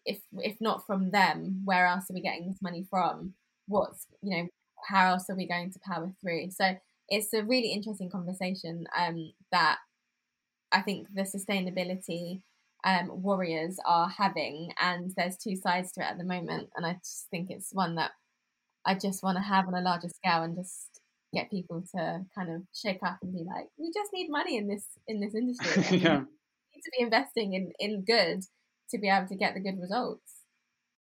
if 0.05 0.21
if 0.39 0.61
not 0.61 0.87
from 0.87 1.11
them, 1.11 1.63
where 1.65 1.87
else 1.87 2.11
are 2.11 2.15
we 2.15 2.21
getting 2.21 2.49
this 2.49 2.63
money 2.63 2.87
from? 2.89 3.35
What's 3.67 4.07
you 4.23 4.37
know, 4.37 4.49
how 4.89 5.13
else 5.13 5.29
are 5.31 5.37
we 5.37 5.47
going 5.47 5.73
to 5.73 5.81
power 5.81 6.13
through? 6.21 6.51
So 6.51 6.77
it's 7.09 7.33
a 7.35 7.45
really 7.45 7.73
interesting 7.73 8.11
conversation 8.11 8.87
um, 8.99 9.33
that 9.53 9.79
I 10.73 10.81
think 10.81 11.09
the 11.15 11.23
sustainability 11.23 12.43
um, 12.85 13.23
warriors 13.23 13.79
are 13.87 14.09
having, 14.09 14.73
and 14.81 15.13
there's 15.17 15.37
two 15.37 15.57
sides 15.57 15.93
to 15.93 16.01
it 16.01 16.11
at 16.11 16.19
the 16.19 16.25
moment, 16.25 16.71
and 16.77 16.87
I 16.87 16.95
just 16.95 17.27
think 17.31 17.51
it's 17.51 17.71
one 17.73 17.95
that 17.97 18.13
I 18.85 18.95
just 18.95 19.23
want 19.23 19.37
to 19.37 19.43
have 19.43 19.67
on 19.69 19.75
a 19.75 19.81
larger 19.81 20.09
scale 20.09 20.43
and 20.43 20.57
just 20.57 21.01
get 21.35 21.51
people 21.51 21.83
to 21.95 22.21
kind 22.35 22.55
of 22.55 22.63
shake 22.75 23.01
up 23.05 23.19
and 23.23 23.33
be 23.33 23.45
like, 23.45 23.67
we 23.79 23.91
just 23.95 24.11
need 24.13 24.29
money 24.31 24.57
in 24.57 24.69
this 24.69 24.87
in 25.07 25.21
this 25.21 25.35
industry. 25.35 25.99
yeah. 25.99 26.19
We 26.19 26.75
need 26.75 26.83
to 26.85 26.93
be 26.99 27.03
investing 27.05 27.55
in 27.55 27.73
in 27.79 28.05
good 28.05 28.43
to 28.91 28.99
be 28.99 29.09
able 29.09 29.29
to 29.29 29.37
get 29.37 29.55
the 29.55 29.61
good 29.61 29.81
results. 29.81 30.35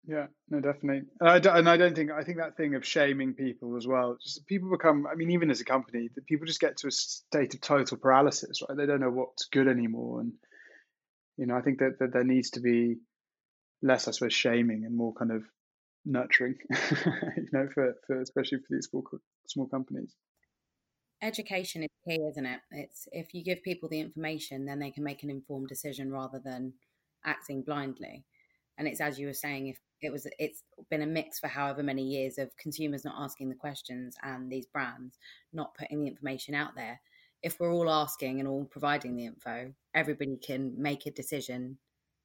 Yeah, 0.05 0.27
no, 0.49 0.61
definitely. 0.61 1.03
And 1.21 1.29
I, 1.29 1.39
don't, 1.39 1.59
and 1.59 1.69
I 1.69 1.77
don't 1.77 1.95
think, 1.95 2.11
I 2.11 2.25
think 2.25 2.39
that 2.39 2.57
thing 2.57 2.75
of 2.75 2.85
shaming 2.85 3.35
people 3.35 3.77
as 3.77 3.87
well, 3.87 4.17
just 4.21 4.45
people 4.47 4.71
become, 4.71 5.07
I 5.07 5.15
mean, 5.15 5.31
even 5.31 5.51
as 5.51 5.61
a 5.61 5.65
company, 5.65 6.09
that 6.15 6.27
people 6.27 6.47
just 6.47 6.61
get 6.61 6.79
to 6.79 6.89
a 6.89 6.91
state 6.91 7.55
of 7.55 7.61
total 7.61 7.97
paralysis, 7.99 8.63
right? 8.69 8.77
They 8.77 8.87
don't 8.87 9.01
know 9.01 9.11
what's 9.11 9.47
good 9.47 9.69
anymore. 9.69 10.21
And, 10.21 10.33
you 11.37 11.47
know, 11.47 11.57
I 11.57 11.61
think 11.61 11.79
that, 11.79 11.99
that 12.01 12.13
there 12.13 12.25
needs 12.25 12.51
to 12.51 12.61
be 12.61 12.97
less, 13.81 14.09
I 14.09 14.11
suppose, 14.11 14.35
shaming 14.35 14.85
and 14.85 14.97
more 14.97 15.15
kind 15.15 15.31
of 15.31 15.45
nurturing, 16.05 16.57
you 16.71 17.49
know, 17.53 17.69
for, 17.73 17.95
for 18.07 18.21
especially 18.21 18.59
for 18.59 18.67
these 18.71 18.89
small, 18.91 19.05
small 19.47 19.69
companies. 19.69 20.13
Education 21.23 21.85
is 21.85 21.89
key, 22.05 22.19
isn't 22.31 22.47
it? 22.47 22.61
It's 22.73 23.09
if 23.13 23.33
you 23.33 23.45
give 23.45 23.63
people 23.63 23.89
the 23.89 24.01
information, 24.01 24.67
then 24.67 24.81
they 24.81 24.91
can 24.91 25.05
make 25.05 25.23
an 25.23 25.31
informed 25.31 25.69
decision 25.69 26.11
rather 26.11 26.41
than 26.45 26.73
acting 27.25 27.63
blindly. 27.63 28.25
And 28.77 28.89
it's 28.89 29.01
as 29.01 29.21
you 29.21 29.29
were 29.29 29.33
saying 29.33 29.69
if 29.69 29.79
it 30.01 30.11
was 30.11 30.27
it's 30.39 30.65
been 30.91 31.03
a 31.03 31.07
mix 31.07 31.39
for 31.39 31.47
however 31.47 31.83
many 31.83 32.03
years 32.03 32.39
of 32.39 32.57
consumers 32.57 33.05
not 33.05 33.15
asking 33.17 33.49
the 33.49 33.55
questions 33.55 34.17
and 34.25 34.51
these 34.51 34.67
brands 34.67 35.17
not 35.53 35.77
putting 35.77 36.01
the 36.01 36.09
information 36.09 36.57
out 36.57 36.75
there. 36.75 37.01
If 37.43 37.61
we're 37.61 37.73
all 37.73 37.91
asking 37.91 38.41
and 38.41 38.49
all 38.49 38.65
providing 38.65 39.15
the 39.15 39.27
info 39.27 39.73
everybody 39.95 40.37
can 40.37 40.75
make 40.77 41.07
a 41.07 41.13
decision 41.13 41.79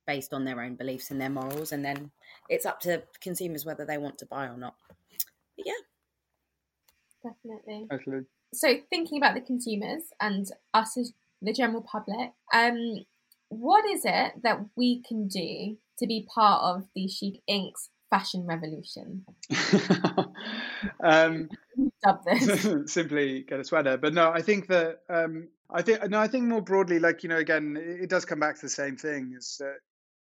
based 0.08 0.34
on 0.34 0.46
their 0.46 0.62
own 0.62 0.76
beliefs 0.76 1.12
and 1.12 1.22
their 1.22 1.30
morals 1.30 1.72
and 1.72 1.86
then 1.86 2.10
it's 2.50 2.66
up 2.66 2.80
to 2.80 3.04
consumers 3.22 3.66
whether 3.66 3.86
they 3.86 3.98
want 3.98 4.18
to 4.20 4.26
buy 4.26 4.46
or 4.46 4.58
not. 4.58 4.76
But 5.56 5.68
yeah 5.68 5.74
definitely 7.30 7.88
Absolutely. 7.92 8.26
so 8.54 8.76
thinking 8.90 9.18
about 9.18 9.36
the 9.36 9.42
consumers 9.42 10.04
and 10.22 10.48
us 10.74 10.98
as 10.98 11.14
the 11.42 11.54
general 11.54 11.82
public 11.82 12.32
um 12.54 13.06
what 13.50 13.86
is 13.86 14.02
it 14.04 14.34
that 14.44 14.66
we 14.76 15.02
can 15.04 15.28
do 15.28 15.78
to 16.00 16.08
be 16.08 16.28
part 16.34 16.62
of 16.64 16.88
the 16.96 17.08
Sheep 17.08 17.42
Inc.'s 17.50 17.90
fashion 18.10 18.46
revolution? 18.46 19.26
um, 21.04 21.50
simply 22.86 23.42
get 23.44 23.60
a 23.60 23.64
sweater, 23.64 23.98
but 23.98 24.14
no, 24.14 24.32
I 24.32 24.42
think 24.42 24.68
that 24.68 25.00
um, 25.10 25.48
I 25.70 25.82
think 25.82 26.10
no, 26.10 26.20
I 26.20 26.28
think 26.28 26.46
more 26.46 26.62
broadly, 26.62 27.00
like 27.00 27.24
you 27.24 27.30
know, 27.30 27.38
again, 27.38 27.78
it, 27.80 28.04
it 28.04 28.10
does 28.10 28.26
come 28.26 28.40
back 28.40 28.56
to 28.56 28.62
the 28.62 28.70
same 28.70 28.96
thing: 28.98 29.34
is 29.38 29.58
that 29.60 29.78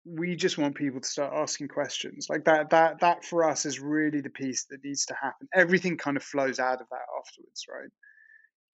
we 0.05 0.35
just 0.35 0.57
want 0.57 0.75
people 0.75 1.01
to 1.01 1.07
start 1.07 1.33
asking 1.33 1.67
questions 1.67 2.27
like 2.29 2.45
that. 2.45 2.69
That 2.71 3.01
that 3.01 3.25
for 3.25 3.47
us 3.47 3.65
is 3.65 3.79
really 3.79 4.21
the 4.21 4.29
piece 4.29 4.65
that 4.69 4.83
needs 4.83 5.05
to 5.07 5.13
happen. 5.13 5.47
Everything 5.53 5.97
kind 5.97 6.17
of 6.17 6.23
flows 6.23 6.59
out 6.59 6.81
of 6.81 6.87
that 6.89 7.05
afterwards, 7.19 7.65
right? 7.69 7.89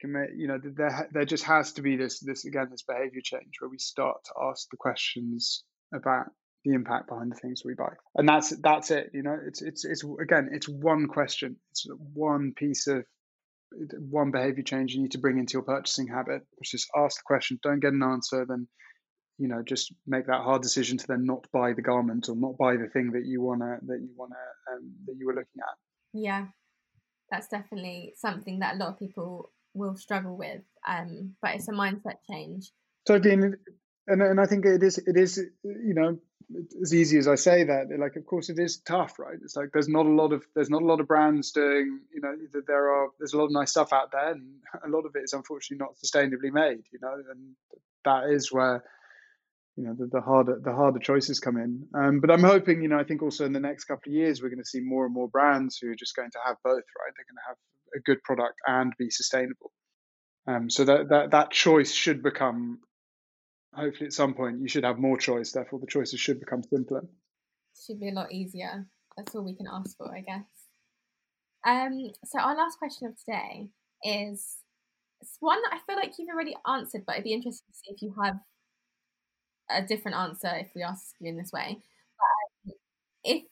you 0.03 0.47
know 0.47 0.59
there 0.63 1.09
there 1.11 1.25
just 1.25 1.43
has 1.43 1.73
to 1.73 1.81
be 1.81 1.95
this 1.95 2.19
this 2.19 2.45
again 2.45 2.67
this 2.69 2.83
behavior 2.83 3.21
change 3.23 3.53
where 3.59 3.69
we 3.69 3.77
start 3.77 4.17
to 4.25 4.31
ask 4.49 4.69
the 4.69 4.77
questions 4.77 5.63
about 5.93 6.25
the 6.63 6.73
impact 6.73 7.07
behind 7.07 7.31
the 7.31 7.35
things 7.35 7.61
we 7.63 7.73
buy 7.73 7.93
and 8.15 8.27
that's 8.27 8.49
that's 8.61 8.91
it 8.91 9.11
you 9.13 9.23
know 9.23 9.37
it's 9.47 9.61
it's 9.61 9.85
it's 9.85 10.03
again 10.21 10.49
it's 10.51 10.67
one 10.67 11.07
question 11.07 11.55
it's 11.71 11.87
one 12.13 12.53
piece 12.55 12.87
of 12.87 13.05
one 14.09 14.31
behavior 14.31 14.63
change 14.63 14.93
you 14.93 15.01
need 15.01 15.11
to 15.11 15.19
bring 15.19 15.37
into 15.37 15.53
your 15.53 15.63
purchasing 15.63 16.07
habit 16.07 16.41
which 16.57 16.73
is 16.73 16.87
ask 16.95 17.17
the 17.17 17.23
question 17.25 17.59
don't 17.61 17.79
get 17.79 17.93
an 17.93 18.03
answer 18.03 18.45
then 18.47 18.67
you 19.37 19.47
know 19.47 19.61
just 19.63 19.93
make 20.07 20.27
that 20.27 20.41
hard 20.41 20.61
decision 20.61 20.97
to 20.97 21.07
then 21.07 21.25
not 21.25 21.45
buy 21.51 21.73
the 21.73 21.81
garment 21.81 22.29
or 22.29 22.35
not 22.35 22.57
buy 22.57 22.75
the 22.77 22.87
thing 22.87 23.11
that 23.11 23.25
you 23.25 23.41
want 23.41 23.61
to 23.61 23.77
that 23.85 23.99
you 23.99 24.09
want 24.15 24.31
to 24.31 24.73
um, 24.73 24.93
that 25.05 25.15
you 25.17 25.25
were 25.25 25.33
looking 25.33 25.59
at. 25.59 25.77
Yeah. 26.13 26.45
That's 27.31 27.47
definitely 27.47 28.13
something 28.17 28.59
that 28.59 28.75
a 28.75 28.77
lot 28.77 28.89
of 28.89 28.99
people 28.99 29.51
will 29.73 29.95
struggle 29.95 30.37
with 30.37 30.61
um 30.87 31.35
but 31.41 31.55
it's 31.55 31.67
a 31.67 31.71
mindset 31.71 32.17
change. 32.29 32.71
Totally 33.07 33.33
and, 33.33 33.55
and, 34.07 34.21
and 34.21 34.39
i 34.39 34.45
think 34.45 34.65
it 34.65 34.81
is 34.81 34.97
it 34.97 35.17
is 35.17 35.37
you 35.63 35.93
know 35.93 36.17
as 36.81 36.93
easy 36.93 37.17
as 37.17 37.27
I 37.27 37.35
say 37.35 37.63
that, 37.63 37.87
like 37.97 38.15
of 38.15 38.25
course 38.25 38.49
it 38.49 38.59
is 38.59 38.77
tough, 38.77 39.17
right? 39.19 39.37
It's 39.41 39.55
like 39.55 39.69
there's 39.73 39.87
not 39.87 40.05
a 40.05 40.09
lot 40.09 40.31
of 40.31 40.45
there's 40.53 40.69
not 40.69 40.81
a 40.81 40.85
lot 40.85 40.99
of 40.99 41.07
brands 41.07 41.51
doing, 41.51 41.99
you 42.13 42.21
know, 42.21 42.35
there 42.67 42.93
are 42.93 43.09
there's 43.19 43.33
a 43.33 43.37
lot 43.37 43.45
of 43.45 43.51
nice 43.51 43.71
stuff 43.71 43.93
out 43.93 44.11
there, 44.11 44.31
and 44.31 44.43
a 44.85 44.89
lot 44.89 45.05
of 45.05 45.15
it 45.15 45.23
is 45.23 45.33
unfortunately 45.33 45.83
not 45.83 45.95
sustainably 45.95 46.51
made, 46.51 46.83
you 46.91 46.99
know, 47.01 47.15
and 47.31 47.55
that 48.03 48.29
is 48.29 48.51
where 48.51 48.83
you 49.75 49.83
know 49.83 49.95
the, 49.97 50.07
the 50.07 50.21
harder 50.21 50.59
the 50.63 50.73
harder 50.73 50.99
choices 50.99 51.39
come 51.39 51.57
in. 51.57 51.87
Um, 51.93 52.19
but 52.21 52.31
I'm 52.31 52.43
hoping, 52.43 52.81
you 52.81 52.87
know, 52.87 52.99
I 52.99 53.03
think 53.03 53.21
also 53.21 53.45
in 53.45 53.53
the 53.53 53.59
next 53.59 53.85
couple 53.85 54.11
of 54.11 54.15
years 54.15 54.41
we're 54.41 54.49
going 54.49 54.63
to 54.63 54.65
see 54.65 54.81
more 54.81 55.05
and 55.05 55.13
more 55.13 55.27
brands 55.27 55.77
who 55.77 55.91
are 55.91 55.95
just 55.95 56.15
going 56.15 56.31
to 56.31 56.39
have 56.45 56.57
both, 56.63 56.75
right? 56.75 57.13
They're 57.15 57.25
going 57.25 57.41
to 57.43 57.47
have 57.47 57.57
a 57.95 57.99
good 57.99 58.23
product 58.23 58.59
and 58.67 58.93
be 58.97 59.09
sustainable. 59.09 59.71
Um, 60.47 60.69
so 60.69 60.85
that, 60.85 61.09
that 61.09 61.31
that 61.31 61.51
choice 61.51 61.91
should 61.91 62.21
become 62.23 62.79
hopefully 63.73 64.07
at 64.07 64.13
some 64.13 64.33
point 64.33 64.61
you 64.61 64.67
should 64.67 64.85
have 64.85 64.99
more 64.99 65.17
choice. 65.17 65.51
Therefore, 65.51 65.79
the 65.79 65.87
choices 65.87 66.19
should 66.19 66.39
become 66.39 66.63
simpler. 66.63 67.05
Should 67.85 67.99
be 67.99 68.09
a 68.09 68.13
lot 68.13 68.31
easier. 68.31 68.85
That's 69.17 69.35
all 69.35 69.43
we 69.43 69.55
can 69.55 69.67
ask 69.71 69.97
for, 69.97 70.15
I 70.15 70.21
guess. 70.21 70.45
Um, 71.65 72.11
so 72.25 72.39
our 72.39 72.55
last 72.55 72.77
question 72.77 73.07
of 73.07 73.17
today 73.17 73.67
is 74.03 74.57
one 75.39 75.61
that 75.63 75.73
I 75.73 75.79
feel 75.85 75.95
like 75.95 76.13
you've 76.17 76.29
already 76.29 76.55
answered, 76.67 77.03
but 77.05 77.13
it'd 77.13 77.23
be 77.23 77.33
interesting 77.33 77.67
to 77.71 77.77
see 77.77 77.93
if 77.93 78.01
you 78.01 78.13
have 78.21 78.35
a 79.69 79.81
different 79.81 80.17
answer 80.17 80.51
if 80.55 80.69
we 80.75 80.83
ask 80.83 81.15
you 81.19 81.29
in 81.29 81.37
this 81.37 81.51
way. 81.51 81.77
But, 82.65 82.75
if 83.23 83.43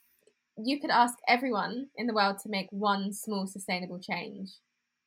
you 0.58 0.80
could 0.80 0.92
ask 0.92 1.18
everyone 1.28 1.88
in 1.96 2.08
the 2.08 2.14
world 2.14 2.38
to 2.40 2.50
make 2.50 2.68
one 2.72 3.14
small 3.14 3.48
sustainable 3.48 4.00
change, 4.00 4.52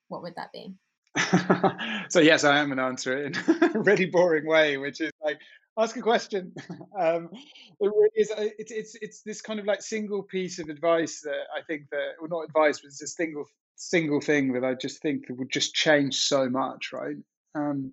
what 0.08 0.22
would 0.22 0.34
that 0.36 0.52
be? 0.52 0.74
so 2.10 2.20
yes, 2.20 2.44
I 2.44 2.58
am 2.58 2.66
going 2.66 2.78
to 2.78 2.84
answer 2.84 3.16
it 3.16 3.36
in 3.48 3.62
a 3.76 3.80
really 3.80 4.06
boring 4.06 4.46
way, 4.46 4.76
which 4.76 5.00
is 5.00 5.12
like 5.24 5.38
ask 5.78 5.96
a 5.96 6.02
question. 6.02 6.52
Um, 6.98 7.28
it 7.32 7.88
really 7.88 8.08
is. 8.14 8.30
Uh, 8.30 8.48
it's 8.58 8.72
it's 8.72 8.96
it's 9.02 9.20
this 9.20 9.42
kind 9.42 9.60
of 9.60 9.66
like 9.66 9.82
single 9.82 10.22
piece 10.22 10.58
of 10.58 10.70
advice 10.70 11.20
that 11.20 11.42
I 11.54 11.60
think 11.60 11.90
that, 11.90 12.12
well, 12.18 12.30
not 12.30 12.48
advice, 12.48 12.80
but 12.80 12.86
it's 12.86 13.02
a 13.02 13.06
single 13.06 13.44
single 13.74 14.22
thing 14.22 14.54
that 14.54 14.64
I 14.64 14.72
just 14.72 15.02
think 15.02 15.26
that 15.26 15.36
would 15.36 15.52
just 15.52 15.74
change 15.74 16.16
so 16.16 16.48
much, 16.48 16.94
right? 16.94 17.16
Um, 17.54 17.92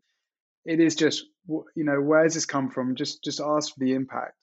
it 0.65 0.79
is 0.79 0.95
just 0.95 1.25
you 1.47 1.83
know 1.83 1.99
where 2.01 2.23
does 2.23 2.33
this 2.33 2.45
come 2.45 2.69
from? 2.69 2.95
Just 2.95 3.23
just 3.23 3.41
ask 3.41 3.73
for 3.73 3.79
the 3.79 3.93
impact, 3.93 4.33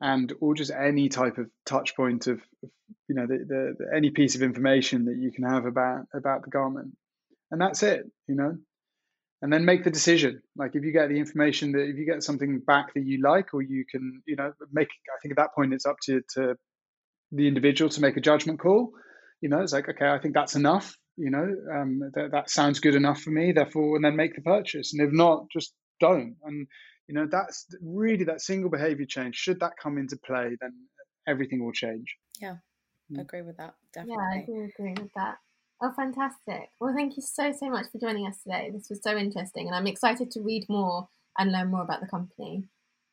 and 0.00 0.32
or 0.40 0.54
just 0.54 0.70
any 0.70 1.08
type 1.08 1.38
of 1.38 1.50
touch 1.64 1.96
point 1.96 2.26
of, 2.26 2.40
of 2.62 2.70
you 3.08 3.14
know 3.14 3.26
the, 3.26 3.38
the, 3.38 3.74
the 3.78 3.96
any 3.96 4.10
piece 4.10 4.34
of 4.34 4.42
information 4.42 5.06
that 5.06 5.16
you 5.18 5.32
can 5.32 5.44
have 5.44 5.66
about 5.66 6.06
about 6.14 6.42
the 6.42 6.50
garment, 6.50 6.96
and 7.50 7.60
that's 7.60 7.82
it. 7.82 8.04
You 8.28 8.36
know, 8.36 8.56
and 9.42 9.52
then 9.52 9.64
make 9.64 9.84
the 9.84 9.90
decision. 9.90 10.42
Like 10.56 10.74
if 10.74 10.84
you 10.84 10.92
get 10.92 11.08
the 11.08 11.18
information 11.18 11.72
that 11.72 11.82
if 11.82 11.96
you 11.96 12.06
get 12.06 12.22
something 12.22 12.60
back 12.60 12.94
that 12.94 13.04
you 13.04 13.20
like, 13.22 13.52
or 13.52 13.62
you 13.62 13.84
can, 13.90 14.22
you 14.26 14.36
know, 14.36 14.52
make. 14.72 14.88
I 14.88 15.18
think 15.22 15.32
at 15.32 15.38
that 15.38 15.54
point 15.54 15.74
it's 15.74 15.86
up 15.86 15.96
to 16.04 16.22
to 16.34 16.56
the 17.32 17.48
individual 17.48 17.90
to 17.90 18.00
make 18.00 18.16
a 18.16 18.20
judgment 18.20 18.60
call. 18.60 18.92
You 19.40 19.48
know, 19.48 19.60
it's 19.60 19.72
like 19.72 19.88
okay, 19.88 20.08
I 20.08 20.18
think 20.18 20.34
that's 20.34 20.54
enough. 20.54 20.96
You 21.16 21.30
know, 21.30 21.56
um, 21.74 22.10
that 22.14 22.30
that 22.32 22.50
sounds 22.50 22.80
good 22.80 22.94
enough 22.94 23.20
for 23.20 23.30
me. 23.30 23.52
Therefore, 23.52 23.96
and 23.96 24.04
then 24.04 24.16
make 24.16 24.34
the 24.34 24.42
purchase. 24.42 24.92
And 24.92 25.06
if 25.06 25.12
not, 25.12 25.46
just 25.50 25.72
don't. 26.00 26.36
And 26.44 26.66
you 27.08 27.14
know, 27.14 27.26
that's 27.30 27.66
really 27.80 28.24
that 28.24 28.40
single 28.40 28.70
behavior 28.70 29.06
change. 29.06 29.36
Should 29.36 29.60
that 29.60 29.72
come 29.80 29.98
into 29.98 30.16
play, 30.16 30.56
then 30.60 30.72
everything 31.26 31.64
will 31.64 31.72
change. 31.72 32.16
Yeah, 32.40 32.56
I 33.10 33.18
mm. 33.18 33.20
agree 33.20 33.42
with 33.42 33.56
that. 33.58 33.74
Definitely. 33.92 34.16
Yeah, 34.18 34.40
I 34.40 34.44
do 34.44 34.70
agree 34.76 34.94
with 35.02 35.12
that. 35.14 35.38
Oh, 35.82 35.92
fantastic. 35.94 36.70
Well, 36.80 36.94
thank 36.94 37.16
you 37.16 37.22
so, 37.22 37.52
so 37.52 37.68
much 37.68 37.86
for 37.92 37.98
joining 37.98 38.26
us 38.26 38.42
today. 38.42 38.70
This 38.72 38.88
was 38.88 39.02
so 39.02 39.16
interesting, 39.16 39.66
and 39.66 39.76
I'm 39.76 39.86
excited 39.86 40.30
to 40.32 40.40
read 40.40 40.66
more 40.68 41.08
and 41.38 41.52
learn 41.52 41.70
more 41.70 41.82
about 41.82 42.00
the 42.00 42.06
company. 42.06 42.64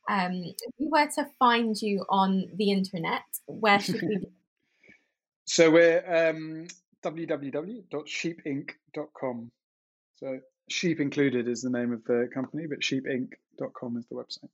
Um, 0.10 0.44
if 0.44 0.74
we 0.80 0.88
were 0.88 1.08
to 1.16 1.28
find 1.40 1.80
you 1.82 2.06
on 2.10 2.50
the 2.56 2.72
internet, 2.72 3.24
where 3.46 3.80
should 3.80 4.02
we 4.02 4.18
be? 4.18 4.28
so 5.46 5.72
we're 5.72 6.30
um, 6.30 6.68
www.sheepinc.com. 7.04 9.52
So 10.16 10.40
sheep 10.70 11.00
included 11.00 11.48
is 11.48 11.62
the 11.62 11.70
name 11.70 11.94
of 11.94 12.04
the 12.06 12.28
company, 12.34 12.66
but 12.68 12.80
sheepinc.com 12.80 13.98
is 13.98 14.08
the 14.08 14.16
website. 14.16 14.50